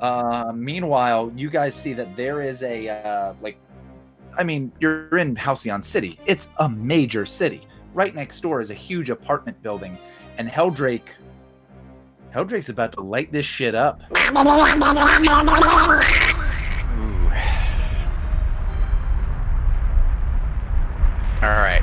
Uh, 0.00 0.52
meanwhile, 0.54 1.32
you 1.34 1.48
guys 1.48 1.74
see 1.74 1.94
that 1.94 2.14
there 2.16 2.42
is 2.42 2.62
a 2.62 2.88
uh, 2.90 3.32
like, 3.40 3.56
I 4.38 4.44
mean, 4.44 4.72
you're 4.80 5.16
in 5.16 5.34
Halcyon 5.36 5.82
City. 5.82 6.18
It's 6.26 6.48
a 6.58 6.68
major 6.68 7.24
city. 7.24 7.62
Right 7.94 8.14
next 8.14 8.40
door 8.40 8.60
is 8.60 8.70
a 8.70 8.74
huge 8.74 9.08
apartment 9.08 9.62
building, 9.62 9.96
and 10.36 10.48
Helldrake. 10.48 11.08
Helldrake's 12.34 12.68
about 12.68 12.92
to 12.92 13.00
light 13.00 13.32
this 13.32 13.46
shit 13.46 13.74
up. 13.74 14.02
Ooh. 16.98 17.30
All 21.42 21.48
right, 21.48 21.82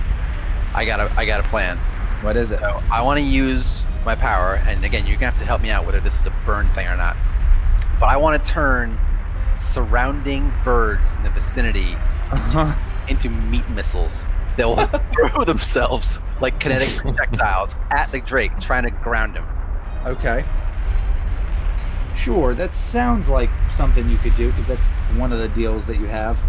I 0.76 0.86
got 0.86 1.00
a 1.00 1.12
I 1.18 1.26
got 1.26 1.40
a 1.40 1.44
plan. 1.50 1.78
What 2.22 2.38
is 2.38 2.52
it? 2.52 2.60
So 2.60 2.84
I 2.92 3.02
want 3.02 3.20
to 3.20 3.26
use 3.26 3.86
my 4.06 4.14
power, 4.16 4.62
and 4.68 4.86
again, 4.86 5.08
you're 5.08 5.16
gonna 5.16 5.32
have 5.32 5.40
to 5.40 5.46
help 5.46 5.62
me 5.64 5.72
out 5.72 5.86
whether 5.86 6.00
this 6.00 6.20
is 6.20 6.28
a 6.28 6.34
burn 6.46 6.70
thing 6.76 6.88
or 6.88 6.96
not. 6.96 7.18
But 8.00 8.10
I 8.10 8.18
want 8.18 8.44
to 8.44 8.50
turn 8.50 9.00
surrounding 9.58 10.54
birds 10.64 11.14
in 11.14 11.24
the 11.24 11.30
vicinity 11.32 11.96
into 13.08 13.30
meat 13.30 13.68
missiles 13.70 14.26
that 14.58 14.68
will 14.68 14.88
throw 15.12 15.44
themselves 15.44 16.20
like 16.42 16.60
kinetic 16.60 16.90
projectiles 16.98 17.76
at 17.92 18.12
the 18.12 18.22
Drake, 18.22 18.52
trying 18.60 18.84
to 18.84 18.92
ground 18.92 19.36
him. 19.36 19.48
Okay. 20.06 20.44
Sure, 22.16 22.54
that 22.54 22.76
sounds 22.76 23.28
like 23.28 23.50
something 23.72 24.10
you 24.10 24.18
could 24.18 24.36
do 24.36 24.50
because 24.50 24.68
that's 24.68 24.86
one 25.18 25.32
of 25.32 25.40
the 25.40 25.50
deals 25.50 25.86
that 25.88 26.00
you 26.00 26.06
have. 26.06 26.40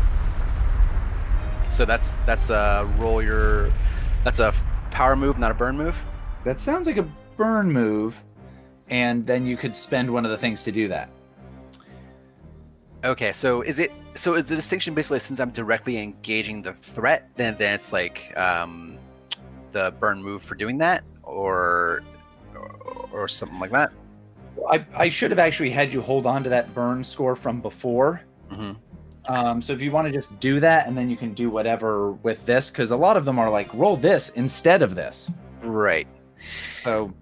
So 1.71 1.85
that's 1.85 2.13
that's 2.27 2.51
a 2.51 2.89
roll 2.99 3.23
your 3.23 3.73
that's 4.25 4.39
a 4.39 4.55
power 4.91 5.17
move, 5.17 5.39
not 5.39 5.51
a 5.51 5.55
burn 5.55 5.77
move. 5.77 5.97
That 6.45 6.61
sounds 6.61 6.87
like 6.87 6.99
a 6.99 7.09
burn 7.37 7.73
move, 7.73 8.23
and 8.89 9.27
then 9.27 9.47
you 9.47 9.57
could 9.57 9.75
spend 9.75 10.13
one 10.13 10.25
of 10.25 10.31
the 10.31 10.39
things 10.39 10.63
to 10.65 10.73
do 10.73 10.89
that. 10.89 11.09
Okay, 13.05 13.33
so 13.33 13.61
is 13.61 13.79
it 13.81 13.93
so 14.15 14.35
is 14.35 14.47
the 14.47 14.55
distinction 14.55 14.95
basically 14.95 15.19
since 15.19 15.39
I'm 15.39 15.51
directly 15.51 15.99
engaging 15.99 16.63
the 16.63 16.73
threat, 16.73 17.29
then 17.37 17.55
then 17.59 17.75
it's 17.75 17.93
like 17.93 18.33
um 18.37 18.99
the 19.73 19.93
burn 20.01 20.23
move 20.23 20.43
for 20.43 20.55
doing 20.55 20.79
that, 20.79 21.05
or 21.23 22.03
or, 22.55 23.09
or 23.13 23.29
something 23.29 23.59
like 23.59 23.73
that. 23.73 23.93
I, 24.71 24.87
I 24.95 25.09
should 25.11 25.31
have 25.33 25.39
actually 25.39 25.71
had 25.71 25.93
you 25.93 26.01
hold 26.01 26.25
on 26.27 26.43
to 26.45 26.49
that 26.49 26.73
burn 26.75 27.05
score 27.05 27.37
from 27.37 27.61
before. 27.61 28.23
hmm 28.49 28.73
Um, 29.29 29.61
so 29.61 29.73
if 29.73 29.83
you 29.83 29.91
want 29.91 30.07
to 30.07 30.13
just 30.13 30.39
do 30.41 30.61
that, 30.61 30.87
and 30.87 30.97
then 30.97 31.11
you 31.11 31.17
can 31.17 31.35
do 31.35 31.51
whatever 31.51 32.13
with 32.13 32.45
this, 32.47 32.71
because 32.71 32.91
a 32.91 32.97
lot 32.97 33.17
of 33.17 33.25
them 33.25 33.39
are 33.39 33.51
like 33.51 33.73
roll 33.75 33.97
this 33.97 34.31
instead 34.31 34.81
of 34.81 34.95
this. 34.95 35.31
Right. 35.63 36.07
So 36.83 37.13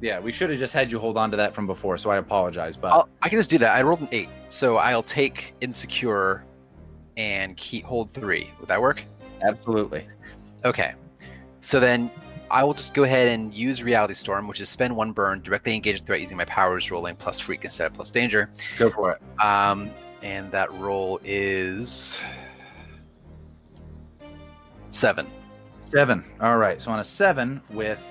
yeah, 0.00 0.20
we 0.20 0.32
should 0.32 0.50
have 0.50 0.58
just 0.58 0.74
had 0.74 0.92
you 0.92 0.98
hold 0.98 1.16
on 1.16 1.30
to 1.30 1.36
that 1.36 1.54
from 1.54 1.66
before. 1.66 1.98
So 1.98 2.10
I 2.10 2.18
apologize, 2.18 2.76
but 2.76 2.92
I'll, 2.92 3.08
I 3.22 3.28
can 3.28 3.38
just 3.38 3.50
do 3.50 3.58
that. 3.58 3.76
I 3.76 3.82
rolled 3.82 4.00
an 4.00 4.08
eight, 4.12 4.28
so 4.48 4.76
I'll 4.76 5.02
take 5.02 5.54
insecure 5.60 6.44
and 7.16 7.56
keep 7.56 7.84
hold 7.84 8.12
three. 8.12 8.50
Would 8.60 8.68
that 8.68 8.80
work? 8.80 9.02
absolutely. 9.42 10.04
Okay. 10.64 10.94
So 11.60 11.78
then 11.78 12.10
I 12.50 12.64
will 12.64 12.74
just 12.74 12.94
go 12.94 13.04
ahead 13.04 13.28
and 13.28 13.52
use 13.52 13.82
Reality 13.82 14.14
Storm, 14.14 14.48
which 14.48 14.60
is 14.60 14.68
spend 14.68 14.94
one 14.96 15.12
burn, 15.12 15.42
directly 15.42 15.74
engage 15.74 16.00
a 16.00 16.04
threat 16.04 16.20
using 16.20 16.36
my 16.36 16.44
powers, 16.46 16.90
rolling 16.90 17.16
plus 17.16 17.38
freak 17.38 17.64
instead 17.64 17.86
of 17.86 17.94
plus 17.94 18.10
danger. 18.10 18.50
Go 18.78 18.90
for 18.90 19.12
it. 19.12 19.44
Um, 19.44 19.90
and 20.22 20.50
that 20.50 20.72
roll 20.74 21.20
is 21.24 22.20
seven. 24.90 25.26
Seven. 25.84 26.24
All 26.40 26.58
right. 26.58 26.80
So 26.80 26.90
on 26.90 27.00
a 27.00 27.04
seven 27.04 27.60
with 27.70 28.02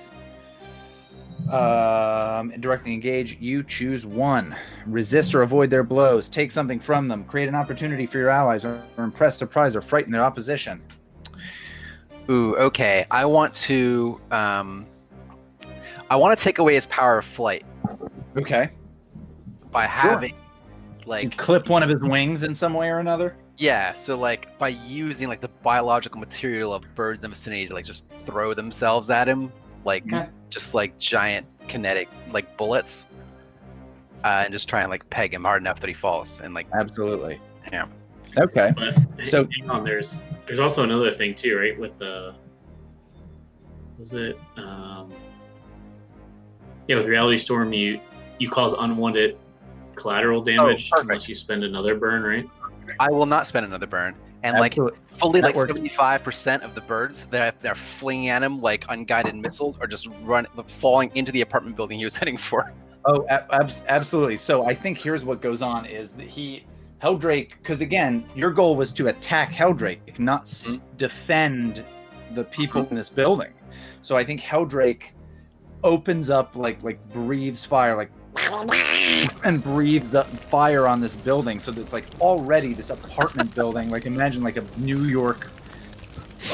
um, 1.50 2.50
directly 2.60 2.92
engage, 2.92 3.36
you 3.40 3.62
choose 3.62 4.04
one. 4.04 4.54
Resist 4.86 5.34
or 5.34 5.42
avoid 5.42 5.70
their 5.70 5.82
blows. 5.84 6.28
Take 6.28 6.50
something 6.52 6.78
from 6.80 7.08
them. 7.08 7.24
Create 7.24 7.48
an 7.48 7.54
opportunity 7.54 8.06
for 8.06 8.18
your 8.18 8.28
allies, 8.30 8.64
or, 8.64 8.82
or 8.96 9.04
impress, 9.04 9.38
surprise, 9.38 9.74
or 9.76 9.80
frighten 9.80 10.12
their 10.12 10.22
opposition. 10.22 10.82
Ooh, 12.30 12.54
okay. 12.56 13.06
I 13.10 13.24
want 13.24 13.54
to 13.54 14.20
um, 14.30 14.86
I 16.10 16.16
want 16.16 16.36
to 16.36 16.42
take 16.42 16.58
away 16.58 16.74
his 16.74 16.86
power 16.86 17.18
of 17.18 17.24
flight 17.24 17.64
Okay. 18.36 18.70
by 19.70 19.82
Sure. 19.84 19.90
having 20.10 20.34
You 20.34 21.06
like 21.06 21.36
clip 21.38 21.68
one 21.70 21.82
of 21.82 21.88
his 21.88 22.02
wings 22.02 22.42
in 22.42 22.54
some 22.54 22.74
way 22.74 22.88
or 22.90 22.98
another. 22.98 23.34
yeah. 23.56 23.92
So 23.92 24.16
like 24.18 24.58
by 24.58 24.68
using 24.68 25.28
like 25.28 25.40
the 25.40 25.48
biological 25.62 26.20
material 26.20 26.74
of 26.74 26.82
birds 26.94 27.18
in 27.24 27.30
the 27.30 27.34
vicinity 27.34 27.66
to 27.68 27.72
like 27.74 27.86
just 27.86 28.04
throw 28.26 28.52
themselves 28.52 29.08
at 29.08 29.26
him, 29.26 29.50
like 29.88 30.04
Okay. 30.12 30.28
just 30.50 30.74
like 30.74 30.96
giant 30.98 31.46
kinetic 31.66 32.08
like 32.30 32.56
bullets, 32.56 33.06
uh, 34.24 34.42
and 34.44 34.52
just 34.52 34.68
try 34.68 34.82
and 34.82 34.90
like 34.90 35.08
peg 35.10 35.32
him 35.34 35.42
hard 35.44 35.60
enough 35.62 35.80
that 35.80 35.88
he 35.88 35.94
falls 35.94 36.40
and 36.40 36.54
like 36.54 36.66
Absolutely. 36.74 37.40
Yeah. 37.72 37.86
Okay. 38.36 38.72
But 38.76 38.94
So- 39.24 39.44
so 39.44 39.48
hang 39.58 39.70
on, 39.70 39.84
there's 39.84 40.20
there's 40.46 40.60
also 40.60 40.84
another 40.84 41.12
thing 41.14 41.34
too, 41.34 41.58
right? 41.58 41.76
With 41.78 41.98
the 41.98 42.34
was 43.98 44.12
it 44.12 44.38
um 44.56 45.10
yeah, 46.86 46.96
with 46.96 47.06
Reality 47.06 47.38
Storm 47.38 47.72
you 47.72 48.00
you 48.38 48.48
cause 48.48 48.72
unwanted 48.78 49.36
collateral 49.96 50.40
damage 50.42 50.90
perfect. 50.90 51.08
unless 51.10 51.28
you 51.28 51.34
spend 51.34 51.64
another 51.64 51.96
burn, 51.96 52.22
right? 52.22 52.48
I 53.00 53.10
will 53.10 53.26
not 53.26 53.46
spend 53.46 53.66
another 53.66 53.86
burn. 53.86 54.14
And 54.44 54.56
like 54.58 54.72
Absolutely. 54.72 54.98
Fully, 55.18 55.40
That 55.40 55.56
like 55.56 55.66
seventy-five 55.66 56.22
percent 56.22 56.62
of 56.62 56.74
the 56.74 56.80
birds 56.82 57.26
that 57.26 57.60
they're 57.60 57.74
flinging 57.74 58.28
at 58.28 58.42
him 58.42 58.60
like 58.60 58.84
unguided 58.88 59.34
missiles 59.34 59.78
are 59.78 59.86
just 59.86 60.08
run 60.22 60.46
falling 60.66 61.10
into 61.14 61.32
the 61.32 61.40
apartment 61.40 61.76
building 61.76 61.98
he 61.98 62.04
was 62.04 62.16
heading 62.18 62.36
for. 62.36 62.72
Oh, 63.04 63.24
ab- 63.28 63.46
abs- 63.52 63.82
absolutely. 63.88 64.36
So 64.36 64.66
I 64.66 64.74
think 64.74 64.98
here's 64.98 65.24
what 65.24 65.40
goes 65.40 65.62
on 65.62 65.86
is 65.86 66.16
that 66.16 66.26
he 66.26 66.64
Helldrake, 67.02 67.50
because 67.50 67.80
again, 67.80 68.24
your 68.34 68.50
goal 68.50 68.76
was 68.76 68.92
to 68.94 69.08
attack 69.08 69.52
Helldrake, 69.52 70.18
not 70.18 70.42
s- 70.42 70.76
mm-hmm. 70.76 70.96
defend 70.96 71.84
the 72.34 72.44
people 72.44 72.82
mm-hmm. 72.82 72.90
in 72.90 72.96
this 72.96 73.08
building. 73.08 73.52
So 74.02 74.16
I 74.16 74.24
think 74.24 74.40
Helldrake 74.40 75.12
opens 75.84 76.28
up 76.28 76.56
like 76.56 76.82
like 76.82 76.98
breathes 77.12 77.64
fire 77.64 77.96
like 77.96 78.10
and 79.44 79.62
breathe 79.62 80.10
the 80.10 80.24
fire 80.24 80.86
on 80.86 81.00
this 81.00 81.16
building 81.16 81.60
so 81.60 81.70
that 81.70 81.80
it's 81.80 81.92
like 81.92 82.06
already 82.20 82.74
this 82.74 82.90
apartment 82.90 83.54
building. 83.54 83.90
Like 83.90 84.06
imagine 84.06 84.42
like 84.42 84.56
a 84.56 84.64
new 84.78 85.04
york 85.04 85.50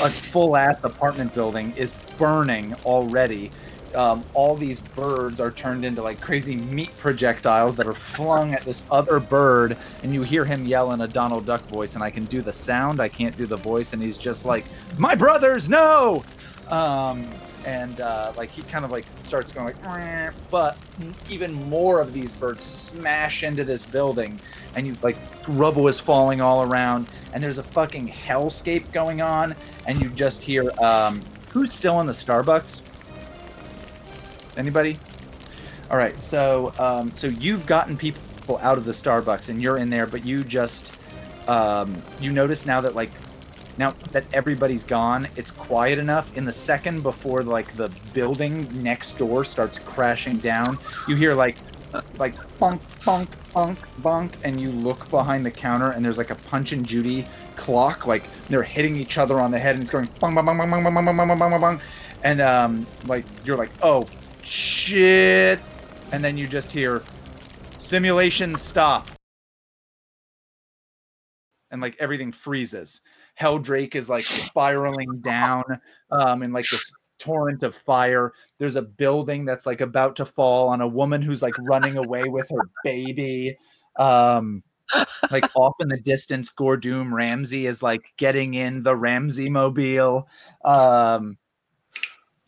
a 0.01 0.11
full 0.11 0.57
ass 0.57 0.83
apartment 0.83 1.35
building 1.35 1.73
is 1.77 1.95
burning 2.19 2.75
already. 2.85 3.51
Um, 3.95 4.25
all 4.35 4.57
these 4.57 4.81
birds 4.81 5.39
are 5.39 5.53
turned 5.53 5.85
into 5.85 6.03
like 6.03 6.21
crazy 6.21 6.57
meat 6.57 6.95
projectiles 6.97 7.77
that 7.77 7.87
are 7.87 7.95
flung 7.95 8.53
at 8.53 8.65
this 8.65 8.85
other 8.91 9.21
bird 9.21 9.77
and 10.03 10.13
you 10.13 10.23
hear 10.23 10.45
him 10.45 10.67
yell 10.67 10.91
in 10.91 11.03
a 11.03 11.07
donald 11.07 11.47
duck 11.47 11.63
voice 11.69 11.95
and 11.95 12.03
i 12.03 12.11
can 12.11 12.25
do 12.25 12.43
the 12.43 12.53
sound 12.53 12.99
i 12.99 13.07
can't 13.07 13.37
do 13.37 13.47
the 13.47 13.57
voice 13.57 13.93
and 13.93 14.03
he's 14.03 14.19
just 14.19 14.45
like 14.45 14.65
my 14.99 15.15
brothers 15.15 15.69
no! 15.69 16.25
Um, 16.71 17.25
and 17.65 18.01
uh, 18.01 18.33
like 18.37 18.51
he 18.51 18.63
kind 18.63 18.85
of 18.85 18.91
like 18.91 19.05
starts 19.21 19.53
going 19.53 19.67
like 19.67 20.35
but 20.51 20.77
even 21.31 21.53
more 21.69 22.01
of 22.01 22.13
these 22.13 22.33
birds 22.33 22.65
smash 22.65 23.43
into 23.43 23.65
this 23.65 23.87
building 23.87 24.39
and 24.77 24.87
you 24.87 24.97
like 25.03 25.17
rubble 25.49 25.89
is 25.89 25.99
falling 25.99 26.41
all 26.41 26.63
around 26.63 27.07
and 27.33 27.43
there's 27.43 27.59
a 27.59 27.63
fucking 27.63 28.07
hellscape 28.07 28.91
going 28.93 29.23
on 29.23 29.55
and 29.87 30.01
you 30.01 30.09
just 30.11 30.43
hear 30.43 30.71
um 30.83 31.21
who's 31.53 31.73
still 31.73 32.01
in 32.01 32.07
the 32.07 32.13
starbucks? 32.13 32.83
Anybody? 34.57 34.99
All 35.91 35.97
right 35.97 36.21
so 36.23 36.73
um 36.79 37.11
so 37.13 37.29
you've 37.29 37.67
gotten 37.67 37.97
people 37.97 38.59
out 38.59 38.77
of 38.77 38.85
the 38.85 38.93
starbucks 38.93 39.49
and 39.49 39.63
you're 39.63 39.79
in 39.79 39.89
there 39.89 40.07
but 40.07 40.25
you 40.25 40.45
just 40.45 40.93
um 41.49 41.95
you 42.21 42.31
notice 42.31 42.67
now 42.67 42.81
that 42.83 42.95
like 42.95 43.11
now 43.79 43.91
that 44.13 44.25
everybody's 44.33 44.85
gone 44.85 45.29
it's 45.37 45.51
quiet 45.51 45.99
enough 45.99 46.37
in 46.37 46.45
the 46.45 46.53
second 46.53 47.03
before 47.03 47.43
like 47.43 47.73
the 47.75 47.89
building 48.13 48.69
next 48.83 49.15
door 49.15 49.45
starts 49.45 49.79
crashing 49.79 50.39
down 50.39 50.79
you 51.09 51.17
hear 51.17 51.35
like 51.35 51.57
like 52.19 52.35
bunk 52.59 52.81
bunk 53.05 53.29
bunk 53.53 53.79
bunk 54.03 54.37
and 54.43 54.61
you 54.61 54.71
look 54.71 55.09
behind 55.11 55.45
the 55.45 55.51
counter 55.51 55.91
and 55.91 56.05
there's 56.05 56.19
like 56.19 56.31
a 56.31 56.35
punch 56.35 56.73
and 56.73 56.85
judy 56.85 57.27
clock 57.57 58.07
like 58.07 58.25
they're 58.49 58.63
hitting 58.63 58.97
each 58.97 59.19
other 59.19 59.41
on 59.41 59.51
the 59.51 59.59
head 59.59 59.75
and 59.75 59.85
it's 59.85 59.93
going 59.93 60.09
bung 60.19 60.35
bung 60.35 60.45
bung 60.45 60.59
bung 60.59 60.71
bung 60.71 60.83
bung 60.83 60.95
bung 60.95 61.17
bung 61.17 61.39
bung 61.39 61.51
bung 61.51 61.61
bung 61.61 61.81
and 62.23 62.41
um 62.41 62.87
like 63.07 63.25
you're 63.45 63.57
like 63.57 63.71
oh 63.83 64.07
shit 64.43 65.61
and 66.13 66.23
then 66.23 66.37
you 66.37 66.47
just 66.47 66.73
hear 66.73 67.03
simulation 67.79 68.57
stop 68.57 69.09
and 71.71 71.81
like 71.81 71.97
everything 71.99 72.33
freezes 72.33 73.01
helldrake 73.41 73.95
is 73.95 74.09
like 74.09 74.25
spiraling 74.25 75.21
down 75.21 75.65
um 76.11 76.43
in 76.43 76.53
like 76.53 76.69
this 76.69 76.93
torrent 77.19 77.63
of 77.63 77.75
fire. 77.75 78.33
There's 78.59 78.77
a 78.77 78.83
building 78.83 79.45
that's 79.45 79.67
like 79.67 79.81
about 79.81 80.17
to 80.17 80.27
fall 80.27 80.69
on 80.69 80.81
a 80.81 80.89
woman 80.89 81.23
who's 81.23 81.43
like 81.43 81.55
running 81.59 81.97
away 81.97 82.25
with 82.25 82.49
her 82.51 82.69
baby. 82.85 83.57
Um 83.97 84.63
like 85.31 85.49
off 85.57 85.75
in 85.81 85.89
the 85.89 86.01
distance 86.01 86.53
gordoom 86.53 87.13
ramsey 87.13 87.67
is 87.67 87.83
like 87.83 88.13
getting 88.19 88.55
in 88.55 88.83
the 88.83 88.97
ramsey 88.97 89.49
mobile. 89.49 90.29
Um 90.65 91.39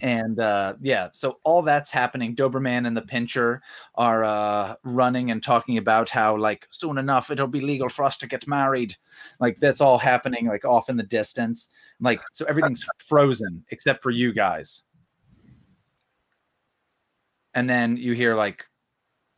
and 0.07 0.39
uh 0.39 0.75
yeah 0.81 1.09
so 1.13 1.39
all 1.43 1.63
that's 1.63 1.91
happening. 1.91 2.37
Doberman 2.37 2.87
and 2.87 2.97
the 2.97 3.03
pincher 3.03 3.61
are 3.97 4.23
uh 4.25 4.77
running 4.85 5.33
and 5.33 5.43
talking 5.43 5.79
about 5.79 6.09
how 6.09 6.37
like 6.37 6.69
soon 6.71 6.97
enough 6.97 7.33
it'll 7.33 7.49
be 7.49 7.61
legal 7.61 7.89
for 7.89 8.05
us 8.05 8.17
to 8.19 8.29
get 8.29 8.47
married. 8.47 8.95
Like 9.41 9.59
that's 9.59 9.81
all 9.81 9.99
happening 9.99 10.47
like 10.47 10.65
off 10.65 10.89
in 10.89 10.97
the 10.97 11.03
distance. 11.03 11.71
Like 12.01 12.21
so 12.33 12.45
everything's 12.47 12.87
frozen 12.99 13.65
except 13.71 14.05
for 14.05 14.13
you 14.13 14.33
guys. 14.33 14.85
And 17.53 17.69
then 17.69 17.97
you 17.97 18.13
hear 18.13 18.37
like 18.37 18.65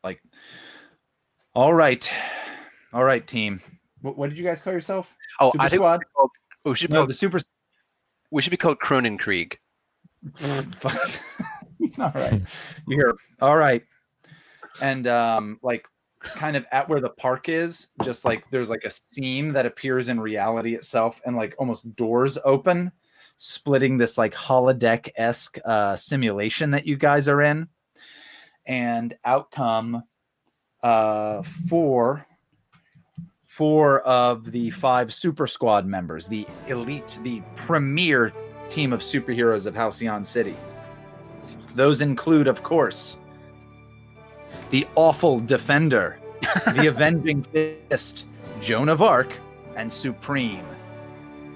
like 0.04 0.22
all 1.54 1.72
right 1.72 2.12
all 2.92 3.04
right 3.04 3.26
team. 3.26 3.62
What, 4.02 4.18
what 4.18 4.28
did 4.28 4.38
you 4.38 4.44
guys 4.44 4.60
call 4.60 4.74
yourself? 4.74 5.16
Oh, 5.40 5.50
super 5.52 5.64
I 5.64 5.68
think 5.70 5.80
squad? 5.80 6.02
we 6.66 6.74
should 6.74 6.90
be 6.90 6.92
no 6.92 7.00
called, 7.00 7.10
the 7.10 7.14
super 7.14 7.40
we 8.30 8.42
should 8.42 8.50
be 8.50 8.58
called 8.58 8.80
Kronenkrieg. 8.80 9.52
Fuck. 9.52 9.67
all 11.98 12.12
right. 12.14 12.42
You 12.86 12.96
hear, 12.96 13.14
all 13.40 13.56
right. 13.56 13.84
And 14.80 15.06
um, 15.06 15.58
like 15.62 15.86
kind 16.20 16.56
of 16.56 16.66
at 16.72 16.88
where 16.88 17.00
the 17.00 17.10
park 17.10 17.48
is, 17.48 17.88
just 18.02 18.24
like 18.24 18.44
there's 18.50 18.70
like 18.70 18.84
a 18.84 18.90
seam 18.90 19.52
that 19.52 19.66
appears 19.66 20.08
in 20.08 20.20
reality 20.20 20.74
itself, 20.74 21.20
and 21.24 21.36
like 21.36 21.54
almost 21.58 21.94
doors 21.96 22.38
open, 22.44 22.92
splitting 23.36 23.98
this 23.98 24.18
like 24.18 24.34
holodeck-esque 24.34 25.58
uh 25.64 25.96
simulation 25.96 26.70
that 26.70 26.86
you 26.86 26.96
guys 26.96 27.28
are 27.28 27.42
in. 27.42 27.68
And 28.66 29.16
out 29.24 29.50
come 29.50 30.02
uh 30.82 31.42
four 31.68 32.26
four 33.58 34.00
of 34.02 34.52
the 34.52 34.70
five 34.70 35.12
super 35.12 35.46
squad 35.46 35.84
members, 35.84 36.28
the 36.28 36.46
elite, 36.68 37.18
the 37.24 37.42
premier 37.56 38.32
team 38.68 38.92
of 38.92 39.00
superheroes 39.00 39.66
of 39.66 39.74
Halcyon 39.74 40.24
City. 40.24 40.56
Those 41.74 42.00
include, 42.02 42.46
of 42.48 42.62
course, 42.62 43.18
the 44.70 44.86
awful 44.94 45.38
defender, 45.38 46.18
the 46.74 46.86
avenging 46.88 47.42
fist, 47.44 48.26
Joan 48.60 48.88
of 48.88 49.02
Arc, 49.02 49.32
and 49.76 49.92
Supreme. 49.92 50.64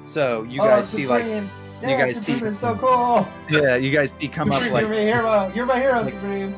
So 0.06 0.42
you 0.44 0.62
Oh, 0.62 0.66
guys 0.66 0.88
see 0.88 1.06
like 1.06 1.22
Supreme. 1.24 1.50
you 1.82 1.88
Yeah, 1.88 1.98
guys 1.98 2.16
see- 2.20 2.32
is 2.34 2.58
so 2.58 2.74
cool. 2.76 3.26
yeah, 3.50 3.76
you 3.76 3.90
guys 3.90 4.12
see 4.12 4.28
come 4.28 4.52
up 4.52 4.60
like 4.70 4.82
you're 4.82 4.88
my 4.90 4.96
hero. 5.00 5.52
You're 5.54 5.66
my 5.66 5.80
hero, 5.80 6.02
like- 6.02 6.12
Supreme. 6.12 6.54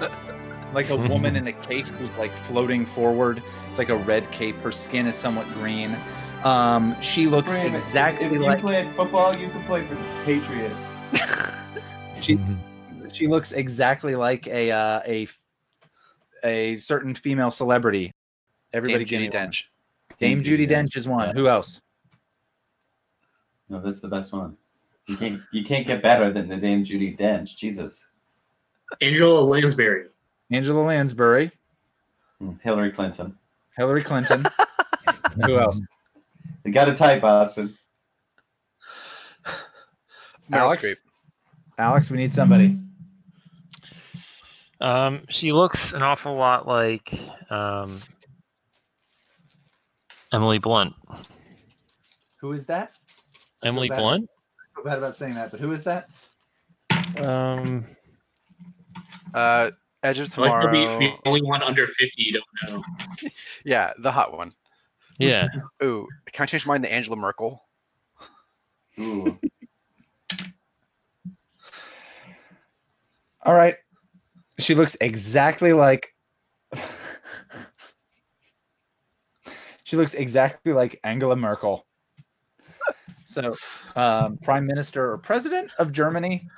like 0.74 0.90
a 0.90 0.96
woman 0.96 1.34
in 1.36 1.46
a 1.48 1.52
cape 1.52 1.86
who's 1.86 2.14
like 2.18 2.32
floating 2.44 2.84
forward. 2.86 3.42
It's 3.68 3.78
like 3.78 3.88
a 3.88 3.96
red 3.96 4.30
cape. 4.30 4.56
Her 4.56 4.70
skin 4.72 5.06
is 5.06 5.14
somewhat 5.16 5.46
green. 5.54 5.96
Um, 6.44 7.00
she 7.02 7.26
looks 7.26 7.50
Supreme, 7.52 7.74
if- 7.74 7.82
exactly 7.82 8.26
if, 8.26 8.32
you 8.32 8.38
like 8.40 8.60
played 8.60 8.88
football, 8.94 9.36
you 9.36 9.48
could 9.48 9.62
play 9.66 9.84
for 9.86 9.94
the 9.94 10.04
Patriots. 10.24 10.94
she 12.20 12.38
she 13.12 13.26
looks 13.26 13.52
exactly 13.52 14.14
like 14.14 14.46
a 14.46 14.70
uh, 14.70 15.00
a 15.06 15.28
a 16.44 16.76
certain 16.76 17.14
female 17.14 17.50
celebrity. 17.50 18.12
Everybody 18.72 19.04
Dame 19.04 19.20
give 19.30 19.32
Judi 19.32 19.34
me 19.34 19.38
one. 19.40 19.48
Dench. 19.48 19.62
Dame 20.18 20.42
Judi 20.42 20.68
Dench 20.68 20.96
is 20.96 21.08
one. 21.08 21.34
Who 21.34 21.48
else? 21.48 21.80
No, 23.68 23.80
that's 23.80 24.00
the 24.00 24.08
best 24.08 24.32
one. 24.32 24.56
You 25.06 25.16
can't 25.16 25.40
you 25.52 25.64
can't 25.64 25.86
get 25.86 26.02
better 26.02 26.32
than 26.32 26.48
the 26.48 26.56
Dame 26.56 26.84
Judi 26.84 27.18
Dench. 27.18 27.56
Jesus. 27.56 28.08
Angela 29.00 29.40
Lansbury. 29.40 30.06
Angela 30.50 30.80
Lansbury, 30.82 31.50
Hmm, 32.38 32.52
Hillary 32.62 32.90
Clinton. 32.92 33.36
Hillary 33.76 34.02
Clinton. 34.02 34.46
Who 35.44 35.58
else? 35.58 35.80
You 36.64 36.72
got 36.72 36.86
to 36.86 36.94
type, 36.94 37.22
Austin. 37.22 37.76
Meryl 40.50 40.52
Alex. 40.52 41.02
Alex, 41.78 42.10
we 42.10 42.16
need 42.18 42.34
somebody. 42.34 42.78
Um, 44.80 45.22
she 45.28 45.52
looks 45.52 45.92
an 45.92 46.02
awful 46.02 46.34
lot 46.36 46.66
like 46.66 47.18
um, 47.50 48.00
Emily 50.32 50.58
Blunt. 50.58 50.94
Who 52.40 52.52
is 52.52 52.66
that? 52.66 52.92
Emily 53.64 53.88
bad. 53.88 53.98
Blunt? 53.98 54.30
I 54.30 54.74
feel 54.74 54.84
bad 54.84 54.98
about 54.98 55.16
saying 55.16 55.34
that, 55.34 55.50
but 55.50 55.60
who 55.60 55.72
is 55.72 55.84
that? 55.84 56.08
Um, 57.16 57.86
Uh, 59.34 59.70
Edge 60.04 60.20
of 60.20 60.38
I 60.38 60.42
like 60.42 60.60
to 60.62 60.68
the 60.68 61.12
only 61.26 61.42
one 61.42 61.60
under 61.62 61.86
50 61.86 62.22
you 62.22 62.32
don't 62.32 62.70
know. 62.70 62.84
Yeah, 63.64 63.92
the 63.98 64.12
hot 64.12 64.32
one. 64.32 64.54
Yeah. 65.18 65.46
Ooh, 65.82 66.06
can 66.32 66.44
I 66.44 66.46
change 66.46 66.66
mine 66.66 66.82
to 66.82 66.92
Angela 66.92 67.16
Merkel? 67.16 67.62
Ooh. 68.98 69.38
All 73.42 73.54
right. 73.54 73.76
She 74.58 74.74
looks 74.74 74.96
exactly 75.00 75.72
like. 75.72 76.14
she 79.84 79.96
looks 79.96 80.14
exactly 80.14 80.72
like 80.72 80.98
Angela 81.04 81.36
Merkel. 81.36 81.86
So, 83.24 83.54
um, 83.94 84.38
Prime 84.38 84.66
Minister 84.66 85.12
or 85.12 85.18
President 85.18 85.70
of 85.78 85.92
Germany. 85.92 86.48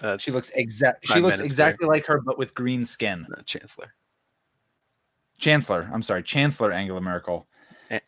Uh, 0.00 0.18
She 0.18 0.30
looks 0.32 0.50
exact. 0.50 1.06
She 1.06 1.14
looks 1.14 1.38
Minister. 1.38 1.44
exactly 1.44 1.86
like 1.86 2.06
her, 2.06 2.20
but 2.20 2.38
with 2.38 2.54
green 2.54 2.84
skin. 2.84 3.26
uh, 3.36 3.42
Chancellor. 3.42 3.94
Chancellor. 5.38 5.88
I'm 5.92 6.02
sorry, 6.02 6.22
Chancellor 6.22 6.72
Angela 6.72 7.00
Merkel. 7.00 7.46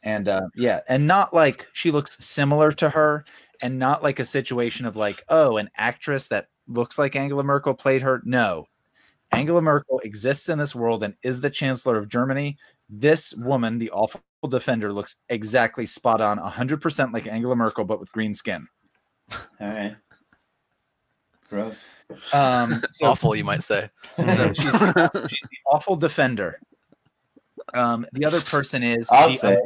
And 0.03 0.29
uh, 0.29 0.43
yeah, 0.55 0.81
and 0.89 1.07
not 1.07 1.35
like 1.35 1.67
she 1.73 1.91
looks 1.91 2.25
similar 2.25 2.71
to 2.73 2.89
her, 2.89 3.25
and 3.63 3.79
not 3.79 4.03
like 4.03 4.19
a 4.19 4.25
situation 4.25 4.87
of 4.87 4.97
like, 4.97 5.23
oh, 5.29 5.57
an 5.57 5.71
actress 5.77 6.29
that 6.29 6.49
looks 6.69 6.99
like 6.99 7.17
Angela 7.17 7.43
Merkel 7.43 7.75
played 7.75 8.03
her. 8.03 8.23
No, 8.25 8.67
Angela 9.33 9.63
Merkel 9.63 10.01
exists 10.05 10.49
in 10.49 10.59
this 10.59 10.75
world 10.75 11.03
and 11.03 11.15
is 11.23 11.41
the 11.41 11.51
Chancellor 11.51 11.97
of 11.97 12.09
Germany. 12.09 12.59
This 12.89 13.35
woman, 13.35 13.79
the 13.79 13.91
awful 13.91 14.21
defender, 14.49 14.93
looks 14.93 15.17
exactly 15.31 15.87
spot 15.87 16.21
on, 16.21 16.39
100% 16.39 17.13
like 17.13 17.27
Angela 17.27 17.57
Merkel, 17.57 17.85
but 17.85 17.99
with 17.99 18.13
green 18.13 18.35
skin. 18.35 18.67
All 19.33 19.69
right. 19.69 19.97
Gross. 21.49 21.87
Um, 22.33 22.83
so- 22.93 23.07
Awful, 23.07 23.35
you 23.35 23.45
might 23.45 23.63
say. 23.63 23.89
So 24.17 24.25
she's, 24.53 24.65
she's 24.65 24.73
the 24.73 25.59
awful 25.71 25.97
defender. 25.97 26.61
Um, 27.75 28.07
the 28.13 28.25
other 28.25 28.41
person 28.41 28.83
is 28.83 29.09
I'll 29.11 29.29
the, 29.29 29.37
say. 29.37 29.59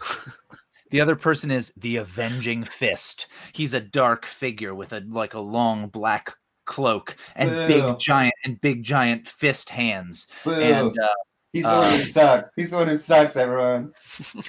the 0.90 1.00
other 1.00 1.16
person 1.16 1.50
is 1.50 1.72
the 1.76 1.96
avenging 1.96 2.64
fist. 2.64 3.26
He's 3.52 3.74
a 3.74 3.80
dark 3.80 4.26
figure 4.26 4.74
with 4.74 4.92
a 4.92 5.02
like 5.08 5.34
a 5.34 5.40
long 5.40 5.88
black 5.88 6.34
cloak 6.64 7.16
and 7.36 7.50
Boo. 7.50 7.66
big 7.66 7.98
giant 7.98 8.34
and 8.44 8.60
big 8.60 8.82
giant 8.82 9.28
fist 9.28 9.70
hands. 9.70 10.28
Boo. 10.44 10.52
And 10.52 10.98
uh, 10.98 11.08
He's 11.54 11.62
the 11.62 11.68
one 11.68 11.84
who 11.84 11.96
uh, 11.96 12.04
sucks. 12.06 12.54
He's 12.56 12.70
the 12.70 12.76
one 12.78 12.88
who 12.88 12.96
sucks, 12.96 13.36
everyone. 13.36 13.92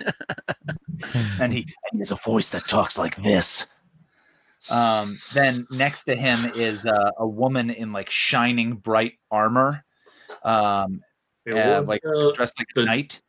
and 1.39 1.53
he 1.53 1.59
and 1.59 1.91
he 1.91 1.99
has 1.99 2.09
a 2.09 2.15
voice 2.15 2.49
that 2.49 2.67
talks 2.67 2.97
like 2.97 3.15
this. 3.17 3.67
Um, 4.71 5.19
then 5.35 5.67
next 5.69 6.05
to 6.05 6.15
him 6.15 6.51
is 6.55 6.83
uh, 6.87 7.11
a 7.19 7.27
woman 7.27 7.69
in 7.69 7.93
like 7.93 8.09
shining 8.09 8.73
bright 8.73 9.13
armor, 9.29 9.85
um, 10.43 11.01
Yeah, 11.45 11.53
uh, 11.77 11.79
what 11.81 11.87
like 11.87 12.03
was 12.03 12.31
the- 12.31 12.33
dressed 12.37 12.59
like 12.59 12.67
the- 12.75 12.81
a 12.81 12.85
knight, 12.85 13.21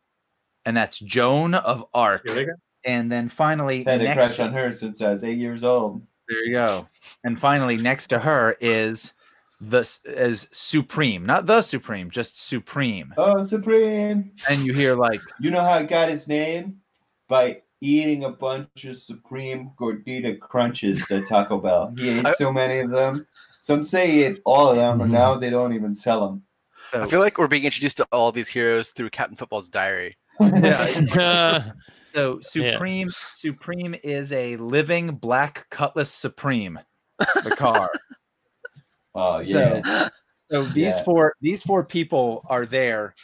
and 0.65 0.77
that's 0.77 0.99
Joan 0.99 1.55
of 1.55 1.85
Arc. 1.95 2.25
the 2.25 2.33
other 2.33 2.45
guy? 2.47 2.53
And 2.85 3.11
then 3.11 3.29
finally, 3.29 3.83
Had 3.85 4.01
a 4.03 4.15
crush 4.15 4.39
on 4.39 4.53
her 4.53 4.71
since 4.73 5.03
I 5.03 5.11
was 5.11 5.25
eight 5.25 5.39
years 5.39 5.65
old. 5.65 6.07
there 6.29 6.45
you 6.45 6.53
go. 6.53 6.87
And 7.25 7.39
finally, 7.39 7.77
next 7.77 8.07
to 8.09 8.19
her 8.21 8.57
is 8.61 9.13
the 9.61 9.81
is 10.05 10.49
Supreme, 10.53 11.25
not 11.27 11.47
the 11.47 11.63
Supreme, 11.63 12.11
just 12.11 12.47
Supreme. 12.47 13.13
Oh, 13.17 13.43
Supreme. 13.43 14.31
And 14.49 14.61
you 14.67 14.73
hear 14.73 14.95
like, 14.95 15.21
You 15.41 15.51
know 15.51 15.63
how 15.63 15.79
it 15.79 15.89
got 15.89 16.11
its 16.11 16.29
name? 16.29 16.77
By 17.29 17.63
eating 17.81 18.25
a 18.25 18.31
bunch 18.31 18.85
of 18.85 18.97
Supreme 18.97 19.71
Gordita 19.79 20.39
Crunches 20.39 21.11
at 21.11 21.27
Taco 21.27 21.59
Bell. 21.59 21.93
He 21.99 22.09
ate 22.11 22.27
I- 22.27 22.33
so 22.35 22.53
many 22.53 22.79
of 22.81 22.91
them. 22.91 23.27
Some 23.61 23.83
say 23.83 24.11
he 24.11 24.23
ate 24.25 24.41
all 24.45 24.69
of 24.71 24.77
them, 24.77 25.01
and 25.01 25.11
now 25.11 25.35
they 25.35 25.51
don't 25.51 25.73
even 25.73 25.93
sell 25.95 26.29
them. 26.29 26.43
So, 26.91 27.03
I 27.03 27.07
feel 27.07 27.21
like 27.21 27.39
we're 27.39 27.49
being 27.49 27.65
introduced 27.65 27.97
to 27.99 28.07
all 28.13 28.33
these 28.33 28.49
heroes 28.49 28.91
through 28.91 29.11
Captain 29.11 29.37
Football's 29.37 29.69
diary. 29.69 30.17
yeah. 30.41 31.71
So 32.15 32.41
Yeah. 32.55 32.73
Supreme 32.73 33.11
Supreme 33.35 33.95
is 34.03 34.33
a 34.33 34.57
living 34.57 35.17
black 35.17 35.67
Cutlass 35.69 36.11
Supreme, 36.11 36.79
the 37.19 37.55
car. 37.57 37.91
Oh, 39.15 39.43
So- 39.43 39.83
yeah. 39.85 40.09
so 40.51 40.65
these 40.65 40.97
Yeah. 40.97 41.03
four 41.05 41.35
these 41.43 41.63
four 41.63 41.85
people 41.85 42.43
are 42.49 42.65
there, 42.67 43.15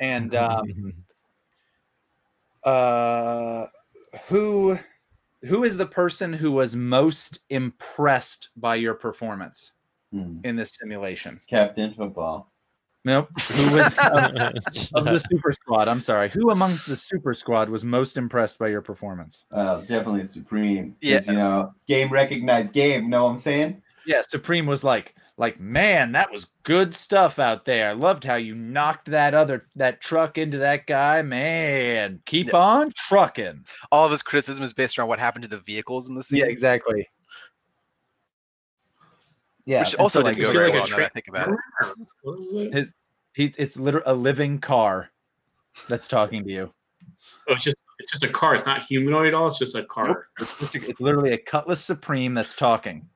and 0.00 0.32
um, 0.36 0.92
uh, 2.64 3.66
who 4.28 4.78
who 5.44 5.64
is 5.64 5.76
the 5.76 5.86
person 5.86 6.32
who 6.32 6.50
was 6.52 6.74
most 6.74 7.40
impressed 7.50 8.50
by 8.56 8.74
your 8.76 8.94
performance 8.94 9.72
Hmm. 10.12 10.38
in 10.44 10.56
this 10.56 10.70
simulation? 10.76 11.40
Captain 11.48 11.92
Football. 11.94 12.52
Nope. 13.06 13.28
Who 13.52 13.70
was 13.72 13.94
of, 13.94 14.34
uh, 14.36 14.52
of 14.94 15.04
the 15.04 15.18
super 15.30 15.52
squad? 15.52 15.86
I'm 15.86 16.00
sorry. 16.00 16.28
Who 16.28 16.50
amongst 16.50 16.88
the 16.88 16.96
super 16.96 17.34
squad 17.34 17.68
was 17.70 17.84
most 17.84 18.16
impressed 18.16 18.58
by 18.58 18.66
your 18.66 18.82
performance? 18.82 19.44
Oh, 19.52 19.80
definitely 19.82 20.24
Supreme. 20.24 20.90
'Cause, 20.90 20.96
Yeah. 21.02 21.20
You 21.24 21.32
know, 21.34 21.74
game 21.86 22.10
recognized 22.12 22.72
game. 22.72 23.08
Know 23.08 23.22
what 23.24 23.30
I'm 23.30 23.36
saying? 23.38 23.80
Yeah, 24.06 24.22
Supreme 24.28 24.66
was 24.66 24.82
like, 24.82 25.14
like, 25.38 25.60
man, 25.60 26.10
that 26.12 26.32
was 26.32 26.46
good 26.64 26.92
stuff 26.92 27.38
out 27.38 27.64
there. 27.64 27.90
I 27.90 27.92
loved 27.92 28.24
how 28.24 28.36
you 28.36 28.56
knocked 28.56 29.04
that 29.10 29.34
other 29.34 29.66
that 29.76 30.00
truck 30.00 30.36
into 30.36 30.58
that 30.58 30.86
guy. 30.88 31.22
Man, 31.22 32.20
keep 32.26 32.48
Yeah. 32.48 32.56
on 32.56 32.92
trucking. 32.96 33.64
All 33.92 34.04
of 34.04 34.10
his 34.10 34.22
criticism 34.22 34.64
is 34.64 34.72
based 34.72 34.98
around 34.98 35.08
what 35.08 35.20
happened 35.20 35.42
to 35.42 35.48
the 35.48 35.58
vehicles 35.58 36.08
in 36.08 36.16
the 36.16 36.24
scene. 36.24 36.40
Yeah, 36.40 36.46
exactly. 36.46 37.08
Yeah, 39.66 39.80
Which 39.80 39.96
also 39.96 40.20
so, 40.20 40.26
didn't 40.26 40.42
is 40.42 40.52
go 40.52 40.58
very 40.58 40.72
like 40.72 40.88
a 40.88 40.92
well 40.92 41.00
now 41.00 41.06
I 41.06 41.08
think 41.08 41.28
about 41.28 41.48
it. 41.48 41.58
What 42.22 42.38
it? 42.54 42.72
his 42.72 42.94
he 43.34 43.52
it's 43.58 43.76
literally 43.76 44.04
a 44.06 44.14
living 44.14 44.60
car 44.60 45.10
that's 45.88 46.06
talking 46.08 46.44
to 46.44 46.50
you. 46.50 46.70
Oh, 47.48 47.52
it's 47.52 47.64
just 47.64 47.78
it's 47.98 48.12
just 48.12 48.22
a 48.24 48.28
car. 48.28 48.54
It's 48.54 48.64
not 48.66 48.84
humanoid 48.84 49.28
at 49.28 49.34
all. 49.34 49.48
It's 49.48 49.58
just 49.58 49.74
a 49.74 49.84
car. 49.84 50.08
Nope. 50.08 50.18
It's, 50.40 50.58
just 50.58 50.74
a- 50.76 50.88
it's 50.88 51.00
literally 51.00 51.32
a 51.32 51.38
Cutlass 51.38 51.82
Supreme 51.82 52.32
that's 52.32 52.54
talking. 52.54 53.08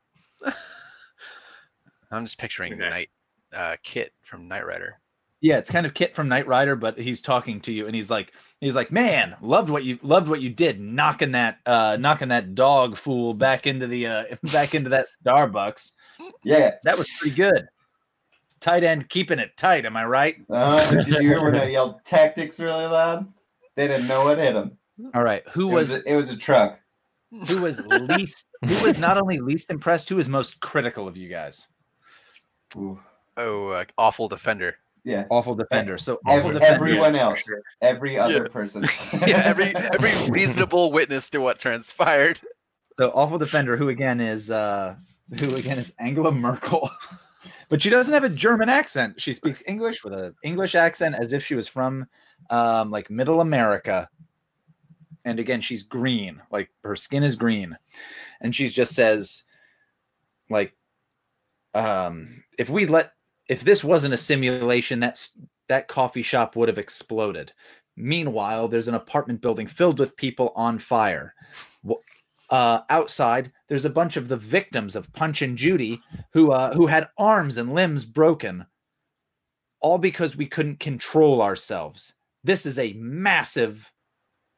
I'm 2.10 2.24
just 2.24 2.38
picturing 2.38 2.72
Okay. 2.74 2.90
Night 2.90 3.10
uh, 3.52 3.76
KITT 3.84 4.12
from 4.22 4.48
Knight 4.48 4.66
Rider. 4.66 4.98
Yeah, 5.40 5.58
it's 5.58 5.70
kind 5.70 5.86
of 5.86 5.94
KITT 5.94 6.14
from 6.14 6.28
Knight 6.28 6.46
Rider, 6.46 6.76
but 6.76 6.98
he's 6.98 7.22
talking 7.22 7.60
to 7.62 7.72
you, 7.72 7.86
and 7.86 7.94
he's 7.94 8.10
like, 8.10 8.32
he's 8.60 8.74
like, 8.74 8.92
man, 8.92 9.36
loved 9.40 9.70
what 9.70 9.84
you 9.84 9.98
loved 10.02 10.28
what 10.28 10.40
you 10.42 10.50
did, 10.50 10.80
knocking 10.80 11.32
that 11.32 11.58
uh 11.66 11.96
knocking 11.98 12.28
that 12.28 12.54
dog 12.54 12.96
fool 12.96 13.34
back 13.34 13.66
into 13.66 13.86
the 13.86 14.06
uh 14.06 14.24
back 14.52 14.74
into 14.74 14.90
that 14.90 15.06
Starbucks. 15.24 15.92
Yeah. 16.44 16.72
That 16.84 16.98
was 16.98 17.08
pretty 17.18 17.36
good. 17.36 17.66
Tight 18.60 18.84
end 18.84 19.08
keeping 19.08 19.38
it 19.38 19.56
tight, 19.56 19.86
am 19.86 19.96
I 19.96 20.04
right? 20.04 20.36
Uh, 20.50 20.90
did 20.90 21.06
you 21.08 21.18
hear 21.20 21.42
when 21.42 21.54
they 21.54 21.72
yelled 21.72 22.04
tactics 22.04 22.60
really 22.60 22.84
loud? 22.84 23.26
They 23.74 23.86
didn't 23.88 24.06
know 24.08 24.24
what 24.24 24.38
hit 24.38 24.52
them. 24.52 24.76
All 25.14 25.22
right. 25.22 25.42
Who 25.50 25.70
It 25.70 25.74
was, 25.74 25.92
was 25.92 26.02
a, 26.02 26.12
it 26.12 26.16
was 26.16 26.30
a 26.30 26.36
truck. 26.36 26.78
who 27.48 27.62
was 27.62 27.80
least 27.86 28.44
who 28.66 28.84
was 28.86 28.98
not 28.98 29.16
only 29.16 29.38
least 29.38 29.70
impressed, 29.70 30.08
who 30.10 30.16
was 30.16 30.28
most 30.28 30.60
critical 30.60 31.08
of 31.08 31.16
you 31.16 31.28
guys? 31.30 31.68
Ooh. 32.76 33.00
Oh, 33.36 33.68
uh, 33.68 33.84
awful 33.96 34.28
defender. 34.28 34.76
Yeah. 35.04 35.24
Awful 35.30 35.54
defender. 35.54 35.96
So 35.96 36.18
awful 36.26 36.50
Every, 36.50 36.52
defender. 36.60 36.74
everyone 36.74 37.16
else, 37.16 37.40
sure. 37.40 37.62
every 37.80 38.18
other 38.18 38.42
Yeah. 38.44 38.52
person. 38.52 38.82
yeah, 39.26 39.42
every 39.44 39.74
every 39.74 40.10
reasonable 40.30 40.92
witness 40.92 41.30
to 41.30 41.38
what 41.40 41.58
transpired. 41.58 42.38
So 42.98 43.10
awful 43.14 43.38
defender, 43.38 43.78
who 43.78 43.88
again 43.88 44.20
is 44.20 44.50
uh 44.50 44.96
who 45.38 45.54
again 45.54 45.78
is 45.78 45.94
Angela 45.98 46.32
Merkel. 46.32 46.90
but 47.68 47.82
she 47.82 47.90
doesn't 47.90 48.12
have 48.14 48.24
a 48.24 48.28
German 48.28 48.68
accent. 48.68 49.20
She 49.20 49.34
speaks 49.34 49.62
English 49.66 50.02
with 50.04 50.12
an 50.12 50.34
English 50.42 50.74
accent 50.74 51.14
as 51.18 51.32
if 51.32 51.44
she 51.44 51.54
was 51.54 51.68
from 51.68 52.06
um 52.50 52.90
like 52.90 53.10
middle 53.10 53.40
America. 53.40 54.08
And 55.24 55.38
again, 55.38 55.60
she's 55.60 55.82
green, 55.82 56.40
like 56.50 56.70
her 56.82 56.96
skin 56.96 57.22
is 57.22 57.36
green. 57.36 57.76
And 58.40 58.54
she 58.54 58.68
just 58.68 58.94
says, 58.94 59.44
like, 60.48 60.74
um, 61.74 62.42
if 62.58 62.70
we 62.70 62.86
let 62.86 63.12
if 63.48 63.62
this 63.62 63.84
wasn't 63.84 64.14
a 64.14 64.16
simulation, 64.16 65.00
that's 65.00 65.32
that 65.68 65.88
coffee 65.88 66.22
shop 66.22 66.56
would 66.56 66.68
have 66.68 66.78
exploded. 66.78 67.52
Meanwhile, 67.96 68.68
there's 68.68 68.88
an 68.88 68.94
apartment 68.94 69.40
building 69.40 69.66
filled 69.66 69.98
with 69.98 70.16
people 70.16 70.52
on 70.56 70.78
fire. 70.78 71.34
Uh, 72.50 72.80
outside, 72.90 73.52
there's 73.68 73.84
a 73.84 73.90
bunch 73.90 74.16
of 74.16 74.26
the 74.26 74.36
victims 74.36 74.96
of 74.96 75.12
Punch 75.12 75.40
and 75.40 75.56
Judy 75.56 76.02
who 76.32 76.50
uh, 76.50 76.74
who 76.74 76.88
had 76.88 77.08
arms 77.16 77.56
and 77.56 77.74
limbs 77.74 78.04
broken, 78.04 78.66
all 79.80 79.98
because 79.98 80.36
we 80.36 80.46
couldn't 80.46 80.80
control 80.80 81.42
ourselves. 81.42 82.12
This 82.42 82.66
is 82.66 82.78
a 82.78 82.92
massive 82.94 83.92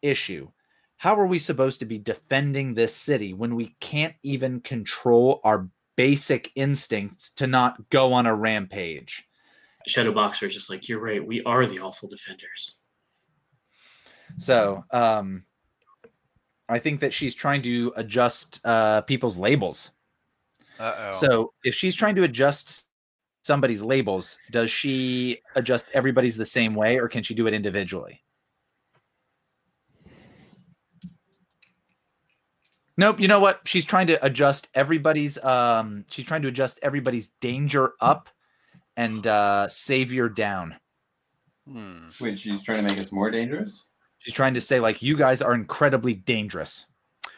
issue. 0.00 0.48
How 0.96 1.16
are 1.16 1.26
we 1.26 1.38
supposed 1.38 1.80
to 1.80 1.84
be 1.84 1.98
defending 1.98 2.74
this 2.74 2.94
city 2.94 3.34
when 3.34 3.56
we 3.56 3.74
can't 3.80 4.14
even 4.22 4.60
control 4.60 5.40
our 5.44 5.68
basic 5.96 6.50
instincts 6.54 7.32
to 7.34 7.46
not 7.46 7.90
go 7.90 8.12
on 8.12 8.26
a 8.26 8.34
rampage? 8.34 9.28
Shadow 9.86 10.12
Boxer 10.12 10.46
is 10.46 10.54
just 10.54 10.70
like 10.70 10.88
you're 10.88 11.00
right. 11.00 11.24
We 11.24 11.42
are 11.42 11.66
the 11.66 11.80
awful 11.80 12.08
defenders. 12.08 12.78
So, 14.38 14.84
um, 14.90 15.44
I 16.72 16.78
think 16.78 17.00
that 17.00 17.12
she's 17.12 17.34
trying 17.34 17.60
to 17.62 17.92
adjust 17.96 18.60
uh, 18.64 19.02
people's 19.02 19.36
labels. 19.36 19.90
Uh 20.78 20.94
oh. 20.98 21.12
So, 21.12 21.52
if 21.64 21.74
she's 21.74 21.94
trying 21.94 22.14
to 22.14 22.22
adjust 22.22 22.84
somebody's 23.42 23.82
labels, 23.82 24.38
does 24.50 24.70
she 24.70 25.40
adjust 25.54 25.86
everybody's 25.92 26.36
the 26.36 26.46
same 26.46 26.74
way, 26.74 26.98
or 26.98 27.08
can 27.08 27.22
she 27.22 27.34
do 27.34 27.46
it 27.46 27.52
individually? 27.52 28.22
Nope. 32.96 33.20
You 33.20 33.28
know 33.28 33.40
what? 33.40 33.60
She's 33.66 33.84
trying 33.84 34.06
to 34.06 34.24
adjust 34.24 34.68
everybody's. 34.74 35.36
Um, 35.44 36.06
she's 36.10 36.24
trying 36.24 36.42
to 36.42 36.48
adjust 36.48 36.80
everybody's 36.82 37.28
danger 37.40 37.92
up 38.00 38.30
and 38.96 39.26
uh, 39.26 39.68
savior 39.68 40.30
down. 40.30 40.76
Hmm. 41.68 42.08
Which 42.18 42.40
she's 42.40 42.62
trying 42.62 42.78
to 42.78 42.84
make 42.84 42.98
us 42.98 43.12
more 43.12 43.30
dangerous. 43.30 43.84
She's 44.22 44.34
trying 44.34 44.54
to 44.54 44.60
say 44.60 44.78
like 44.80 45.02
you 45.02 45.16
guys 45.16 45.42
are 45.42 45.54
incredibly 45.54 46.14
dangerous. 46.14 46.86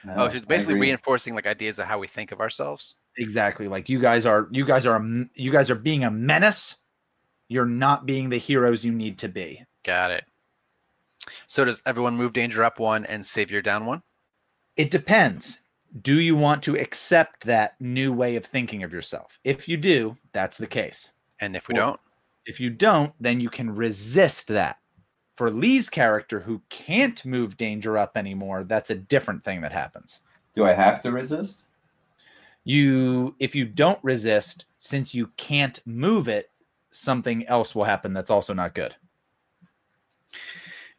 No, 0.05 0.15
Oh, 0.17 0.31
she's 0.31 0.43
basically 0.45 0.75
reinforcing 0.75 1.35
like 1.35 1.47
ideas 1.47 1.79
of 1.79 1.87
how 1.87 1.99
we 1.99 2.07
think 2.07 2.31
of 2.31 2.41
ourselves. 2.41 2.97
Exactly. 3.17 3.69
Like 3.69 3.89
you 3.89 4.01
guys 4.01 4.27
are 4.27 4.49
you 4.51 4.65
guys 4.67 4.85
are 4.87 5.03
you 5.35 5.51
guys 5.51 5.71
are 5.71 5.75
being 5.77 6.05
a 6.05 6.11
menace. 6.11 6.77
You're 7.49 7.65
not 7.67 8.05
being 8.07 8.29
the 8.29 8.39
heroes 8.39 8.85
you 8.85 8.93
need 8.93 9.19
to 9.19 9.29
be. 9.29 9.63
Got 9.83 10.11
it. 10.11 10.23
So 11.47 11.65
does 11.65 11.81
everyone 11.87 12.17
move 12.17 12.33
danger 12.35 12.63
up 12.65 12.79
one 12.79 13.07
and 13.07 13.25
savior 13.27 13.63
down 13.63 13.87
one? 13.87 14.03
It 14.77 14.91
depends. 14.91 15.61
Do 16.03 16.21
you 16.21 16.37
want 16.37 16.63
to 16.65 16.77
accept 16.77 17.45
that 17.45 17.81
new 17.81 18.13
way 18.13 18.37
of 18.37 18.45
thinking 18.45 18.83
of 18.83 18.93
yourself? 18.93 19.39
If 19.45 19.69
you 19.69 19.77
do, 19.77 20.17
that's 20.33 20.59
the 20.59 20.67
case. 20.67 21.13
And 21.41 21.55
if 21.57 21.69
we 21.69 21.75
Well- 21.75 21.87
don't, 21.93 22.01
If 22.47 22.61
you 22.61 22.69
don't, 22.69 23.15
then 23.19 23.41
you 23.41 23.49
can 23.49 23.75
resist 23.75 24.49
that. 24.49 24.77
For 25.37 25.51
Lee's 25.51 25.91
character, 25.91 26.41
who 26.41 26.63
can't 26.69 27.25
move 27.25 27.57
danger 27.57 27.99
up 27.99 28.17
anymore, 28.17 28.65
that's 28.65 28.91
a 28.91 28.95
different 28.95 29.45
thing 29.45 29.61
that 29.63 29.73
happens. 29.73 30.21
Do 30.55 30.65
I 30.65 30.73
have 30.73 31.03
to 31.03 31.11
resist? 31.11 31.65
You, 32.63 33.35
if 33.41 33.55
you 33.55 33.65
don't 33.65 33.99
resist, 34.03 34.67
since 34.79 35.15
you 35.15 35.27
can't 35.37 35.81
move 35.87 36.29
it, 36.29 36.51
something 36.93 37.47
else 37.49 37.75
will 37.75 37.85
happen 37.85 38.13
that's 38.13 38.31
also 38.31 38.55
not 38.55 38.75
good. 38.75 38.95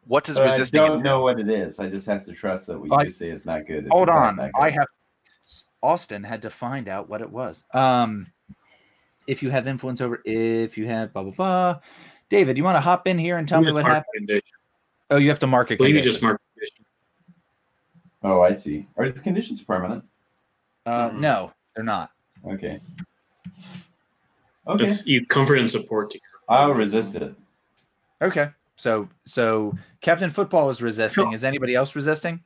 what 0.06 0.22
does 0.24 0.36
But 0.36 0.48
I 0.48 0.58
don't 0.70 1.02
know 1.02 1.22
what 1.22 1.40
it 1.40 1.48
is. 1.48 1.80
I 1.80 1.88
just 1.88 2.06
have 2.06 2.24
to 2.26 2.32
trust 2.32 2.66
that 2.68 2.78
what 2.78 2.92
I- 2.92 3.04
you 3.04 3.10
say 3.10 3.30
is 3.30 3.44
not 3.46 3.66
good. 3.66 3.86
is 3.86 3.92
Hold 3.92 4.08
on, 4.08 4.36
not 4.36 4.50
I 4.54 4.70
have. 4.70 4.86
Austin 5.82 6.22
had 6.22 6.42
to 6.42 6.50
find 6.50 6.88
out 6.88 7.08
what 7.08 7.20
it 7.22 7.30
was. 7.30 7.64
Um, 7.72 8.26
if 9.26 9.42
you 9.42 9.50
have 9.50 9.66
influence 9.66 10.00
over, 10.00 10.22
if 10.24 10.76
you 10.78 10.86
have 10.86 11.12
blah 11.12 11.22
blah 11.22 11.32
blah. 11.32 11.80
David, 12.28 12.56
you 12.56 12.64
want 12.64 12.76
to 12.76 12.80
hop 12.80 13.06
in 13.06 13.18
here 13.18 13.38
and 13.38 13.48
tell 13.48 13.60
You 13.60 13.68
me 13.68 13.72
what 13.72 13.84
happened? 13.84 14.04
condition. 14.14 14.48
Oh, 15.10 15.16
you 15.18 15.28
have 15.28 15.38
to 15.40 15.46
mark 15.46 15.70
a 15.70 15.74
I 15.74 15.76
believe 15.76 15.94
you 15.96 16.02
just 16.02 16.22
mark 16.22 16.40
condition. 16.54 16.84
Oh, 18.22 18.40
I 18.40 18.52
see. 18.52 18.86
Are 18.96 19.08
the 19.10 19.20
conditions 19.20 19.62
permanent? 19.62 20.04
Uh, 20.84 21.10
Mhm. 21.10 21.18
no, 21.20 21.52
they're 21.74 21.84
not. 21.84 22.10
Okay. 22.44 22.80
Okay. 24.66 24.84
It's 24.84 25.06
you 25.06 25.24
comfort 25.26 25.58
and 25.58 25.70
support 25.70 26.10
to 26.10 26.20
I'll 26.48 26.74
resist 26.74 27.14
it. 27.14 27.34
Okay. 28.20 28.50
So 28.76 29.08
so 29.24 29.76
Captain 30.00 30.30
Football 30.30 30.70
is 30.70 30.82
resisting. 30.82 31.24
Sure. 31.24 31.34
Is 31.34 31.44
anybody 31.44 31.74
else 31.74 31.94
resisting? 31.94 32.42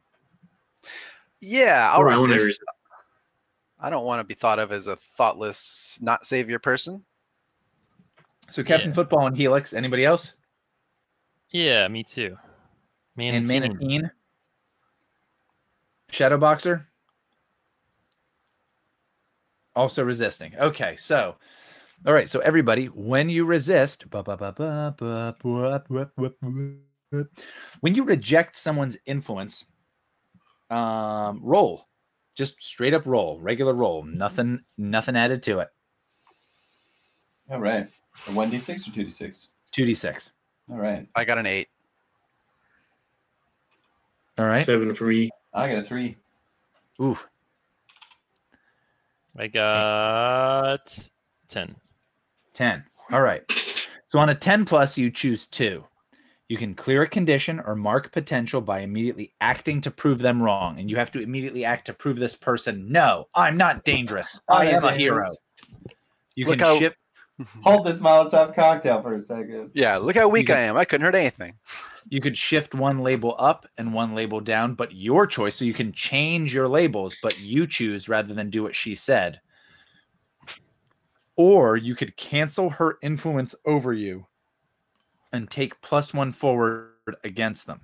Yeah, 1.41 1.91
I'll 1.93 2.01
Or 2.03 2.09
I 2.11 2.13
resist. 2.13 2.31
resist. 2.31 2.61
I 3.79 3.89
don't 3.89 4.05
want 4.05 4.21
to 4.21 4.25
be 4.25 4.35
thought 4.35 4.59
of 4.59 4.73
as 4.73 4.87
a 4.87 4.97
thoughtless, 4.97 5.99
not 6.03 6.27
savior 6.27 6.59
person. 6.59 7.05
So 8.51 8.63
Captain 8.63 8.91
yeah. 8.91 8.95
Football 8.95 9.27
and 9.27 9.37
Helix. 9.37 9.73
Anybody 9.73 10.05
else? 10.05 10.35
Yeah, 11.51 11.89
me 11.89 12.05
too. 12.05 12.37
Manatee. 13.17 13.57
And 13.57 13.75
Manateen, 13.79 14.11
Shadow 16.11 16.39
Boxer. 16.39 16.87
Also 19.75 20.05
resisting. 20.05 20.55
Okay, 20.59 20.97
so 20.97 21.37
all 22.07 22.15
right, 22.15 22.29
so 22.31 22.41
everybody, 22.41 22.87
when 22.87 23.29
you 23.29 23.45
resist, 23.45 24.05
when 27.81 27.95
you 27.95 28.05
reject 28.05 28.57
someone's 28.57 28.97
influence, 29.05 29.67
um, 30.71 31.41
roll, 31.43 31.89
just 32.35 32.63
straight 32.63 32.95
up 32.95 33.05
roll, 33.05 33.39
regular 33.39 33.75
roll, 33.75 34.03
nothing, 34.03 34.61
nothing 34.79 35.15
added 35.15 35.43
to 35.43 35.59
it. 35.59 35.69
All 37.51 37.59
right. 37.61 37.87
A 38.27 38.31
1d6 38.31 38.89
or 38.89 38.91
2d6? 38.93 39.47
2d6. 39.73 40.31
All 40.71 40.77
right. 40.79 41.07
I 41.15 41.25
got 41.25 41.39
an 41.39 41.47
eight. 41.47 41.69
All 44.39 44.47
right. 44.47 44.65
Seven 44.65 44.95
for 44.95 45.05
me. 45.05 45.31
I 45.53 45.69
got 45.69 45.79
a 45.79 45.85
3. 45.85 46.17
Ooh. 47.03 47.19
I 49.37 49.47
got 49.47 51.09
ten. 51.49 51.75
10. 52.55 52.85
All 53.13 53.23
right. 53.23 53.43
So 54.09 54.19
on 54.19 54.29
a 54.29 54.35
10 54.35 54.65
plus, 54.65 54.99
you 54.99 55.11
choose 55.11 55.47
two. 55.47 55.85
You 56.49 56.57
can 56.57 56.75
clear 56.75 57.03
a 57.03 57.07
condition 57.09 57.61
or 57.61 57.77
mark 57.77 58.11
potential 58.11 58.61
by 58.61 58.81
immediately 58.81 59.33
acting 59.41 59.81
to 59.83 59.91
prove 59.91 60.19
them 60.19 60.43
wrong. 60.43 60.81
And 60.81 60.91
you 60.91 60.97
have 60.97 61.13
to 61.13 61.21
immediately 61.21 61.65
act 61.65 61.87
to 61.87 61.93
prove 61.95 62.19
this 62.19 62.35
person, 62.35 62.91
no, 62.91 63.29
I'm 63.35 63.57
not 63.57 63.85
dangerous. 63.85 64.41
I 64.49 64.67
I'm 64.69 64.75
am 64.77 64.85
a 64.85 64.91
dangerous." 64.91 64.99
hero. 64.99 65.37
You 66.35 66.47
Look 66.47 66.59
can 66.59 66.67
how- 66.67 66.79
ship. 66.79 66.97
Hold 67.65 67.87
this 67.87 68.01
Molotov 68.01 68.55
cocktail 68.55 69.03
for 69.03 69.15
a 69.15 69.21
second. 69.21 69.71
Yeah, 69.75 69.97
look 69.97 70.17
how 70.17 70.29
weak 70.29 70.49
can- 70.49 70.57
I 70.57 70.61
am. 70.61 70.77
I 70.77 70.85
couldn't 70.85 71.05
hurt 71.05 71.15
anything. 71.15 71.55
You 72.09 72.21
could 72.21 72.37
shift 72.37 72.75
one 72.75 73.01
label 73.01 73.37
up 73.39 73.67
and 73.79 73.95
one 73.95 74.15
label 74.15 74.41
down, 74.41 74.75
but 74.75 74.93
your 74.93 75.27
choice. 75.27 75.55
So 75.55 75.65
you 75.65 75.75
can 75.75 75.93
change 75.93 76.53
your 76.53 76.69
labels, 76.69 77.17
but 77.23 77.39
you 77.41 77.67
choose 77.67 78.09
rather 78.09 78.35
than 78.35 78.51
do 78.51 78.63
what 78.63 78.75
she 78.75 78.95
said. 78.95 79.41
Or 81.37 81.77
you 81.77 81.95
could 81.95 82.17
cancel 82.17 82.71
her 82.71 82.99
influence 83.03 83.55
over 83.65 83.93
you 83.93 84.27
and 85.33 85.49
take 85.51 85.81
plus 85.81 86.13
one 86.13 86.33
forward 86.33 86.91
against 87.23 87.67
them. 87.67 87.81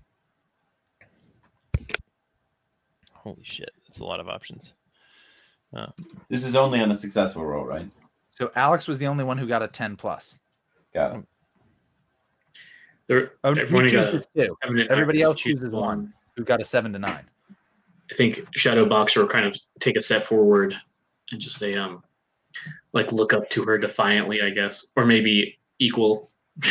Holy 3.13 3.43
shit, 3.43 3.71
that's 3.87 4.01
a 4.01 4.05
lot 4.05 4.21
of 4.21 4.29
options. 4.29 4.73
Oh. 5.75 5.87
This 6.29 6.45
is 6.45 6.57
only 6.57 6.81
on 6.81 6.91
a 6.91 6.99
successful 6.99 7.45
roll, 7.45 7.65
right? 7.65 7.89
So 8.37 8.51
Alex 8.55 8.87
was 8.87 8.99
the 8.99 9.07
only 9.07 9.25
one 9.25 9.39
who 9.39 9.47
got 9.47 9.63
a 9.63 9.69
10 9.69 9.97
plus. 9.97 10.35
Got 10.95 11.17
it. 11.17 11.25
There, 13.09 13.33
Oh, 13.45 13.53
everyone 13.53 13.87
he 13.87 13.93
got 13.93 14.11
chooses 14.11 14.27
two. 14.37 14.49
Everybody 14.91 15.23
else 15.23 15.41
chooses 15.41 15.71
one. 15.71 16.13
Who 16.37 16.45
got 16.45 16.61
a 16.61 16.65
seven 16.65 16.93
to 16.93 16.99
nine? 16.99 17.25
I 18.11 18.15
think 18.15 18.47
Shadow 18.55 18.85
Boxer 18.87 19.21
will 19.23 19.29
kind 19.29 19.47
of 19.47 19.57
take 19.81 19.97
a 19.97 20.03
step 20.03 20.27
forward 20.27 20.77
and 21.33 21.41
just 21.41 21.57
say, 21.59 21.75
um, 21.75 22.03
like 22.93 23.11
look 23.13 23.33
up 23.33 23.49
to 23.51 23.65
her 23.65 23.79
defiantly, 23.79 24.43
I 24.43 24.51
guess, 24.51 24.87
or 24.97 25.05
maybe 25.05 25.59
equal. 25.79 26.31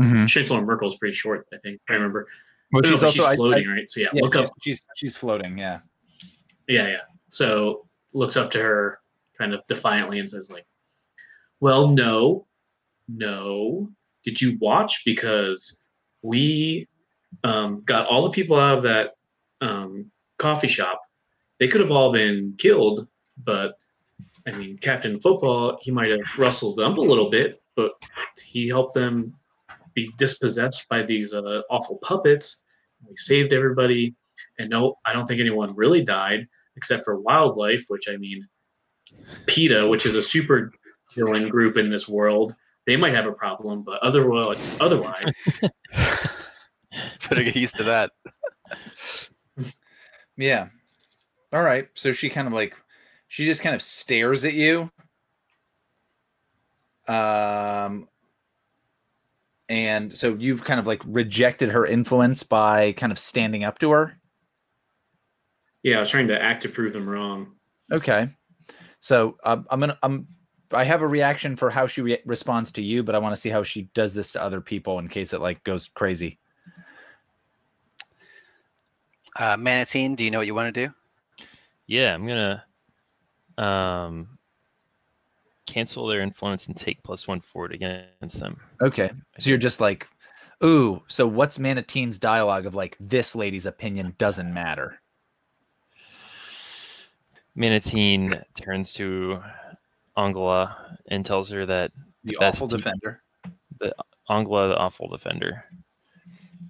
Mm-hmm. 0.00 0.26
Chancellor 0.26 0.60
Merkel's 0.64 0.96
pretty 0.96 1.12
short, 1.14 1.48
I 1.52 1.56
think. 1.58 1.80
I 1.88 1.94
remember. 1.94 2.28
Well, 2.72 2.82
No, 2.82 2.90
no, 2.90 2.94
she's 2.94 3.00
but 3.00 3.06
also 3.08 3.24
I- 3.24 3.30
I- 3.32 3.34
floating, 3.34 3.66
right? 3.66 3.90
So 3.90 3.98
yeah, 3.98 4.06
yeah, 4.12 4.22
look 4.22 4.34
she's, 4.34 4.46
up. 4.46 4.52
she's 4.62 4.82
she's 4.94 5.16
floating. 5.16 5.58
Yeah. 5.58 5.80
Yeah, 6.68 6.86
yeah. 6.86 7.00
So 7.30 7.88
looks 8.12 8.36
up 8.36 8.48
to 8.52 8.62
her 8.62 9.00
kind 9.36 9.52
of 9.52 9.66
defiantly 9.66 10.20
and 10.20 10.30
says, 10.30 10.52
like, 10.52 10.64
well, 11.60 11.88
no, 11.88 12.46
no. 13.08 13.90
Did 14.24 14.40
you 14.40 14.58
watch? 14.60 15.02
Because 15.04 15.80
we 16.22 16.88
um, 17.44 17.82
got 17.84 18.08
all 18.08 18.22
the 18.22 18.30
people 18.30 18.58
out 18.58 18.78
of 18.78 18.82
that 18.84 19.14
um, 19.60 20.10
coffee 20.38 20.68
shop. 20.68 21.00
They 21.58 21.68
could 21.68 21.80
have 21.80 21.90
all 21.90 22.12
been 22.12 22.54
killed, 22.58 23.08
but 23.44 23.78
I 24.46 24.52
mean, 24.52 24.78
Captain 24.78 25.20
Football, 25.20 25.78
he 25.82 25.90
might 25.90 26.10
have 26.10 26.20
rustled 26.38 26.76
them 26.76 26.96
a 26.96 27.00
little 27.00 27.30
bit, 27.30 27.60
but 27.76 27.92
he 28.42 28.68
helped 28.68 28.94
them 28.94 29.34
be 29.94 30.12
dispossessed 30.16 30.88
by 30.88 31.02
these 31.02 31.34
uh, 31.34 31.62
awful 31.70 31.98
puppets. 32.02 32.62
We 33.08 33.16
saved 33.16 33.52
everybody. 33.52 34.14
And 34.58 34.70
no, 34.70 34.96
I 35.04 35.12
don't 35.12 35.26
think 35.26 35.40
anyone 35.40 35.74
really 35.74 36.02
died 36.02 36.46
except 36.76 37.04
for 37.04 37.20
wildlife, 37.20 37.84
which 37.88 38.08
I 38.08 38.16
mean, 38.16 38.46
PETA, 39.46 39.86
which 39.88 40.06
is 40.06 40.14
a 40.14 40.22
super 40.22 40.72
villain 41.18 41.48
group 41.48 41.76
in 41.76 41.90
this 41.90 42.08
world, 42.08 42.54
they 42.86 42.96
might 42.96 43.14
have 43.14 43.26
a 43.26 43.32
problem, 43.32 43.82
but 43.82 44.02
otherwise, 44.02 44.58
otherwise, 44.80 45.24
Better 47.28 47.44
get 47.44 47.56
used 47.56 47.76
to 47.76 47.84
that. 47.84 48.12
Yeah. 50.36 50.68
All 51.52 51.62
right. 51.62 51.88
So 51.94 52.12
she 52.12 52.28
kind 52.28 52.46
of 52.46 52.54
like 52.54 52.76
she 53.26 53.44
just 53.44 53.60
kind 53.60 53.74
of 53.74 53.82
stares 53.82 54.44
at 54.44 54.54
you. 54.54 54.88
Um 57.08 58.08
and 59.68 60.14
so 60.16 60.34
you've 60.38 60.62
kind 60.62 60.78
of 60.78 60.86
like 60.86 61.02
rejected 61.04 61.70
her 61.70 61.84
influence 61.84 62.44
by 62.44 62.92
kind 62.92 63.10
of 63.10 63.18
standing 63.18 63.64
up 63.64 63.80
to 63.80 63.90
her. 63.90 64.16
yeah, 65.82 65.96
I 65.96 66.00
was 66.00 66.10
trying 66.10 66.28
to 66.28 66.40
act 66.40 66.62
to 66.62 66.68
prove 66.68 66.92
them 66.92 67.08
wrong. 67.08 67.56
Okay. 67.90 68.30
So 69.00 69.38
um, 69.44 69.66
I'm 69.70 69.80
gonna 69.80 69.98
I'm 70.04 70.28
I 70.72 70.84
have 70.84 71.02
a 71.02 71.06
reaction 71.06 71.56
for 71.56 71.70
how 71.70 71.86
she 71.86 72.02
re- 72.02 72.22
responds 72.26 72.72
to 72.72 72.82
you, 72.82 73.02
but 73.02 73.14
I 73.14 73.18
want 73.18 73.34
to 73.34 73.40
see 73.40 73.48
how 73.48 73.62
she 73.62 73.82
does 73.94 74.14
this 74.14 74.32
to 74.32 74.42
other 74.42 74.60
people 74.60 74.98
in 74.98 75.08
case 75.08 75.32
it 75.32 75.40
like 75.40 75.64
goes 75.64 75.88
crazy. 75.94 76.38
Uh, 79.36 79.56
Manatine, 79.56 80.16
do 80.16 80.24
you 80.24 80.30
know 80.30 80.38
what 80.38 80.46
you 80.46 80.54
want 80.54 80.74
to 80.74 80.86
do? 80.86 80.92
Yeah, 81.86 82.12
I'm 82.12 82.26
gonna 82.26 82.64
um 83.56 84.38
cancel 85.66 86.06
their 86.06 86.20
influence 86.20 86.66
and 86.66 86.76
take 86.76 87.02
plus 87.02 87.28
one 87.28 87.40
forward 87.40 87.72
against 87.72 88.40
them. 88.40 88.58
Okay. 88.80 89.10
So 89.38 89.50
you're 89.50 89.58
just 89.58 89.80
like, 89.80 90.08
ooh. 90.64 91.02
So 91.08 91.26
what's 91.26 91.58
Manatine's 91.58 92.18
dialogue 92.18 92.66
of 92.66 92.74
like 92.74 92.96
this 92.98 93.34
lady's 93.34 93.66
opinion 93.66 94.14
doesn't 94.18 94.52
matter? 94.52 95.00
Manatine 97.56 98.42
turns 98.54 98.92
to 98.94 99.42
Angela 100.18 100.98
and 101.10 101.24
tells 101.24 101.48
her 101.50 101.64
that 101.64 101.92
The 102.24 102.36
best 102.40 102.56
awful 102.56 102.68
defender. 102.68 103.22
Angela, 104.28 104.68
the 104.68 104.76
awful 104.76 105.08
defender, 105.08 105.64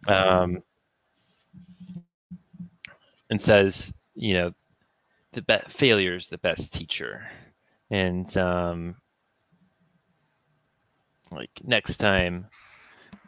um, 0.07 0.63
and 3.31 3.41
says, 3.41 3.93
you 4.15 4.35
know, 4.35 4.53
the 5.33 5.43
be- 5.43 5.59
failure 5.69 6.15
is 6.15 6.29
the 6.29 6.39
best 6.39 6.73
teacher, 6.73 7.29
and 7.91 8.37
um, 8.37 8.95
like 11.33 11.51
next 11.65 11.97
time, 11.97 12.47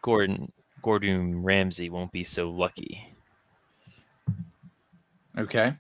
Gordon, 0.03 0.53
Gordon 0.83 1.43
Ramsay 1.43 1.91
won't 1.91 2.13
be 2.13 2.25
so 2.25 2.51
lucky. 2.51 3.07
Okay. 5.39 5.75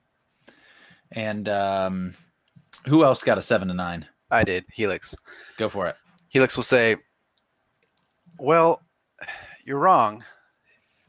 And 1.12 1.49
um, 1.49 2.14
who 2.86 3.05
else 3.05 3.22
got 3.22 3.38
a 3.38 3.43
seven 3.43 3.68
to 3.68 3.74
nine? 3.74 4.07
I 4.31 4.45
did. 4.45 4.64
Helix. 4.72 5.14
Go 5.59 5.68
for 5.68 5.87
it. 5.87 5.97
Helix 6.28 6.57
will 6.57 6.64
say, 6.64 6.97
"Well, 8.39 8.83
you're 9.64 9.78
wrong, 9.78 10.24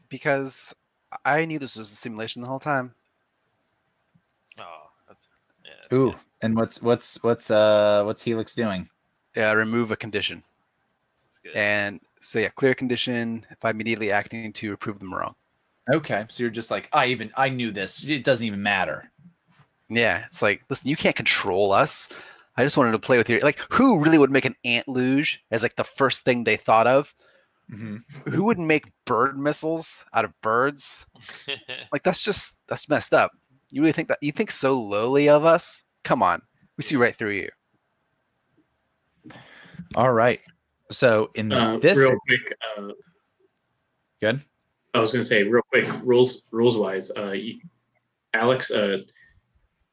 because 0.08 0.74
I 1.24 1.44
knew 1.44 1.58
this 1.58 1.76
was 1.76 1.92
a 1.92 1.96
simulation 1.96 2.42
the 2.42 2.48
whole 2.48 2.58
time." 2.58 2.94
Oh, 4.58 4.90
that's 5.06 5.28
yeah. 5.64 5.96
Ooh. 5.96 6.14
And 6.42 6.56
what's 6.56 6.82
what's 6.82 7.22
what's 7.22 7.50
uh 7.50 8.02
what's 8.04 8.22
Helix 8.22 8.54
doing? 8.54 8.88
Yeah, 9.36 9.52
remove 9.52 9.92
a 9.92 9.96
condition, 9.96 10.42
That's 11.24 11.38
good. 11.38 11.54
and 11.54 12.00
so 12.20 12.38
yeah, 12.40 12.48
clear 12.50 12.74
condition 12.74 13.46
by 13.60 13.70
immediately 13.70 14.10
acting 14.10 14.52
to 14.54 14.76
prove 14.76 14.98
them 14.98 15.14
wrong. 15.14 15.34
Okay. 15.92 16.26
So 16.28 16.42
you're 16.42 16.50
just 16.50 16.70
like, 16.70 16.88
I 16.92 17.06
even 17.06 17.30
I 17.36 17.48
knew 17.48 17.70
this. 17.70 18.04
It 18.04 18.24
doesn't 18.24 18.46
even 18.46 18.62
matter. 18.62 19.10
Yeah, 19.88 20.24
it's 20.26 20.42
like, 20.42 20.62
listen, 20.68 20.88
you 20.88 20.96
can't 20.96 21.16
control 21.16 21.72
us. 21.72 22.08
I 22.56 22.64
just 22.64 22.76
wanted 22.76 22.92
to 22.92 22.98
play 22.98 23.18
with 23.18 23.30
your 23.30 23.40
like. 23.40 23.58
Who 23.70 23.98
really 23.98 24.18
would 24.18 24.30
make 24.30 24.44
an 24.44 24.56
ant 24.64 24.86
luge 24.88 25.42
as 25.50 25.62
like 25.62 25.76
the 25.76 25.84
first 25.84 26.22
thing 26.24 26.44
they 26.44 26.56
thought 26.56 26.86
of? 26.86 27.14
Mm-hmm. 27.72 28.30
Who 28.30 28.44
would 28.44 28.58
make 28.58 28.92
bird 29.06 29.38
missiles 29.38 30.04
out 30.12 30.24
of 30.24 30.38
birds? 30.42 31.06
Like 31.92 32.02
that's 32.02 32.22
just 32.22 32.58
that's 32.66 32.88
messed 32.88 33.14
up. 33.14 33.32
You 33.70 33.80
really 33.80 33.92
think 33.92 34.08
that 34.08 34.18
you 34.20 34.32
think 34.32 34.50
so 34.50 34.78
lowly 34.78 35.28
of 35.28 35.44
us? 35.44 35.84
Come 36.04 36.22
on, 36.22 36.42
we 36.76 36.82
see 36.82 36.96
right 36.96 37.14
through 37.14 37.30
you. 37.32 37.48
All 39.94 40.12
right. 40.12 40.40
So 40.90 41.30
in 41.34 41.52
Uh, 41.52 41.78
this 41.78 41.98
real 41.98 42.18
quick, 42.26 42.54
uh, 42.76 42.88
good. 44.20 44.42
I 44.94 45.00
was 45.00 45.12
going 45.12 45.22
to 45.22 45.28
say 45.28 45.42
real 45.44 45.62
quick, 45.70 45.88
rules 46.02 46.48
rules 46.50 46.76
wise, 46.76 47.10
uh, 47.12 47.34
Alex, 48.34 48.70
uh, 48.70 48.98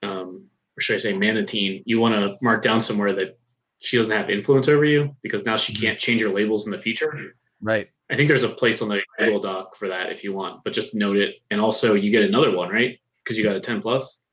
um, 0.03 0.48
or 0.79 0.81
should 0.81 0.95
I 0.95 0.99
say 0.99 1.13
Manatine, 1.13 1.83
you 1.85 1.99
want 1.99 2.15
to 2.15 2.37
mark 2.41 2.63
down 2.63 2.79
somewhere 2.79 3.13
that 3.13 3.37
she 3.79 3.97
doesn't 3.97 4.15
have 4.15 4.29
influence 4.29 4.69
over 4.69 4.85
you 4.85 5.13
because 5.21 5.45
now 5.45 5.57
she 5.57 5.73
can't 5.73 5.99
change 5.99 6.21
your 6.21 6.33
labels 6.33 6.65
in 6.65 6.71
the 6.71 6.77
future. 6.77 7.35
Right. 7.61 7.89
I 8.09 8.15
think 8.15 8.29
there's 8.29 8.43
a 8.43 8.49
place 8.49 8.81
on 8.81 8.87
the 8.87 9.01
Google 9.17 9.41
Doc 9.41 9.75
for 9.75 9.89
that 9.89 10.09
if 10.09 10.23
you 10.23 10.31
want, 10.31 10.63
but 10.63 10.71
just 10.71 10.95
note 10.95 11.17
it. 11.17 11.35
And 11.51 11.59
also, 11.59 11.95
you 11.95 12.11
get 12.11 12.23
another 12.23 12.55
one, 12.55 12.69
right? 12.69 12.97
Because 13.21 13.37
you 13.37 13.43
got 13.43 13.57
a 13.57 13.59
10 13.59 13.81
plus. 13.81 14.23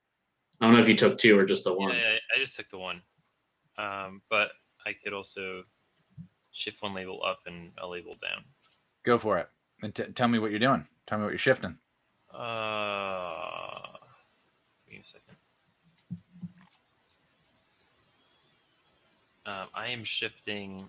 I 0.60 0.66
don't 0.66 0.74
know 0.74 0.80
if 0.80 0.88
you 0.88 0.94
took 0.94 1.18
two 1.18 1.36
or 1.36 1.44
just 1.44 1.64
the 1.64 1.74
one. 1.74 1.90
I, 1.90 2.14
I 2.14 2.38
just 2.38 2.54
took 2.54 2.70
the 2.70 2.78
one, 2.78 3.02
um, 3.76 4.22
but 4.30 4.50
I 4.86 4.92
could 5.02 5.12
also 5.12 5.64
shift 6.52 6.80
one 6.80 6.94
label 6.94 7.20
up 7.26 7.40
and 7.46 7.72
a 7.82 7.88
label 7.88 8.14
down. 8.22 8.44
Go 9.04 9.18
for 9.18 9.38
it. 9.38 9.48
And 9.82 9.92
t- 9.92 10.04
tell 10.14 10.28
me 10.28 10.38
what 10.38 10.52
you're 10.52 10.60
doing. 10.60 10.86
Tell 11.08 11.18
me 11.18 11.24
what 11.24 11.30
you're 11.30 11.38
shifting. 11.38 11.76
Uh, 12.32 13.82
give 14.86 14.94
me 14.94 15.00
a 15.02 15.04
second. 15.04 15.36
Um, 19.46 19.68
I 19.74 19.88
am 19.88 20.02
shifting 20.02 20.88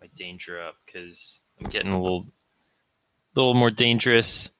my 0.00 0.08
danger 0.16 0.60
up 0.60 0.74
because 0.84 1.42
I'm 1.60 1.70
getting 1.70 1.92
a 1.92 2.00
little, 2.00 2.26
little 3.36 3.54
more 3.54 3.70
dangerous 3.70 4.50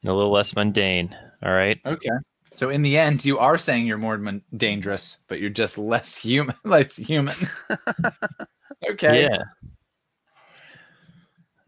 and 0.00 0.10
a 0.10 0.14
little 0.14 0.30
less 0.30 0.54
mundane. 0.54 1.16
All 1.42 1.52
right. 1.52 1.80
Okay. 1.84 2.08
So 2.54 2.70
in 2.70 2.82
the 2.82 2.96
end, 2.96 3.24
you 3.24 3.38
are 3.38 3.58
saying 3.58 3.86
you're 3.86 3.98
more 3.98 4.16
mon- 4.16 4.42
dangerous, 4.56 5.18
but 5.26 5.40
you're 5.40 5.50
just 5.50 5.76
less 5.76 6.14
human. 6.14 6.54
Less 6.64 6.94
human. 6.96 7.34
okay. 8.90 9.22
Yeah. 9.22 9.42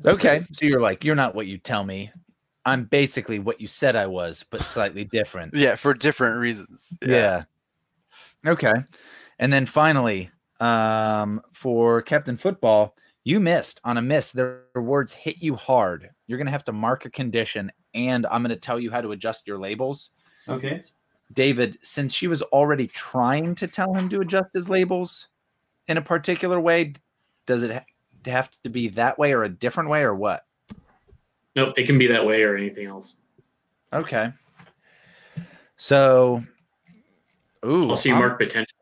Okay. 0.07 0.47
So 0.53 0.67
you're 0.67 0.81
like, 0.81 1.05
you're 1.05 1.17
not 1.17 1.35
what 1.35 1.47
you 1.47 1.59
tell 1.59 1.83
me. 1.83 2.13
I'm 2.65 2.85
basically 2.85 3.41
what 3.41 3.61
you 3.61 3.67
said 3.67 3.97
I 3.97 4.07
was, 4.07 4.45
but 4.49 4.63
slightly 4.63 5.05
different. 5.05 5.55
Yeah, 5.55 5.75
for 5.75 5.93
different 5.93 6.39
reasons. 6.39 6.97
Yeah. 7.05 7.45
Okay. 8.47 8.73
And 9.39 9.53
then 9.53 9.67
finally, 9.67 10.31
um, 10.61 11.41
for 11.53 12.03
Captain 12.03 12.37
Football, 12.37 12.97
you 13.25 13.41
missed 13.41 13.81
on 13.85 13.97
a 13.97 14.03
miss. 14.03 14.33
Their 14.33 14.65
words 14.75 15.13
hit 15.13 15.37
you 15.39 15.57
hard. 15.57 16.11
You're 16.27 16.39
gonna 16.39 16.51
have 16.51 16.65
to 16.67 16.73
mark 16.73 17.05
a 17.05 17.11
condition, 17.11 17.73
and 17.95 18.27
I'm 18.27 18.43
gonna 18.43 18.57
tell 18.57 18.79
you 18.79 18.91
how 18.91 19.01
to 19.01 19.13
adjust 19.13 19.47
your 19.47 19.59
labels. 19.59 20.11
Okay. 20.49 20.81
David, 21.33 21.79
since 21.83 22.15
she 22.15 22.27
was 22.27 22.43
already 22.43 22.87
trying 22.89 23.55
to 23.57 23.67
tell 23.67 23.95
him 23.95 24.09
to 24.11 24.21
adjust 24.21 24.53
his 24.53 24.69
labels 24.69 25.29
in 25.89 25.97
a 25.97 26.03
particular 26.03 26.61
way, 26.61 26.93
does 27.47 27.63
it 27.63 27.73
ha- 27.73 27.85
have 28.31 28.51
to 28.63 28.71
be 28.71 28.89
that 28.89 29.19
way 29.19 29.33
or 29.33 29.45
a 29.45 29.49
different 29.49 29.89
way 29.89 30.03
or 30.03 30.15
what? 30.15 30.45
Nope, 31.57 31.75
it 31.77 31.87
can 31.87 31.99
be 31.99 32.07
that 32.09 32.25
way 32.25 32.43
or 32.43 32.57
anything 32.57 32.87
else. 32.87 33.23
Okay. 33.93 34.33
So, 35.77 36.43
ooh, 37.65 37.91
Also, 37.91 38.09
you 38.09 38.15
mark 38.15 38.39
potential. 38.39 38.74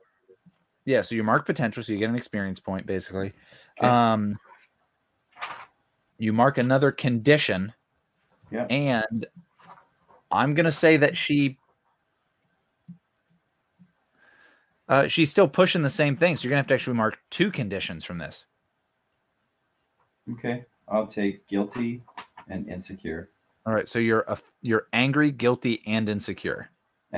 Yeah. 0.84 1.02
So 1.02 1.14
you 1.14 1.22
mark 1.22 1.46
potential, 1.46 1.82
so 1.82 1.92
you 1.92 1.98
get 1.98 2.08
an 2.10 2.16
experience 2.16 2.60
point 2.60 2.86
basically. 2.86 3.32
Okay. 3.78 3.88
Um, 3.88 4.38
you 6.18 6.32
mark 6.32 6.58
another 6.58 6.92
condition, 6.92 7.72
Yeah. 8.50 8.66
and 8.70 9.26
I'm 10.30 10.54
gonna 10.54 10.72
say 10.72 10.96
that 10.98 11.16
she. 11.16 11.58
Uh, 14.88 15.06
she's 15.08 15.30
still 15.30 15.48
pushing 15.48 15.82
the 15.82 15.90
same 15.90 16.16
thing, 16.16 16.36
so 16.36 16.44
you're 16.44 16.50
gonna 16.50 16.58
have 16.58 16.66
to 16.66 16.74
actually 16.74 16.96
mark 16.96 17.18
two 17.30 17.50
conditions 17.50 18.04
from 18.04 18.18
this. 18.18 18.44
Okay. 20.32 20.64
I'll 20.88 21.06
take 21.06 21.46
guilty 21.48 22.02
and 22.48 22.68
insecure 22.68 23.30
All 23.64 23.72
right, 23.72 23.88
so 23.88 23.98
you're 23.98 24.24
a, 24.28 24.36
you're 24.60 24.88
angry, 24.92 25.30
guilty, 25.30 25.80
and 25.86 26.08
insecure, 26.08 26.70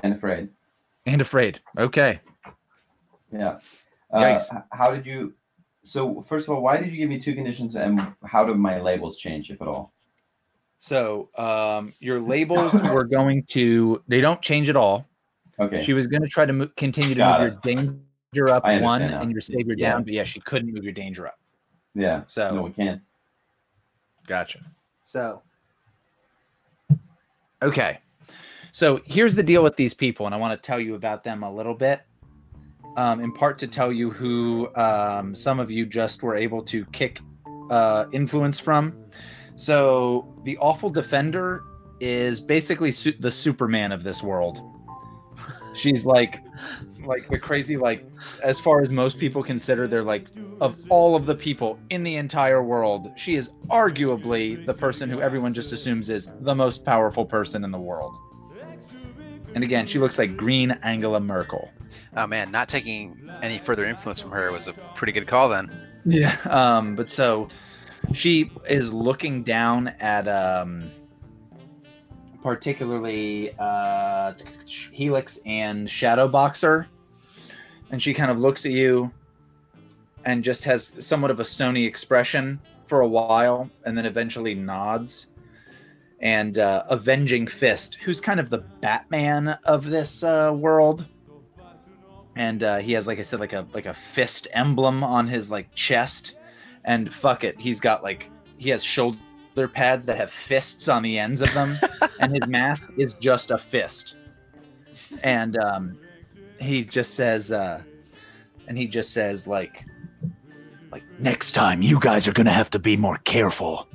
and 0.03 0.15
afraid. 0.15 0.51
and 1.07 1.21
afraid. 1.21 1.61
Okay. 1.79 2.21
Yeah. 3.35 3.59
Uh, 4.11 4.39
how 4.73 4.95
did 4.95 5.05
you? 5.07 5.35
So 5.83 6.23
first 6.29 6.49
of 6.49 6.55
all, 6.55 6.63
why 6.63 6.77
did 6.79 6.91
you 6.91 6.97
give 6.97 7.09
me 7.09 7.19
two 7.19 7.35
conditions, 7.35 7.77
and 7.77 8.01
how 8.25 8.45
do 8.47 8.55
my 8.55 8.81
labels 8.81 9.17
change, 9.19 9.51
if 9.51 9.61
at 9.61 9.69
all? 9.69 9.93
So 10.79 11.29
um, 11.37 11.93
your 11.99 12.21
labels 12.21 12.73
were 12.93 13.05
going 13.05 13.43
to 13.49 14.03
they 14.09 14.21
don't 14.21 14.41
change 14.41 14.69
at 14.69 14.77
all. 14.77 15.07
Okay. 15.59 15.83
She 15.85 15.93
was 15.93 16.07
going 16.07 16.23
to 16.23 16.29
try 16.29 16.47
to 16.47 16.53
mo- 16.53 16.71
continue 16.77 17.11
to 17.15 17.19
Got 17.19 17.41
move 17.41 17.51
your 17.53 17.61
danger 17.63 18.49
up 18.51 18.65
one 18.65 19.03
now. 19.07 19.21
and 19.21 19.31
your 19.31 19.41
savior 19.41 19.75
Yeah. 19.77 19.91
down, 19.93 20.05
but 20.05 20.13
yeah, 20.13 20.25
she 20.25 20.41
couldn't 20.41 20.73
move 20.73 20.83
your 20.85 20.93
danger 20.93 21.27
up. 21.27 21.39
yeah. 21.95 22.23
So 22.27 22.55
No, 22.55 22.63
we 22.63 22.71
can't. 22.73 23.01
gotcha. 24.27 24.61
So 25.05 25.43
okay, 27.63 27.99
so 28.73 29.01
here's 29.07 29.35
the 29.35 29.43
deal 29.43 29.63
with 29.63 29.77
these 29.77 29.95
people, 29.95 30.27
and 30.27 30.35
I 30.35 30.39
want 30.39 30.61
to 30.61 30.67
tell 30.67 30.81
you 30.81 30.95
about 30.95 31.25
them 31.25 31.43
a 31.43 31.53
little 31.53 31.75
bit. 31.75 32.03
Um, 32.97 33.21
in 33.21 33.33
part 33.33 33.59
to 33.59 33.67
tell 33.67 33.93
you 33.93 34.11
who 34.11 34.73
um, 34.77 35.35
some 35.35 35.59
of 35.59 35.69
you 35.69 35.85
just 35.85 36.23
were 36.23 36.37
able 36.37 36.63
to 36.63 36.85
kick 36.87 37.21
uh, 37.71 38.07
influence 38.13 38.61
from. 38.61 38.95
So 39.57 40.33
the 40.45 40.57
awful 40.59 40.91
defender 40.91 41.65
is 42.01 42.41
basically 42.41 42.93
su- 42.93 43.15
the 43.19 43.31
Superman 43.31 43.93
of 43.93 44.03
this 44.03 44.23
world. 44.23 44.61
She's 45.75 46.05
like, 46.05 46.41
like 47.05 47.29
the 47.29 47.39
crazy, 47.39 47.77
like 47.77 48.07
as 48.43 48.61
far 48.61 48.81
as 48.81 48.91
most 48.91 49.19
people 49.19 49.43
consider, 49.43 49.87
they're 49.89 50.03
like 50.03 50.29
of 50.61 50.77
all 50.89 51.17
of 51.17 51.27
the 51.27 51.35
people 51.35 51.79
in 51.91 52.03
the 52.03 52.17
entire 52.17 52.63
world, 52.63 53.09
she 53.17 53.35
is 53.35 53.51
arguably 53.69 54.65
the 54.65 54.75
person 54.75 55.11
who 55.11 55.21
everyone 55.21 55.53
just 55.53 55.73
assumes 55.73 56.11
is 56.11 56.33
the 56.41 56.55
most 56.55 56.85
powerful 56.85 57.25
person 57.25 57.65
in 57.65 57.71
the 57.71 57.81
world. 57.81 58.15
And 59.55 59.63
again, 59.63 59.87
she 59.87 59.99
looks 59.99 60.19
like 60.19 60.37
green 60.37 60.73
Angela 60.83 61.21
Merkel. 61.21 61.71
Oh 62.17 62.27
man, 62.27 62.51
not 62.51 62.69
taking 62.69 63.31
any 63.43 63.59
further 63.59 63.85
influence 63.85 64.21
from 64.21 64.31
her 64.31 64.51
was 64.53 64.69
a 64.69 64.73
pretty 64.95 65.13
good 65.13 65.27
call 65.27 65.49
then. 65.49 65.71
Yeah. 66.05 66.37
Um, 66.45 66.95
but 66.97 67.11
so 67.11 67.49
she 68.13 68.51
is 68.69 68.93
looking 68.93 69.43
down 69.43 69.89
at 70.01 70.29
um 70.29 70.91
particularly 72.43 73.55
uh 73.59 74.35
Helix 74.67 75.41
and 75.47 75.89
Shadow 75.89 76.29
Boxer. 76.29 76.87
And 77.91 78.03
she 78.03 78.13
kind 78.13 78.31
of 78.31 78.39
looks 78.41 78.67
at 78.67 78.73
you 78.73 79.13
and 80.25 80.43
just 80.43 80.65
has 80.65 80.95
somewhat 80.99 81.31
of 81.31 81.41
a 81.41 81.45
stony 81.45 81.85
expression 81.85 82.61
for 82.87 83.01
a 83.03 83.09
while 83.09 83.71
and 83.85 83.97
then 83.97 84.07
eventually 84.07 84.55
nods. 84.55 85.27
And 86.21 86.59
uh, 86.59 86.85
Avenging 86.89 87.47
Fist, 87.47 87.97
who's 87.97 88.21
kind 88.21 88.41
of 88.41 88.49
the 88.49 88.59
Batman 88.81 89.59
of 89.65 89.85
this 89.85 90.23
uh, 90.23 90.53
world, 90.57 91.07
and 92.37 92.63
uh, 92.63 92.79
he 92.79 92.93
has 92.93 93.07
like 93.07 93.19
I 93.19 93.23
said 93.23 93.41
like 93.41 93.53
a 93.53 93.67
like 93.73 93.87
a 93.87 93.95
fist 93.95 94.49
emblem 94.53 95.03
on 95.03 95.29
his 95.29 95.51
like 95.51 95.73
chest 95.75 96.37
and 96.85 97.13
fuck 97.13 97.45
it 97.45 97.61
he's 97.61 97.81
got 97.81 98.03
like 98.03 98.31
he 98.59 98.71
has 98.71 98.83
shoulder 98.83 99.19
pads 99.73 100.07
that 100.07 100.17
have 100.17 100.31
fists 100.31 100.89
on 100.89 101.03
the 101.03 101.19
ends 101.19 101.41
of 101.41 101.53
them 101.55 101.77
and 102.21 102.33
his 102.33 102.47
mask 102.47 102.85
is 102.97 103.15
just 103.15 103.51
a 103.51 103.59
fist 103.59 104.17
and 105.23 105.57
um 105.57 105.97
he 106.59 106.85
just 106.85 107.15
says 107.15 107.53
uh 107.53 107.83
and 108.69 108.77
he 108.77 108.87
just 108.87 109.13
says 109.13 109.47
like 109.47 109.85
like 110.91 111.03
next 111.19 111.53
time 111.53 111.83
you 111.83 111.99
guys 112.01 112.27
are 112.27 112.33
gonna 112.33 112.51
have 112.51 112.71
to 112.71 112.79
be 112.79 112.97
more 112.97 113.19
careful 113.25 113.89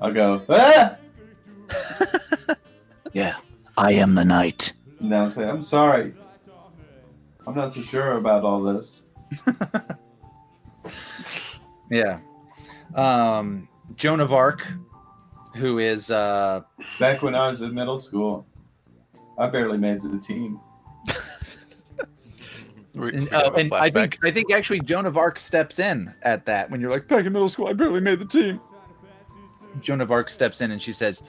I'll 0.00 0.12
go, 0.12 0.42
ah! 0.48 0.96
Yeah, 3.12 3.36
I 3.76 3.92
am 3.92 4.14
the 4.14 4.24
knight. 4.24 4.72
And 4.98 5.32
say, 5.32 5.44
I'm 5.44 5.60
sorry. 5.60 6.14
I'm 7.52 7.58
not 7.58 7.74
too 7.74 7.82
sure 7.82 8.16
about 8.16 8.44
all 8.44 8.62
this. 8.62 9.02
Yeah. 11.90 12.20
Um, 12.94 13.68
Joan 13.96 14.20
of 14.20 14.32
Arc, 14.32 14.66
who 15.54 15.78
is 15.78 16.10
uh, 16.10 16.62
Back 16.98 17.20
when 17.20 17.34
I 17.34 17.48
was 17.48 17.60
in 17.60 17.74
middle 17.74 17.98
school, 17.98 18.46
I 19.36 19.48
barely 19.48 19.76
made 19.76 19.96
it 19.96 20.00
to 20.00 20.08
the 20.08 20.18
team. 20.18 20.58
And, 22.94 23.32
uh, 23.32 23.50
and 23.56 23.72
I 23.74 23.90
think 23.90 24.18
I 24.22 24.30
think 24.30 24.52
actually 24.52 24.80
Joan 24.80 25.04
of 25.04 25.18
Arc 25.18 25.38
steps 25.38 25.78
in 25.78 26.14
at 26.22 26.46
that 26.46 26.70
when 26.70 26.80
you're 26.80 26.90
like 26.90 27.08
back 27.08 27.24
in 27.26 27.32
middle 27.32 27.48
school 27.48 27.68
I 27.68 27.74
barely 27.74 28.00
made 28.00 28.20
the 28.20 28.26
team. 28.26 28.60
Joan 29.80 30.00
of 30.00 30.10
Arc 30.10 30.28
steps 30.28 30.60
in 30.62 30.70
and 30.70 30.80
she 30.80 30.92
says, 30.92 31.22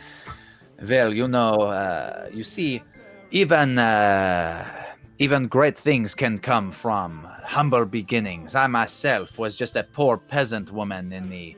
"Well, 0.81 1.13
you 1.13 1.27
know, 1.27 1.53
uh, 1.53 2.29
you 2.33 2.43
see, 2.43 2.83
even 3.31 3.77
uh, 3.79 4.92
even 5.19 5.47
great 5.47 5.77
things 5.77 6.15
can 6.15 6.39
come 6.39 6.71
from 6.71 7.27
humble 7.43 7.85
beginnings. 7.85 8.55
I 8.55 8.67
myself 8.67 9.37
was 9.37 9.55
just 9.55 9.75
a 9.75 9.83
poor 9.83 10.17
peasant 10.17 10.71
woman 10.71 11.11
in 11.13 11.29
the 11.29 11.55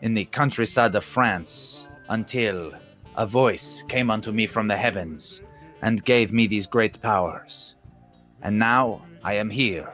in 0.00 0.14
the 0.14 0.24
countryside 0.26 0.94
of 0.94 1.04
France 1.04 1.88
until 2.08 2.72
a 3.16 3.26
voice 3.26 3.82
came 3.88 4.10
unto 4.10 4.30
me 4.32 4.46
from 4.46 4.68
the 4.68 4.76
heavens 4.76 5.42
and 5.82 6.04
gave 6.04 6.32
me 6.32 6.46
these 6.46 6.66
great 6.66 7.00
powers. 7.02 7.74
And 8.42 8.58
now 8.58 9.02
I 9.24 9.34
am 9.34 9.50
here 9.50 9.90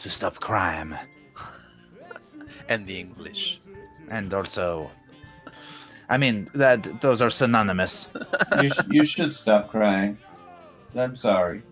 to 0.00 0.10
stop 0.10 0.34
crime 0.38 0.94
and 2.68 2.86
the 2.86 3.00
English. 3.00 3.60
and 4.10 4.32
also 4.34 4.90
I 6.10 6.18
mean 6.18 6.48
that 6.54 7.00
those 7.00 7.22
are 7.22 7.30
synonymous. 7.30 8.08
You, 8.62 8.68
sh- 8.68 8.88
you 8.90 9.04
should 9.04 9.34
stop 9.34 9.70
crying. 9.70 10.18
I'm 10.96 11.16
sorry. 11.16 11.62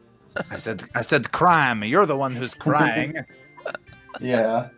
I 0.50 0.56
said 0.56 0.84
I 0.94 1.00
said 1.02 1.30
crime. 1.32 1.84
You're 1.84 2.06
the 2.06 2.16
one 2.16 2.34
who's 2.34 2.54
crying. 2.54 3.14
Yeah. 4.20 4.68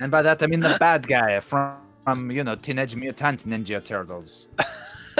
and 0.00 0.10
by 0.10 0.22
that 0.22 0.40
I 0.42 0.46
mean 0.46 0.60
the 0.60 0.76
bad 0.78 1.08
guy 1.08 1.40
from, 1.40 1.78
from 2.04 2.30
you 2.30 2.44
know 2.44 2.54
Teenage 2.54 2.94
Mutant 2.94 3.44
Ninja 3.44 3.84
Turtles. 3.84 4.46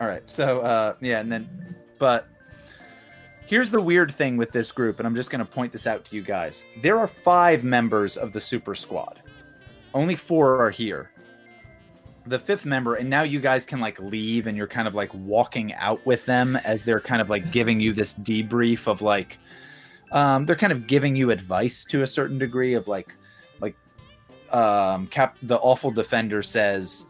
All 0.00 0.06
right. 0.06 0.28
So 0.28 0.60
uh 0.60 0.94
yeah, 1.00 1.20
and 1.20 1.32
then 1.32 1.74
but 1.98 2.28
here's 3.46 3.70
the 3.70 3.80
weird 3.80 4.12
thing 4.12 4.36
with 4.36 4.52
this 4.52 4.72
group 4.72 4.98
and 5.00 5.06
I'm 5.06 5.14
just 5.14 5.30
going 5.30 5.44
to 5.44 5.50
point 5.50 5.72
this 5.72 5.86
out 5.86 6.04
to 6.04 6.16
you 6.16 6.22
guys. 6.22 6.64
There 6.82 6.98
are 6.98 7.08
5 7.08 7.64
members 7.64 8.16
of 8.16 8.32
the 8.32 8.40
super 8.40 8.74
squad. 8.74 9.22
Only 9.94 10.16
4 10.16 10.60
are 10.60 10.70
here. 10.70 11.10
The 12.30 12.38
fifth 12.38 12.64
member 12.64 12.94
and 12.94 13.10
now 13.10 13.22
you 13.22 13.40
guys 13.40 13.66
can 13.66 13.80
like 13.80 13.98
leave 14.00 14.46
and 14.46 14.56
you're 14.56 14.68
kind 14.68 14.86
of 14.86 14.94
like 14.94 15.12
walking 15.12 15.74
out 15.74 16.04
with 16.06 16.24
them 16.26 16.56
as 16.56 16.84
they're 16.84 17.00
kind 17.00 17.20
of 17.20 17.28
like 17.28 17.50
giving 17.50 17.80
you 17.80 17.92
this 17.92 18.14
debrief 18.14 18.86
of 18.86 19.02
like 19.02 19.38
um 20.12 20.46
they're 20.46 20.54
kind 20.54 20.72
of 20.72 20.86
giving 20.86 21.16
you 21.16 21.32
advice 21.32 21.84
to 21.84 22.02
a 22.02 22.06
certain 22.06 22.38
degree 22.38 22.74
of 22.74 22.86
like 22.86 23.14
like 23.60 23.74
um 24.50 25.08
cap 25.08 25.36
the 25.42 25.56
awful 25.56 25.90
defender 25.90 26.40
says 26.42 27.04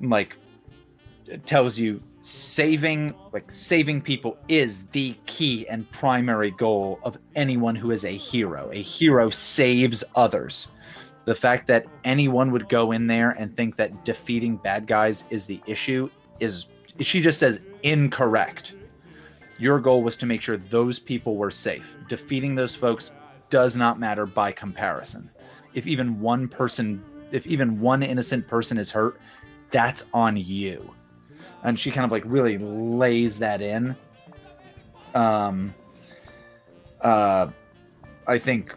like 0.00 0.36
tells 1.44 1.78
you 1.78 2.00
saving 2.20 3.14
like 3.32 3.50
saving 3.52 4.00
people 4.00 4.36
is 4.48 4.86
the 4.88 5.16
key 5.26 5.68
and 5.68 5.90
primary 5.92 6.50
goal 6.50 6.98
of 7.02 7.18
anyone 7.36 7.74
who 7.74 7.90
is 7.90 8.04
a 8.04 8.16
hero. 8.16 8.70
A 8.72 8.82
hero 8.82 9.30
saves 9.30 10.02
others 10.14 10.68
the 11.28 11.34
fact 11.34 11.66
that 11.66 11.84
anyone 12.04 12.50
would 12.52 12.70
go 12.70 12.92
in 12.92 13.06
there 13.06 13.32
and 13.32 13.54
think 13.54 13.76
that 13.76 14.02
defeating 14.02 14.56
bad 14.56 14.86
guys 14.86 15.26
is 15.28 15.44
the 15.44 15.60
issue 15.66 16.08
is 16.40 16.68
she 17.00 17.20
just 17.20 17.38
says 17.38 17.60
incorrect. 17.82 18.72
Your 19.58 19.78
goal 19.78 20.02
was 20.02 20.16
to 20.16 20.24
make 20.24 20.40
sure 20.40 20.56
those 20.56 20.98
people 20.98 21.36
were 21.36 21.50
safe. 21.50 21.94
Defeating 22.08 22.54
those 22.54 22.74
folks 22.74 23.10
does 23.50 23.76
not 23.76 24.00
matter 24.00 24.24
by 24.24 24.52
comparison. 24.52 25.30
If 25.74 25.86
even 25.86 26.18
one 26.18 26.48
person 26.48 27.04
if 27.30 27.46
even 27.46 27.78
one 27.78 28.02
innocent 28.02 28.48
person 28.48 28.78
is 28.78 28.90
hurt 28.90 29.20
that's 29.70 30.06
on 30.14 30.34
you. 30.38 30.94
And 31.62 31.78
she 31.78 31.90
kind 31.90 32.06
of 32.06 32.10
like 32.10 32.22
really 32.24 32.56
lays 32.56 33.38
that 33.40 33.60
in. 33.60 33.94
Um 35.14 35.74
uh 37.02 37.48
i 38.26 38.36
think 38.36 38.74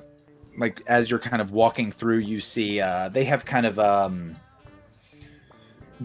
like 0.58 0.82
as 0.88 1.10
you're 1.10 1.20
kind 1.20 1.42
of 1.42 1.52
walking 1.52 1.92
through 1.92 2.18
you 2.18 2.42
see 2.42 2.82
uh 2.82 3.08
they 3.10 3.24
have 3.24 3.46
kind 3.46 3.66
of 3.66 3.80
um 3.80 4.36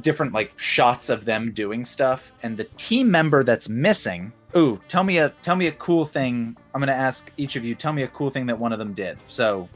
different 0.01 0.33
like 0.33 0.59
shots 0.59 1.09
of 1.09 1.25
them 1.25 1.53
doing 1.53 1.85
stuff. 1.85 2.33
And 2.43 2.57
the 2.57 2.65
team 2.77 3.11
member 3.11 3.45
that's 3.45 3.69
missing 3.69 4.33
ooh 4.57 4.81
tell 4.89 5.05
me 5.05 5.19
a 5.19 5.31
tell 5.43 5.57
me 5.57 5.67
a 5.69 5.73
cool 5.73 6.05
thing. 6.05 6.57
I'm 6.75 6.81
gonna 6.81 6.93
ask 6.93 7.33
each 7.37 7.57
of 7.57 7.65
you 7.65 7.75
tell 7.75 7.93
me 7.93 8.03
a 8.03 8.09
cool 8.09 8.31
thing 8.31 8.47
that 8.47 8.59
one 8.59 8.73
of 8.73 8.79
them 8.79 8.93
did. 8.93 9.19
So 9.29 9.69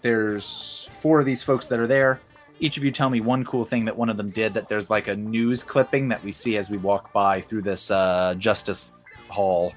there's 0.00 0.88
four 1.00 1.20
of 1.20 1.26
these 1.26 1.42
folks 1.42 1.66
that 1.68 1.78
are 1.78 1.86
there. 1.86 2.20
Each 2.58 2.76
of 2.78 2.84
you 2.84 2.90
tell 2.90 3.10
me 3.10 3.20
one 3.20 3.44
cool 3.44 3.64
thing 3.64 3.84
that 3.84 3.96
one 3.96 4.08
of 4.08 4.16
them 4.16 4.30
did 4.30 4.54
that 4.54 4.68
there's 4.68 4.88
like 4.88 5.08
a 5.08 5.16
news 5.16 5.62
clipping 5.62 6.08
that 6.08 6.22
we 6.24 6.32
see 6.32 6.56
as 6.56 6.70
we 6.70 6.78
walk 6.78 7.12
by 7.12 7.40
through 7.42 7.62
this 7.62 7.90
uh, 7.90 8.34
justice 8.38 8.92
hall 9.28 9.74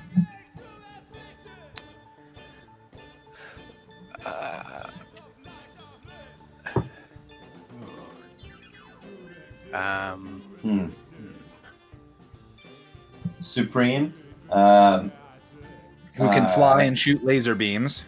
um, 9.74 10.42
Hmm. 10.62 10.88
Supreme. 13.42 14.14
Um, 14.52 15.12
who 16.16 16.28
can 16.30 16.44
Uh, 16.46 16.50
fly 16.50 16.84
and 16.84 16.98
shoot 16.98 17.24
laser 17.24 17.56
beams 17.56 18.04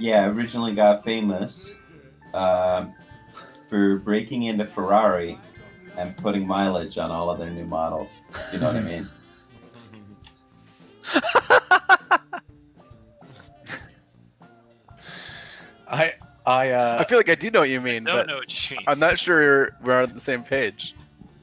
yeah, 0.00 0.26
originally 0.26 0.74
got 0.74 1.02
famous 1.04 1.74
um, 2.34 2.94
for 3.68 3.96
breaking 3.98 4.44
into 4.44 4.64
Ferrari 4.66 5.38
and 5.96 6.16
putting 6.18 6.46
mileage 6.46 6.98
on 6.98 7.10
all 7.10 7.28
of 7.30 7.38
their 7.38 7.50
new 7.50 7.64
models. 7.64 8.20
You 8.52 8.58
know 8.60 8.66
what 8.72 8.76
I 8.76 8.80
mean? 8.82 9.08
i 16.48 16.68
i 16.68 16.70
uh 16.70 16.96
I 17.00 17.04
feel 17.04 17.18
like 17.18 17.28
I 17.28 17.34
do 17.34 17.50
know 17.50 17.60
what 17.60 17.68
you 17.68 17.80
mean, 17.80 18.04
No, 18.04 18.14
but 18.14 18.26
no, 18.26 18.42
change. 18.42 18.82
I'm 18.86 18.98
not 18.98 19.18
sure 19.18 19.76
we're 19.82 20.02
on 20.02 20.12
the 20.14 20.20
same 20.20 20.42
page. 20.42 20.94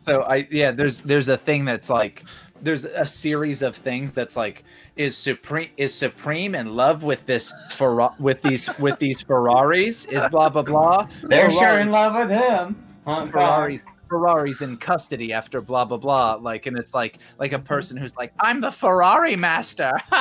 So 0.02 0.24
I 0.24 0.48
yeah, 0.52 0.72
there's 0.72 1.00
there's 1.00 1.28
a 1.28 1.38
thing 1.38 1.66
that's 1.66 1.90
like 1.90 2.24
there's 2.62 2.86
a 2.86 3.06
series 3.06 3.62
of 3.62 3.76
things 3.76 4.12
that's 4.12 4.36
like 4.36 4.64
is 4.96 5.18
supreme 5.18 5.70
is 5.78 5.94
supreme 5.94 6.56
in 6.56 6.76
love 6.76 7.04
with 7.04 7.26
this 7.26 7.54
Ferra- 7.70 8.18
with 8.20 8.42
these 8.42 8.70
with 8.80 8.98
these 9.00 9.22
Ferraris 9.22 10.06
is 10.06 10.24
blah 10.32 10.50
blah 10.50 10.62
blah. 10.62 11.08
They're 11.24 11.52
sure 11.52 11.80
in 11.80 11.92
love 11.92 12.16
with 12.16 12.30
him. 12.30 12.76
Hong 13.06 13.32
Kong. 13.32 13.42
Ferrari's 13.42 13.84
Ferrari's 14.10 14.62
in 14.62 14.78
custody 14.78 15.34
after 15.34 15.62
blah 15.62 15.86
blah 15.86 15.98
blah. 15.98 16.36
Like 16.36 16.66
and 16.66 16.78
it's 16.78 16.94
like 16.94 17.20
like 17.40 17.54
a 17.54 17.60
person 17.60 17.98
who's 17.98 18.16
like 18.16 18.34
I'm 18.40 18.62
the 18.62 18.72
Ferrari 18.72 19.36
master, 19.36 19.92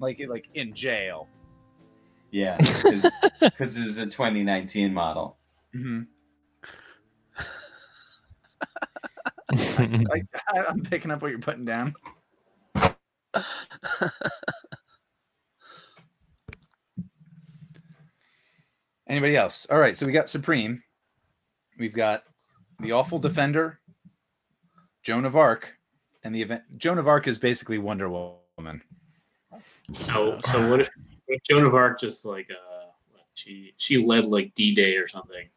like 0.00 0.20
like 0.28 0.48
in 0.54 0.74
jail. 0.74 1.28
Yeah, 2.36 2.58
because 2.58 3.02
this 3.58 3.76
is 3.78 3.96
a 3.96 4.04
2019 4.04 4.92
model. 4.92 5.38
hmm 5.72 6.02
I, 9.50 10.20
I'm 10.68 10.82
picking 10.82 11.10
up 11.10 11.22
what 11.22 11.30
you're 11.30 11.38
putting 11.40 11.64
down. 11.64 11.94
Anybody 19.08 19.34
else? 19.34 19.66
All 19.70 19.78
right, 19.78 19.96
so 19.96 20.04
we 20.04 20.12
got 20.12 20.28
Supreme. 20.28 20.82
We've 21.78 21.94
got 21.94 22.24
the 22.80 22.92
Awful 22.92 23.18
Defender, 23.18 23.80
Joan 25.02 25.24
of 25.24 25.36
Arc, 25.36 25.72
and 26.22 26.34
the 26.34 26.42
event. 26.42 26.64
Joan 26.76 26.98
of 26.98 27.08
Arc 27.08 27.28
is 27.28 27.38
basically 27.38 27.78
Wonder 27.78 28.10
Woman. 28.10 28.82
Oh, 30.10 30.38
so 30.44 30.68
what 30.68 30.82
if 30.82 30.90
Joan 31.48 31.64
of 31.64 31.74
Arc 31.74 31.98
just 32.00 32.24
like 32.24 32.48
uh 32.50 32.86
she 33.34 33.74
she 33.76 33.98
led 34.04 34.24
like 34.24 34.54
D 34.54 34.74
Day 34.74 34.96
or 34.96 35.06
something? 35.06 35.48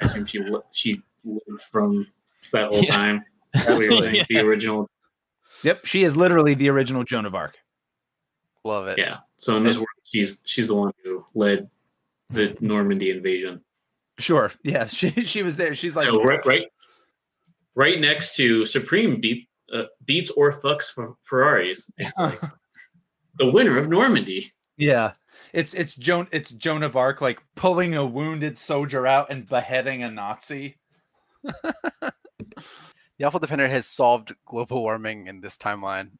I 0.00 0.04
assume 0.06 0.24
she 0.24 0.44
she 0.72 1.02
lived 1.24 1.62
from 1.70 2.06
that 2.52 2.68
whole 2.68 2.82
Yeah. 2.82 2.94
time. 2.94 3.24
That 3.54 3.76
what 3.76 3.84
you're? 3.84 4.24
The 4.28 4.38
original, 4.40 4.90
Yep, 5.62 5.86
she 5.86 6.02
is 6.02 6.16
literally 6.16 6.54
the 6.54 6.68
original 6.70 7.04
Joan 7.04 7.24
of 7.24 7.34
Arc. 7.36 7.56
Love 8.64 8.88
it. 8.88 8.98
yeah. 8.98 9.18
So 9.36 9.56
in 9.56 9.62
this 9.62 9.76
world, 9.76 9.86
she's 10.02 10.42
she's 10.44 10.66
the 10.68 10.74
one 10.74 10.92
who 11.04 11.24
led 11.34 11.70
the 12.30 12.56
Normandy 12.60 13.10
invasion. 13.10 13.62
Sure. 14.18 14.50
Yeah, 14.64 14.86
she 14.88 15.10
she 15.24 15.42
was 15.44 15.56
there. 15.56 15.74
She's 15.74 15.94
like 15.94 16.06
so 16.06 16.22
right, 16.24 16.44
right, 16.44 16.66
right 17.76 18.00
next 18.00 18.34
to 18.36 18.64
Supreme 18.66 19.20
beat 19.20 19.48
uh, 19.72 19.84
beats 20.04 20.30
or 20.30 20.52
fucks 20.52 20.90
Fer- 20.92 21.14
Ferraris. 21.22 21.90
It's 21.98 22.18
like 22.18 22.40
the 23.38 23.50
winner 23.50 23.78
of 23.78 23.88
Normandy. 23.88 24.50
Yeah. 24.76 25.12
it's 25.52 25.74
it's 25.74 25.94
Joan 25.94 26.28
it's 26.32 26.50
Joan 26.50 26.82
of 26.82 26.96
Arc 26.96 27.20
like 27.20 27.40
pulling 27.54 27.94
a 27.94 28.04
wounded 28.04 28.58
soldier 28.58 29.06
out 29.06 29.30
and 29.30 29.48
beheading 29.48 30.02
a 30.02 30.10
Nazi. 30.10 30.76
The 33.18 33.24
Awful 33.24 33.40
Defender 33.40 33.68
has 33.68 33.86
solved 33.86 34.34
global 34.44 34.82
warming 34.82 35.28
in 35.28 35.40
this 35.40 35.56
timeline 35.56 36.10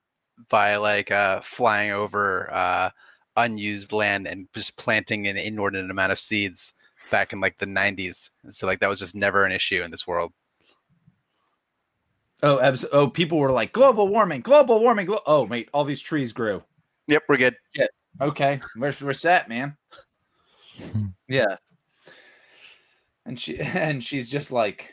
by 0.49 0.77
like 0.77 1.11
uh, 1.11 1.41
flying 1.41 1.91
over 1.91 2.53
uh, 2.55 2.91
unused 3.37 3.93
land 3.93 4.29
and 4.29 4.47
just 4.55 4.77
planting 4.77 5.27
an 5.27 5.37
inordinate 5.37 5.91
amount 5.91 6.13
of 6.13 6.21
seeds 6.21 6.73
back 7.11 7.33
in 7.33 7.41
like 7.41 7.59
the 7.59 7.67
90s. 7.67 8.31
So 8.49 8.67
like 8.67 8.79
that 8.79 8.89
was 8.89 9.01
just 9.01 9.17
never 9.17 9.45
an 9.45 9.51
issue 9.51 9.83
in 9.83 9.91
this 9.91 10.07
world. 10.07 10.33
Oh, 12.45 12.61
abs- 12.61 12.87
oh, 12.93 13.09
people 13.09 13.39
were 13.39 13.53
like 13.53 13.73
global 13.73 14.07
warming, 14.07 14.43
global 14.43 14.79
warming. 14.81 15.07
Glo-. 15.07 15.23
Oh, 15.27 15.43
wait, 15.45 15.69
all 15.73 15.85
these 15.85 16.01
trees 16.01 16.33
grew. 16.33 16.63
Yep, 17.09 17.25
we're 17.29 17.37
good. 17.37 17.57
Okay, 18.21 18.61
we're 18.77 18.95
we're 19.03 19.13
set, 19.13 19.49
man. 19.49 19.77
yeah. 21.29 21.57
And 23.27 23.39
she 23.39 23.59
and 23.61 24.03
she's 24.03 24.31
just 24.31 24.53
like 24.53 24.93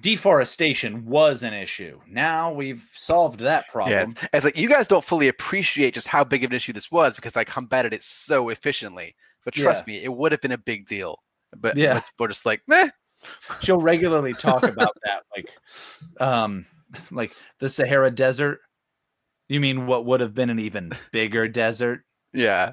deforestation 0.00 1.04
was 1.06 1.42
an 1.42 1.54
issue. 1.54 2.00
Now 2.08 2.52
we've 2.52 2.84
solved 2.94 3.40
that 3.40 3.68
problem. 3.68 3.92
Yeah, 3.92 4.02
it's, 4.02 4.14
it's 4.32 4.44
like 4.44 4.56
you 4.56 4.68
guys 4.68 4.88
don't 4.88 5.04
fully 5.04 5.28
appreciate 5.28 5.94
just 5.94 6.08
how 6.08 6.24
big 6.24 6.44
of 6.44 6.50
an 6.50 6.56
issue 6.56 6.72
this 6.72 6.90
was 6.90 7.16
because 7.16 7.36
I 7.36 7.44
combated 7.44 7.92
it 7.92 8.02
so 8.02 8.48
efficiently. 8.48 9.14
But 9.44 9.54
trust 9.54 9.86
me, 9.86 10.02
it 10.02 10.12
would 10.12 10.32
have 10.32 10.40
been 10.40 10.52
a 10.52 10.58
big 10.58 10.86
deal. 10.86 11.18
But 11.56 11.76
Yeah. 11.76 11.94
yeah, 11.94 12.00
we're 12.18 12.28
just 12.28 12.46
like, 12.46 12.62
eh. 12.72 12.88
She'll 13.60 13.80
regularly 13.80 14.34
talk 14.34 14.64
about 14.64 14.94
that 15.04 15.22
like 15.34 15.48
um 16.20 16.66
like 17.10 17.32
the 17.60 17.68
Sahara 17.68 18.10
desert. 18.10 18.60
You 19.48 19.60
mean 19.60 19.86
what 19.86 20.04
would 20.06 20.20
have 20.20 20.34
been 20.34 20.50
an 20.50 20.58
even 20.58 20.90
bigger 21.12 21.48
desert? 21.48 22.04
Yeah, 22.34 22.72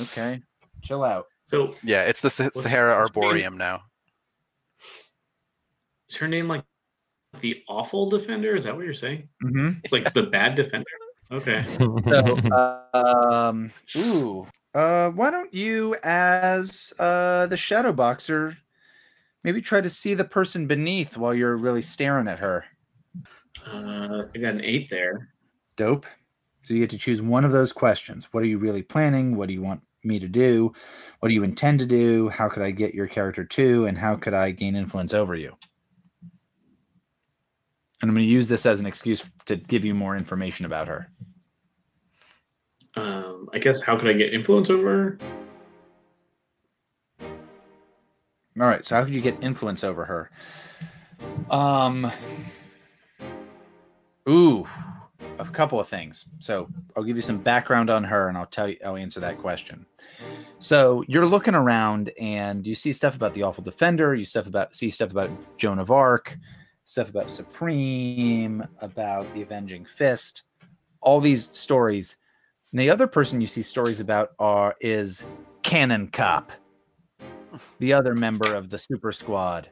Okay. 0.00 0.40
Chill 0.82 1.04
out. 1.04 1.26
So 1.44 1.74
yeah. 1.82 2.02
It's 2.04 2.20
the 2.20 2.30
Sa- 2.30 2.48
Sahara 2.54 2.96
what's 3.00 3.10
being- 3.10 3.24
Arboreum 3.26 3.58
now. 3.58 3.82
is 6.08 6.16
her 6.16 6.28
name 6.28 6.48
like 6.48 6.64
the 7.40 7.62
awful 7.68 8.08
defender? 8.08 8.54
Is 8.56 8.64
that 8.64 8.74
what 8.74 8.84
you're 8.84 8.94
saying? 8.94 9.28
Mm-hmm. 9.44 9.78
Like 9.92 10.12
the 10.14 10.24
bad 10.24 10.54
defender? 10.54 10.86
Okay. 11.32 11.64
So, 11.78 12.36
um, 12.92 13.70
ooh, 13.96 14.46
uh, 14.74 15.10
why 15.10 15.30
don't 15.30 15.52
you, 15.54 15.94
as 16.02 16.92
uh, 16.98 17.46
the 17.46 17.56
shadow 17.56 17.92
boxer, 17.92 18.56
maybe 19.44 19.60
try 19.60 19.80
to 19.80 19.88
see 19.90 20.14
the 20.14 20.24
person 20.24 20.66
beneath 20.66 21.16
while 21.16 21.32
you're 21.34 21.56
really 21.56 21.82
staring 21.82 22.26
at 22.26 22.38
her? 22.40 22.64
Uh, 23.64 24.24
I 24.34 24.38
got 24.38 24.54
an 24.54 24.60
eight 24.64 24.90
there. 24.90 25.28
Dope. 25.76 26.06
So 26.62 26.74
you 26.74 26.80
get 26.80 26.90
to 26.90 26.98
choose 26.98 27.22
one 27.22 27.44
of 27.44 27.52
those 27.52 27.72
questions. 27.72 28.28
What 28.32 28.42
are 28.42 28.46
you 28.46 28.58
really 28.58 28.82
planning? 28.82 29.36
What 29.36 29.48
do 29.48 29.54
you 29.54 29.62
want 29.62 29.82
me 30.04 30.18
to 30.18 30.28
do? 30.28 30.72
What 31.20 31.28
do 31.28 31.34
you 31.34 31.42
intend 31.42 31.78
to 31.80 31.86
do? 31.86 32.28
How 32.28 32.48
could 32.48 32.62
I 32.62 32.70
get 32.70 32.94
your 32.94 33.06
character 33.06 33.44
to? 33.44 33.86
And 33.86 33.96
how 33.98 34.16
could 34.16 34.34
I 34.34 34.50
gain 34.50 34.76
influence 34.76 35.14
over 35.14 35.34
you? 35.34 35.56
And 38.02 38.10
I'm 38.10 38.14
going 38.14 38.26
to 38.26 38.32
use 38.32 38.48
this 38.48 38.64
as 38.64 38.80
an 38.80 38.86
excuse 38.86 39.22
to 39.46 39.56
give 39.56 39.84
you 39.84 39.94
more 39.94 40.16
information 40.16 40.64
about 40.64 40.88
her. 40.88 41.10
Um, 42.96 43.48
I 43.52 43.58
guess 43.58 43.80
how 43.80 43.96
could 43.98 44.08
I 44.08 44.14
get 44.14 44.32
influence 44.32 44.70
over 44.70 44.88
her? 44.88 45.18
All 48.58 48.66
right. 48.66 48.84
So 48.84 48.96
how 48.96 49.04
could 49.04 49.14
you 49.14 49.20
get 49.20 49.42
influence 49.42 49.84
over 49.84 50.04
her? 50.04 50.30
Um. 51.50 52.10
Ooh, 54.28 54.66
a 55.38 55.44
couple 55.44 55.80
of 55.80 55.88
things. 55.88 56.26
So 56.38 56.68
I'll 56.96 57.02
give 57.02 57.16
you 57.16 57.22
some 57.22 57.38
background 57.38 57.90
on 57.90 58.04
her, 58.04 58.28
and 58.28 58.36
I'll 58.36 58.46
tell 58.46 58.68
you. 58.68 58.76
I'll 58.84 58.96
answer 58.96 59.20
that 59.20 59.38
question. 59.38 59.86
So 60.58 61.04
you're 61.08 61.26
looking 61.26 61.54
around, 61.54 62.10
and 62.20 62.66
you 62.66 62.74
see 62.74 62.92
stuff 62.92 63.16
about 63.16 63.34
the 63.34 63.42
awful 63.42 63.64
defender. 63.64 64.14
You 64.14 64.24
stuff 64.24 64.46
about 64.46 64.74
see 64.74 64.90
stuff 64.90 65.10
about 65.10 65.30
Joan 65.56 65.78
of 65.78 65.90
Arc, 65.90 66.36
stuff 66.84 67.08
about 67.10 67.30
Supreme, 67.30 68.66
about 68.80 69.32
the 69.34 69.42
Avenging 69.42 69.84
Fist. 69.84 70.42
All 71.00 71.20
these 71.20 71.50
stories. 71.56 72.16
And 72.72 72.80
the 72.80 72.90
other 72.90 73.06
person 73.06 73.40
you 73.40 73.46
see 73.46 73.62
stories 73.62 74.00
about 74.00 74.30
are 74.38 74.76
is 74.80 75.24
Cannon 75.62 76.08
Cop 76.08 76.52
the 77.78 77.92
other 77.92 78.14
member 78.14 78.54
of 78.54 78.70
the 78.70 78.78
super 78.78 79.12
squad 79.12 79.68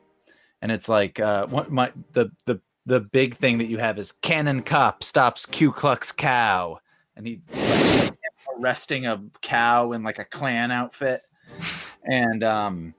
and 0.63 0.73
it's 0.73 0.89
like 0.89 1.21
uh 1.21 1.47
what 1.47 1.71
my 1.71 1.93
the 2.13 2.31
the 2.47 2.61
the 2.89 3.01
big 3.01 3.35
thing 3.35 3.59
that 3.59 3.67
you 3.67 3.77
have 3.77 3.99
is 3.99 4.13
cannon 4.13 4.63
cop 4.63 5.05
stops 5.05 5.45
ku 5.45 5.71
klux 5.71 6.11
cow 6.11 6.79
and 7.17 7.27
he 7.27 7.43
like, 7.53 8.19
arresting 8.59 9.05
a 9.05 9.23
cow 9.43 9.93
in 9.93 10.03
like 10.03 10.19
a 10.19 10.25
clan 10.25 10.71
outfit. 10.71 11.21
And 12.11 12.43
um 12.43 12.95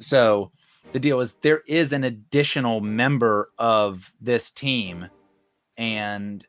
so 0.00 0.50
the 0.92 0.98
deal 0.98 1.20
is 1.20 1.34
there 1.42 1.62
is 1.66 1.92
an 1.92 2.04
additional 2.04 2.80
member 2.80 3.50
of 3.58 4.10
this 4.22 4.50
team. 4.50 5.10
And 5.76 6.46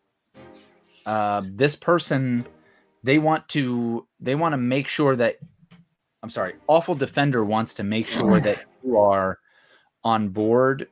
uh 1.06 1.42
this 1.44 1.76
person 1.76 2.46
they 3.04 3.18
want 3.18 3.50
to 3.50 4.08
they 4.22 4.36
want 4.36 4.54
to 4.54 4.58
make 4.58 4.88
sure 4.88 5.18
that 5.18 5.40
I'm 6.24 6.30
sorry, 6.30 6.54
Awful 6.68 6.96
Defender 6.96 7.44
wants 7.44 7.74
to 7.74 7.84
make 7.84 8.08
sure 8.08 8.40
that 8.40 8.64
you 8.82 8.98
are 8.98 9.40
on 10.06 10.30
board 10.30 10.88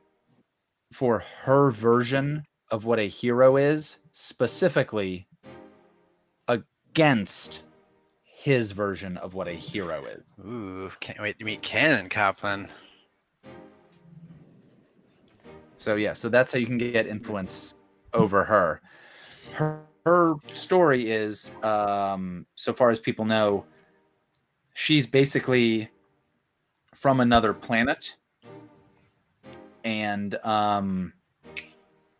for 0.94 1.18
her 1.42 1.72
version 1.72 2.44
of 2.70 2.84
what 2.84 3.00
a 3.00 3.08
hero 3.08 3.56
is, 3.56 3.98
specifically 4.12 5.26
against 6.46 7.64
his 8.22 8.70
version 8.70 9.16
of 9.16 9.34
what 9.34 9.48
a 9.48 9.52
hero 9.52 10.04
is. 10.04 10.22
Ooh, 10.46 10.88
can't 11.00 11.20
wait 11.20 11.36
to 11.40 11.44
meet 11.44 11.62
Cannon 11.62 12.08
Cop 12.08 12.40
then. 12.40 12.68
So 15.78 15.96
yeah, 15.96 16.14
so 16.14 16.28
that's 16.28 16.52
how 16.52 16.60
you 16.60 16.66
can 16.66 16.78
get 16.78 17.08
influence 17.08 17.74
over 18.12 18.44
her. 18.44 18.80
Her, 19.50 19.80
her 20.06 20.36
story 20.52 21.10
is, 21.10 21.50
um, 21.64 22.46
so 22.54 22.72
far 22.72 22.90
as 22.90 23.00
people 23.00 23.24
know, 23.24 23.64
she's 24.74 25.08
basically 25.08 25.90
from 26.94 27.18
another 27.18 27.52
planet, 27.52 28.14
and 29.84 30.34
um, 30.44 31.12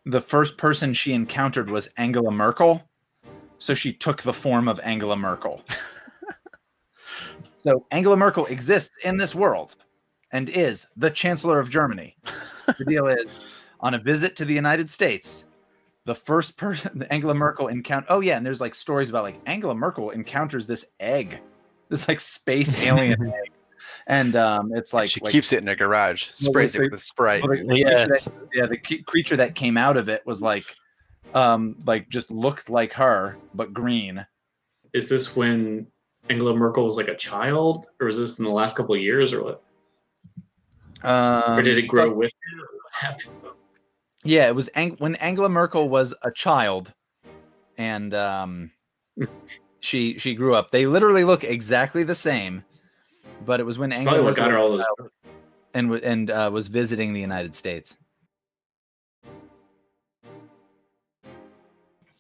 the 0.05 0.21
first 0.21 0.57
person 0.59 0.93
she 0.93 1.13
encountered 1.13 1.71
was 1.71 1.89
Angela 1.97 2.31
Merkel, 2.31 2.83
so 3.59 3.75
she 3.75 3.93
took 3.93 4.23
the 4.23 4.33
form 4.33 4.69
of 4.69 4.79
Angela 4.81 5.17
Merkel. 5.17 5.63
so 7.65 7.87
Angela 7.91 8.17
Merkel 8.17 8.47
exists 8.47 8.97
in 9.03 9.17
this 9.17 9.35
world 9.35 9.77
and 10.31 10.51
is 10.51 10.87
the 10.97 11.11
Chancellor 11.11 11.59
of 11.59 11.71
Germany. 11.71 12.17
The 12.79 12.85
deal 12.85 13.07
is, 13.07 13.41
on 13.81 13.95
a 13.95 13.99
visit 13.99 14.37
to 14.37 14.45
the 14.45 14.55
United 14.55 14.91
States, 14.91 15.47
the 16.05 16.15
first 16.15 16.57
person 16.57 17.03
Angela 17.11 17.35
Merkel 17.35 17.69
encounter. 17.69 18.07
Oh 18.11 18.21
yeah, 18.21 18.37
and 18.37 18.45
there's 18.45 18.61
like 18.61 18.75
stories 18.75 19.11
about 19.11 19.25
like 19.25 19.41
Angela 19.47 19.75
Merkel 19.75 20.11
encounters 20.11 20.67
this 20.67 20.93
egg, 21.01 21.41
this 21.89 22.09
like 22.09 22.21
space 22.21 22.77
alien 22.83 23.27
egg, 23.29 23.53
and 24.07 24.37
um, 24.37 24.71
it's 24.75 24.93
like 24.93 25.09
she 25.11 25.21
like, 25.21 25.33
keeps 25.33 25.53
it 25.53 25.61
in 25.61 25.67
her 25.67 25.75
garage, 25.77 26.29
sprays 26.33 26.75
it 26.75 26.83
with 26.83 26.95
a 26.95 26.99
Sprite. 26.99 27.43
well, 27.43 27.51
the 27.57 27.65
creature 27.65 27.89
Yes. 27.89 28.25
that- 28.25 28.33
yeah, 28.53 28.67
the 28.67 28.77
ke- 28.77 29.05
creature 29.07 29.37
that 29.37 29.55
came 29.55 29.77
out 29.77 29.97
of 29.97 30.09
it 30.09 30.25
was 30.27 30.41
like, 30.43 30.65
um, 31.35 31.77
like 31.87 32.09
just 32.09 32.31
looked 32.31 32.69
like 32.71 32.93
her 32.93 33.37
but 33.55 33.73
green. 33.73 34.25
Is 34.93 35.09
this 35.09 35.35
when 35.35 35.87
Angela 36.31 36.55
Merkel 36.57 36.85
was 36.85 36.97
like 36.97 37.09
a 37.09 37.17
child, 37.17 37.87
or 38.01 38.07
was 38.07 38.17
this 38.19 38.39
in 38.39 38.45
the 38.45 38.51
last 38.51 38.77
couple 38.77 38.95
of 38.95 39.01
years, 39.01 39.33
or 39.33 39.43
what? 39.45 39.63
Um, 41.03 41.59
Or 41.59 41.63
did 41.63 41.77
it 41.79 41.83
grow 41.89 42.13
with 42.13 42.33
her? 42.33 42.61
What 42.61 42.93
happened? 42.93 43.31
Yeah, 44.25 44.49
it 44.49 44.55
was 44.55 44.69
Ang- 44.75 44.97
when 44.99 45.17
Angela 45.17 45.49
Merkel 45.51 45.89
was 45.89 46.15
a 46.23 46.31
child, 46.31 46.93
and 47.77 48.15
um, 48.15 48.71
she 49.81 50.19
she 50.19 50.35
grew 50.35 50.55
up. 50.55 50.71
They 50.71 50.87
literally 50.87 51.25
look 51.25 51.45
exactly 51.45 52.05
the 52.05 52.15
same, 52.15 52.65
but 53.45 53.61
it 53.61 53.65
was 53.65 53.79
when 53.79 53.93
Angela 53.93 54.17
Probably 54.17 54.25
what 54.31 54.37
got 54.37 54.51
her 54.51 54.59
all 54.59 54.71
those. 54.73 54.81
out 54.81 55.11
and 55.75 55.93
and 55.97 56.31
uh, 56.31 56.51
was 56.53 56.69
visiting 56.69 57.13
the 57.13 57.21
United 57.21 57.55
States. 57.55 57.97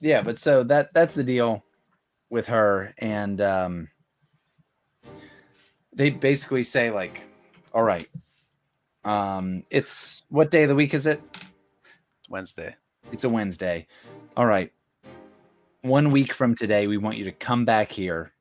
Yeah, 0.01 0.21
but 0.23 0.39
so 0.39 0.63
that 0.65 0.93
that's 0.93 1.15
the 1.15 1.25
deal 1.25 1.65
with 2.29 2.47
her, 2.49 2.93
and 2.99 3.41
um, 3.41 3.89
they 5.95 6.11
basically 6.11 6.63
say 6.63 6.91
like, 6.91 7.23
"All 7.73 7.85
right, 7.85 8.09
um, 9.05 9.65
it's 9.71 10.25
what 10.29 10.51
day 10.51 10.65
of 10.65 10.69
the 10.69 10.75
week 10.75 10.93
is 10.93 11.07
it?" 11.07 11.23
Wednesday. 12.29 12.75
It's 13.13 13.25
a 13.25 13.29
Wednesday. 13.29 13.87
All 14.37 14.47
right. 14.47 14.73
One 15.83 16.11
week 16.11 16.33
from 16.33 16.55
today, 16.55 16.87
we 16.87 16.97
want 16.97 17.17
you 17.19 17.25
to 17.25 17.33
come 17.33 17.65
back 17.65 17.93
here, 17.93 18.33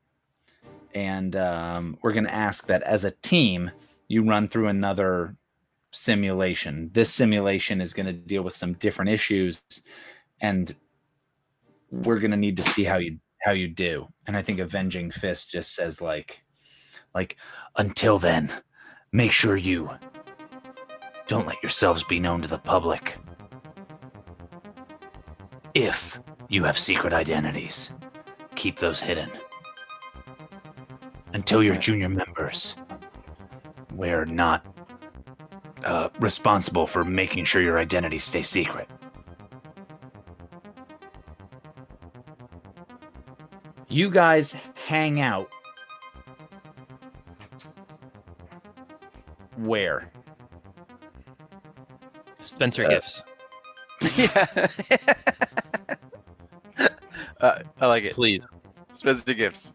and 0.94 1.36
um, 1.36 1.98
we're 2.02 2.14
going 2.14 2.26
to 2.26 2.34
ask 2.34 2.68
that 2.68 2.84
as 2.84 3.04
a 3.04 3.12
team, 3.12 3.72
you 4.08 4.24
run 4.24 4.48
through 4.48 4.68
another 4.68 5.36
simulation. 5.91 6.89
This 6.94 7.12
simulation 7.14 7.82
is 7.82 7.94
going 7.94 8.06
to 8.06 8.14
deal 8.14 8.44
with 8.44 8.56
some 8.56 8.74
different 8.74 9.12
issues, 9.12 9.62
and 10.41 10.76
we're 11.91 12.20
going 12.20 12.32
to 12.32 12.38
need 12.38 12.58
to 12.58 12.64
see 12.64 12.84
how 12.84 12.98
you 12.98 13.20
how 13.44 13.52
you 13.52 13.68
do. 13.68 14.08
And 14.28 14.38
I 14.38 14.41
think 14.41 14.60
Avenging 14.60 15.12
Fist 15.12 15.52
just 15.52 15.76
says 15.76 16.02
like 16.02 16.41
like 17.14 17.38
until 17.78 18.18
then, 18.20 18.52
make 19.12 19.32
sure 19.32 19.58
you 19.58 19.89
don't 21.28 21.48
let 21.48 21.62
yourselves 21.64 22.04
be 22.04 22.20
known 22.20 22.41
to 22.41 22.48
the 22.48 22.58
public. 22.58 23.18
If 25.74 26.20
you 26.50 26.64
have 26.64 26.78
secret 26.78 27.14
identities, 27.14 27.91
keep 28.56 28.78
those 28.78 29.02
hidden. 29.02 29.32
Until 31.34 31.64
your 31.64 31.76
junior 31.76 32.10
members, 32.10 32.76
we're 33.92 34.26
not 34.26 34.66
uh, 35.84 36.10
responsible 36.20 36.86
for 36.88 37.04
making 37.04 37.46
sure 37.46 37.62
your 37.62 37.80
identities 37.80 38.24
stay 38.24 38.42
secret. 38.44 38.88
You 43.90 44.10
guys 44.10 44.56
hang 44.88 45.22
out. 45.22 45.50
Where? 49.58 50.12
Spencer 52.40 52.86
Uh, 52.86 52.90
Gifts, 52.90 53.22
yeah. 54.18 54.68
uh, 57.40 57.60
I 57.80 57.88
like 57.88 58.04
it. 58.04 58.14
please. 58.14 58.42
Spencer 58.92 59.34
Gifts. 59.34 59.74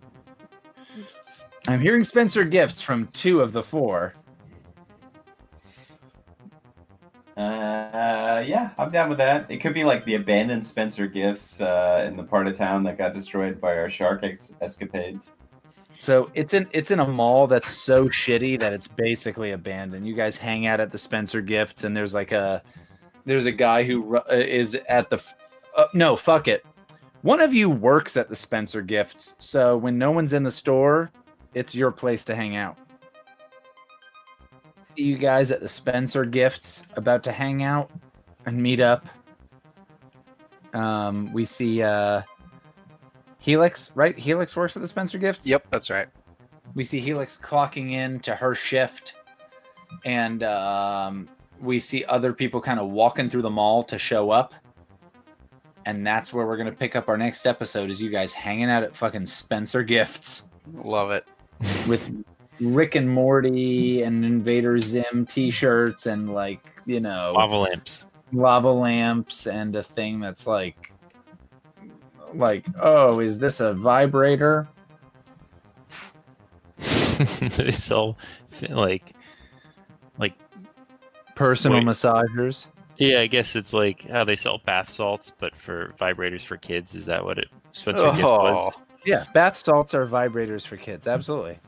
I'm 1.68 1.80
hearing 1.80 2.02
Spencer 2.02 2.44
gifts 2.44 2.80
from 2.80 3.08
two 3.08 3.42
of 3.42 3.52
the 3.52 3.62
four. 3.62 4.14
Uh, 7.36 8.42
yeah, 8.46 8.70
I'm 8.78 8.90
down 8.90 9.10
with 9.10 9.18
that. 9.18 9.50
It 9.50 9.58
could 9.58 9.74
be 9.74 9.84
like 9.84 10.02
the 10.06 10.14
abandoned 10.14 10.64
Spencer 10.64 11.06
gifts 11.06 11.60
uh, 11.60 12.06
in 12.08 12.16
the 12.16 12.22
part 12.22 12.46
of 12.48 12.56
town 12.56 12.84
that 12.84 12.96
got 12.96 13.12
destroyed 13.12 13.60
by 13.60 13.76
our 13.76 13.90
shark 13.90 14.24
ex- 14.24 14.54
escapades. 14.62 15.32
So 15.98 16.30
it's 16.32 16.54
in 16.54 16.66
it's 16.72 16.90
in 16.90 17.00
a 17.00 17.06
mall 17.06 17.46
that's 17.46 17.68
so 17.68 18.08
shitty 18.08 18.58
that 18.60 18.72
it's 18.72 18.88
basically 18.88 19.50
abandoned. 19.50 20.08
You 20.08 20.14
guys 20.14 20.38
hang 20.38 20.66
out 20.66 20.80
at 20.80 20.90
the 20.90 20.98
Spencer 20.98 21.42
Gifts, 21.42 21.84
and 21.84 21.94
there's 21.94 22.14
like 22.14 22.32
a 22.32 22.62
there's 23.26 23.44
a 23.44 23.52
guy 23.52 23.84
who 23.84 24.02
ru- 24.02 24.22
uh, 24.30 24.36
is 24.36 24.74
at 24.88 25.10
the 25.10 25.22
uh, 25.76 25.86
no 25.92 26.16
fuck 26.16 26.48
it. 26.48 26.64
One 27.22 27.42
of 27.42 27.52
you 27.52 27.68
works 27.68 28.16
at 28.16 28.30
the 28.30 28.36
Spencer 28.36 28.80
Gifts, 28.80 29.34
so 29.38 29.76
when 29.76 29.98
no 29.98 30.10
one's 30.10 30.32
in 30.32 30.44
the 30.44 30.50
store, 30.50 31.10
it's 31.54 31.74
your 31.74 31.90
place 31.90 32.24
to 32.26 32.34
hang 32.34 32.56
out. 32.56 32.76
See 34.96 35.04
you 35.04 35.16
guys 35.16 35.50
at 35.50 35.60
the 35.60 35.68
Spencer 35.68 36.24
Gifts, 36.24 36.84
about 36.96 37.22
to 37.24 37.32
hang 37.32 37.62
out 37.62 37.90
and 38.46 38.60
meet 38.60 38.80
up. 38.80 39.06
Um, 40.74 41.32
we 41.32 41.44
see 41.44 41.82
uh 41.82 42.22
Helix, 43.38 43.92
right? 43.94 44.18
Helix 44.18 44.56
works 44.56 44.76
at 44.76 44.82
the 44.82 44.88
Spencer 44.88 45.18
Gifts. 45.18 45.46
Yep, 45.46 45.66
that's 45.70 45.90
right. 45.90 46.08
we 46.74 46.84
see 46.84 47.00
Helix 47.00 47.36
clocking 47.36 47.92
in 47.92 48.20
to 48.20 48.34
her 48.34 48.54
shift, 48.54 49.14
and 50.04 50.42
um, 50.42 51.28
we 51.60 51.78
see 51.78 52.04
other 52.04 52.32
people 52.32 52.60
kind 52.60 52.80
of 52.80 52.90
walking 52.90 53.30
through 53.30 53.42
the 53.42 53.50
mall 53.50 53.82
to 53.84 53.98
show 53.98 54.30
up. 54.30 54.54
And 55.86 56.06
that's 56.06 56.34
where 56.34 56.46
we're 56.46 56.58
gonna 56.58 56.72
pick 56.72 56.96
up 56.96 57.08
our 57.08 57.16
next 57.16 57.46
episode. 57.46 57.88
Is 57.88 58.02
you 58.02 58.10
guys 58.10 58.32
hanging 58.34 58.68
out 58.68 58.82
at 58.82 58.94
fucking 58.94 59.24
Spencer 59.26 59.82
Gifts 59.82 60.42
Love 60.74 61.10
it. 61.10 61.26
With 61.86 62.24
Rick 62.60 62.94
and 62.94 63.08
Morty 63.10 64.02
and 64.02 64.24
Invader 64.24 64.78
Zim 64.78 65.26
T-shirts 65.26 66.06
and 66.06 66.32
like 66.32 66.60
you 66.86 67.00
know 67.00 67.32
Lava 67.34 67.56
lamps. 67.56 68.04
lava 68.32 68.70
lamps 68.70 69.46
and 69.46 69.74
a 69.76 69.82
thing 69.82 70.20
that's 70.20 70.46
like 70.46 70.92
like 72.34 72.66
oh 72.80 73.20
is 73.20 73.38
this 73.38 73.60
a 73.60 73.72
vibrator 73.72 74.68
they 77.40 77.72
sell 77.72 78.18
like 78.68 79.14
like 80.18 80.34
personal 81.34 81.78
Wait. 81.78 81.86
massagers 81.86 82.66
yeah, 82.98 83.20
I 83.20 83.28
guess 83.28 83.54
it's 83.54 83.72
like 83.72 84.08
how 84.08 84.24
they 84.24 84.34
sell 84.34 84.58
bath 84.58 84.90
salts, 84.90 85.30
but 85.30 85.54
for 85.54 85.94
vibrators 86.00 86.44
for 86.44 86.56
kids. 86.56 86.96
Is 86.96 87.06
that 87.06 87.24
what 87.24 87.38
it 87.38 87.46
Spencer 87.70 88.10
Gifts 88.10 88.22
was? 88.22 88.74
Oh. 88.76 88.82
Yeah, 89.04 89.24
bath 89.32 89.56
salts 89.56 89.94
are 89.94 90.06
vibrators 90.06 90.66
for 90.66 90.76
kids. 90.76 91.06
Absolutely. 91.06 91.58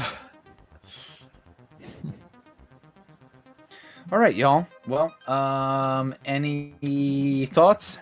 All 4.12 4.20
right, 4.20 4.36
y'all. 4.36 4.66
Well, 4.88 5.14
um, 5.28 6.16
any 6.26 7.46
thoughts? 7.52 8.00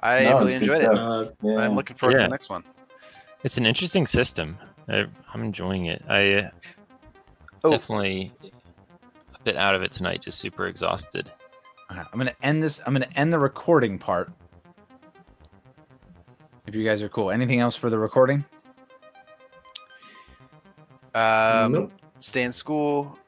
I 0.00 0.24
No, 0.24 0.38
really 0.38 0.54
it's 0.54 0.66
good 0.66 0.74
enjoyed 0.82 0.82
it. 0.82 0.96
stuff. 0.96 0.98
Uh, 0.98 1.30
Yeah. 1.48 1.58
I'm 1.60 1.74
looking 1.74 1.96
forward 1.96 2.14
to 2.14 2.18
Yeah. 2.20 2.26
the 2.26 2.30
next 2.30 2.50
one. 2.50 2.62
It's 3.42 3.56
an 3.56 3.64
interesting 3.66 4.06
system. 4.06 4.58
I, 4.88 5.06
I'm 5.32 5.42
enjoying 5.42 5.86
it. 5.86 6.02
I 6.08 6.32
uh, 6.34 6.50
Oh. 7.64 7.70
definitely 7.70 8.32
a 9.34 9.42
bit 9.44 9.56
out 9.56 9.74
of 9.74 9.82
it 9.82 9.92
tonight. 9.92 10.20
Just 10.22 10.38
super 10.38 10.66
exhausted. 10.66 11.32
All 11.90 11.96
right, 11.96 12.06
I'm 12.12 12.18
gonna 12.18 12.34
end 12.42 12.62
this. 12.62 12.80
I'm 12.86 12.92
gonna 12.92 13.08
end 13.16 13.32
the 13.32 13.38
recording 13.38 13.98
part. 13.98 14.30
If 16.66 16.74
you 16.74 16.84
guys 16.84 17.02
are 17.02 17.08
cool. 17.08 17.30
Anything 17.30 17.60
else 17.60 17.76
for 17.76 17.90
the 17.90 17.98
recording? 17.98 18.44
Um, 21.14 21.72
Nope. 21.72 21.92
Stay 22.18 22.42
in 22.42 22.52
school. 22.52 23.18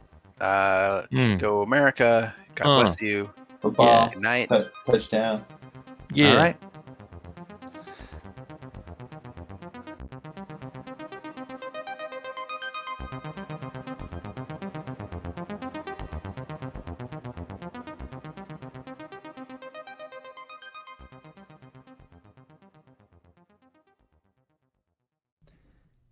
Uh, 0.41 1.03
Hmm. 1.11 1.36
go 1.36 1.62
America. 1.62 2.34
God 2.55 2.64
Huh. 2.64 2.80
bless 2.82 3.01
you. 3.01 3.30
Football, 3.61 4.11
Good 4.11 4.22
night. 4.22 4.49
tou- 4.49 4.68
touchdown. 4.86 5.45
Yeah. 6.12 6.32
All 6.32 6.36
right. 6.36 6.57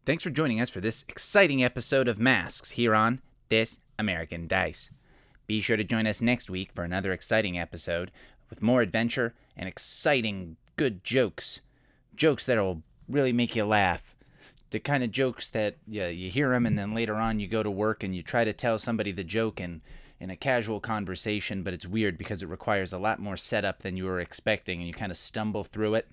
Thanks 0.07 0.23
for 0.23 0.31
joining 0.31 0.61
us 0.61 0.71
for 0.71 0.81
this 0.81 1.05
exciting 1.09 1.65
episode 1.65 2.07
of 2.07 2.17
Masks 2.17 2.71
here 2.71 2.95
on 2.95 3.21
This 3.49 3.79
American 3.99 4.47
Dice. 4.47 4.89
Be 5.49 5.61
sure 5.61 5.77
to 5.77 5.83
join 5.83 6.07
us 6.07 6.23
next 6.23 6.49
week 6.49 6.71
for 6.73 6.85
another 6.85 7.13
exciting 7.13 7.59
episode 7.59 8.13
with 8.49 8.63
more 8.63 8.83
adventure 8.83 9.35
and 9.57 9.69
exciting 9.69 10.59
good 10.77 11.03
jokes. 11.03 11.59
Jokes 12.15 12.47
that'll 12.47 12.85
really 13.09 13.33
make 13.33 13.57
you 13.57 13.65
laugh. 13.65 14.15
The 14.71 14.79
kind 14.79 15.03
of 15.03 15.11
jokes 15.11 15.49
that 15.49 15.79
yeah, 15.89 16.07
you 16.07 16.31
hear 16.31 16.51
them 16.51 16.67
and 16.67 16.79
then 16.79 16.95
later 16.95 17.17
on 17.17 17.41
you 17.41 17.49
go 17.49 17.65
to 17.65 17.71
work 17.73 18.05
and 18.05 18.15
you 18.15 18.23
try 18.23 18.45
to 18.45 18.53
tell 18.53 18.79
somebody 18.79 19.11
the 19.11 19.25
joke 19.25 19.59
and 19.59 19.81
in 20.21 20.31
a 20.31 20.37
casual 20.37 20.79
conversation, 20.79 21.65
but 21.65 21.75
it's 21.75 21.85
weird 21.85 22.17
because 22.17 22.45
it 22.45 22.49
requires 22.49 22.93
a 22.93 22.99
lot 22.99 23.19
more 23.19 23.37
setup 23.37 23.83
than 23.83 23.97
you 23.97 24.05
were 24.05 24.21
expecting 24.21 24.79
and 24.79 24.87
you 24.87 24.95
kind 24.95 25.11
of 25.11 25.19
stumble 25.19 25.65
through 25.65 25.97
it. 25.97 26.07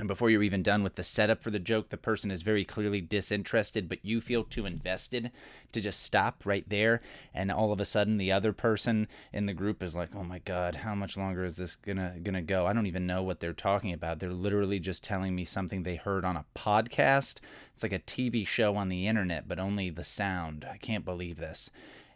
And 0.00 0.08
before 0.08 0.30
you're 0.30 0.42
even 0.42 0.62
done 0.62 0.82
with 0.82 0.94
the 0.94 1.02
setup 1.02 1.42
for 1.42 1.50
the 1.50 1.58
joke, 1.58 1.90
the 1.90 1.98
person 1.98 2.30
is 2.30 2.40
very 2.40 2.64
clearly 2.64 3.02
disinterested, 3.02 3.86
but 3.86 4.02
you 4.02 4.22
feel 4.22 4.44
too 4.44 4.64
invested 4.64 5.30
to 5.72 5.80
just 5.82 6.02
stop 6.02 6.46
right 6.46 6.66
there. 6.66 7.02
And 7.34 7.52
all 7.52 7.70
of 7.70 7.80
a 7.80 7.84
sudden, 7.84 8.16
the 8.16 8.32
other 8.32 8.54
person 8.54 9.08
in 9.30 9.44
the 9.44 9.52
group 9.52 9.82
is 9.82 9.94
like, 9.94 10.14
"Oh 10.14 10.24
my 10.24 10.38
god, 10.38 10.76
how 10.76 10.94
much 10.94 11.18
longer 11.18 11.44
is 11.44 11.58
this 11.58 11.76
gonna 11.76 12.16
gonna 12.22 12.40
go? 12.40 12.66
I 12.66 12.72
don't 12.72 12.86
even 12.86 13.06
know 13.06 13.22
what 13.22 13.40
they're 13.40 13.52
talking 13.52 13.92
about. 13.92 14.20
They're 14.20 14.32
literally 14.32 14.78
just 14.78 15.04
telling 15.04 15.36
me 15.36 15.44
something 15.44 15.82
they 15.82 15.96
heard 15.96 16.24
on 16.24 16.34
a 16.34 16.46
podcast. 16.56 17.40
It's 17.74 17.82
like 17.82 17.92
a 17.92 17.98
TV 17.98 18.46
show 18.46 18.76
on 18.76 18.88
the 18.88 19.06
internet, 19.06 19.48
but 19.48 19.58
only 19.58 19.90
the 19.90 20.02
sound. 20.02 20.64
I 20.64 20.78
can't 20.78 21.04
believe 21.04 21.36
this." 21.36 21.68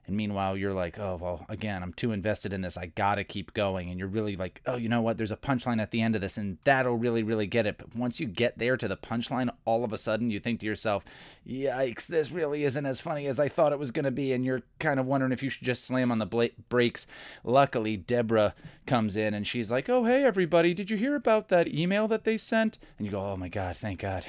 And 0.07 0.17
meanwhile, 0.17 0.57
you're 0.57 0.75
like, 0.75 0.99
oh, 0.99 1.19
well, 1.21 1.47
again, 1.49 1.83
I'm 1.83 1.93
too 1.95 2.13
invested 2.13 2.53
in 2.53 2.61
this. 2.61 2.77
I 2.77 2.87
got 2.87 3.15
to 3.15 3.25
keep 3.25 3.55
going. 3.55 3.89
And 3.89 3.99
you're 3.99 4.09
really 4.09 4.37
like, 4.37 4.61
oh, 4.67 4.77
you 4.77 4.89
know 4.89 5.01
what? 5.01 5.17
There's 5.17 5.31
a 5.31 5.37
punchline 5.37 5.81
at 5.81 5.93
the 5.93 6.03
end 6.03 6.15
of 6.15 6.21
this, 6.21 6.37
and 6.37 6.59
that'll 6.65 6.97
really, 6.97 7.23
really 7.23 7.47
get 7.47 7.67
it. 7.67 7.79
But 7.79 7.95
once 7.97 8.21
you 8.21 8.27
get 8.27 8.59
there 8.59 8.77
to 8.77 8.87
the 8.87 8.97
punchline, 8.97 9.51
all 9.65 9.83
of 9.83 9.93
a 9.93 9.99
sudden 9.99 10.31
you 10.31 10.41
think 10.41 10.61
to 10.61 10.67
yourself, 10.67 11.05
yikes, 11.47 12.07
this 12.07 12.31
really 12.31 12.65
isn't 12.65 12.87
as 12.87 13.01
funny 13.01 13.27
as 13.27 13.41
I 13.41 13.49
thought 13.49 13.73
it 13.73 13.79
was 13.79 13.91
going 13.91 14.05
to 14.05 14.11
be. 14.11 14.33
And 14.33 14.45
you're 14.45 14.63
kind 14.79 15.01
of 15.01 15.07
wondering 15.07 15.33
if 15.33 15.43
you 15.43 15.49
should 15.49 15.65
just 15.65 15.85
slam 15.85 16.13
on 16.13 16.19
the 16.19 16.27
bla- 16.27 16.51
brakes. 16.69 17.07
Luckily, 17.43 17.97
Deborah 17.97 18.55
comes 18.87 19.17
in 19.17 19.33
and 19.33 19.47
she's 19.47 19.71
like, 19.71 19.89
oh, 19.89 20.05
hey, 20.05 20.25
everybody, 20.25 20.75
did 20.75 20.91
you 20.91 20.97
hear 20.97 21.15
about 21.15 21.49
that 21.49 21.69
email 21.69 22.09
that 22.09 22.25
they 22.25 22.37
sent? 22.37 22.79
And 22.99 23.07
you 23.07 23.11
go, 23.11 23.25
oh 23.25 23.37
my 23.37 23.49
God, 23.49 23.77
thank 23.77 24.01
God. 24.01 24.27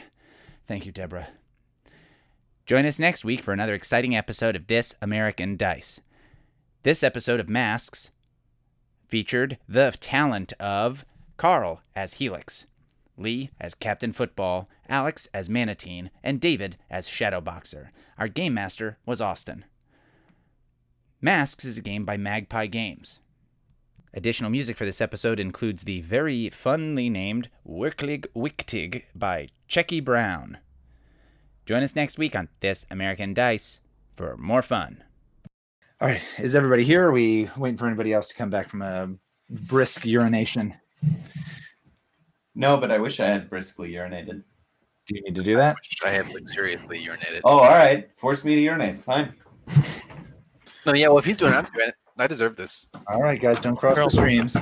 Thank 0.68 0.85
you, 0.85 0.91
Deborah. 0.91 1.27
Join 2.66 2.88
us 2.88 2.98
next 2.98 3.24
week 3.24 3.44
for 3.44 3.54
another 3.54 3.76
exciting 3.76 4.16
episode 4.16 4.56
of 4.56 4.66
This 4.66 4.96
American 5.00 5.56
Dice. 5.56 6.02
This 6.82 7.04
episode 7.04 7.40
of 7.40 7.48
Masks 7.48 8.10
featured 9.08 9.60
the 9.70 9.96
talent 10.00 10.52
of 10.60 11.06
Carl 11.38 11.82
as 11.96 12.16
Helix, 12.16 12.66
Lee 13.18 13.52
as 13.62 13.76
Captain 13.76 14.12
Football, 14.12 14.68
Alex 14.90 15.28
as 15.32 15.48
Manatine, 15.48 16.10
and 16.24 16.42
David 16.42 16.76
as 16.90 17.08
Shadowboxer. 17.08 17.90
Our 18.18 18.28
game 18.28 18.56
master 18.56 18.98
was 19.06 19.22
Austin. 19.22 19.66
Masks 21.22 21.66
is 21.66 21.78
a 21.78 21.84
game 21.84 22.04
by 22.04 22.18
Magpie 22.18 22.66
Games. 22.66 23.20
Additional 24.12 24.50
music 24.50 24.76
for 24.76 24.86
this 24.86 25.02
episode 25.02 25.40
includes 25.40 25.84
the 25.84 26.02
very 26.02 26.50
funly 26.50 27.12
named 27.12 27.50
Wirklich 27.64 28.26
Wichtig 28.36 29.04
by 29.14 29.50
Checkie 29.68 30.00
Brown. 30.00 30.58
Join 31.66 31.82
us 31.82 31.96
next 31.96 32.20
week 32.20 32.36
on 32.36 32.48
This 32.60 32.86
American 32.92 33.34
Dice 33.34 33.80
for 34.16 34.38
more 34.38 34.62
fun. 34.62 35.04
All 36.00 36.08
right, 36.08 36.22
is 36.38 36.56
everybody 36.56 36.84
here? 36.84 37.08
Are 37.08 37.12
we 37.12 37.50
waiting 37.58 37.78
for 37.78 37.88
anybody 37.88 38.14
else 38.14 38.28
to 38.28 38.36
come 38.36 38.52
back 38.52 38.70
from 38.70 38.84
a 38.84 39.10
brisk 39.50 40.06
urination? 40.06 40.76
No, 42.54 42.78
but 42.78 42.92
I 42.92 43.00
wish 43.00 43.20
I 43.20 43.26
had 43.26 43.50
briskly 43.50 43.92
urinated. 43.94 44.44
Do 45.08 45.16
you 45.16 45.24
need 45.24 45.34
to 45.34 45.42
do 45.42 45.58
that? 45.58 45.76
I 46.06 46.10
have 46.10 46.30
luxuriously 46.32 47.04
urinated. 47.04 47.42
Oh, 47.44 47.58
all 47.58 47.70
right. 47.70 48.10
Force 48.16 48.44
me 48.44 48.54
to 48.54 48.62
urinate. 48.62 49.04
Fine. 49.04 49.34
No, 50.86 50.94
yeah. 50.94 51.08
Well, 51.08 51.18
if 51.18 51.26
he's 51.26 51.38
doing 51.38 51.54
it, 51.54 51.58
I'm 51.58 51.66
doing 51.74 51.90
it. 51.90 51.96
I 52.20 52.28
deserve 52.28 52.56
this. 52.58 52.90
All 53.08 53.24
right, 53.24 53.42
guys, 53.42 53.60
don't 53.60 53.76
cross 53.76 53.98
the 53.98 54.10
streams. 54.10 54.56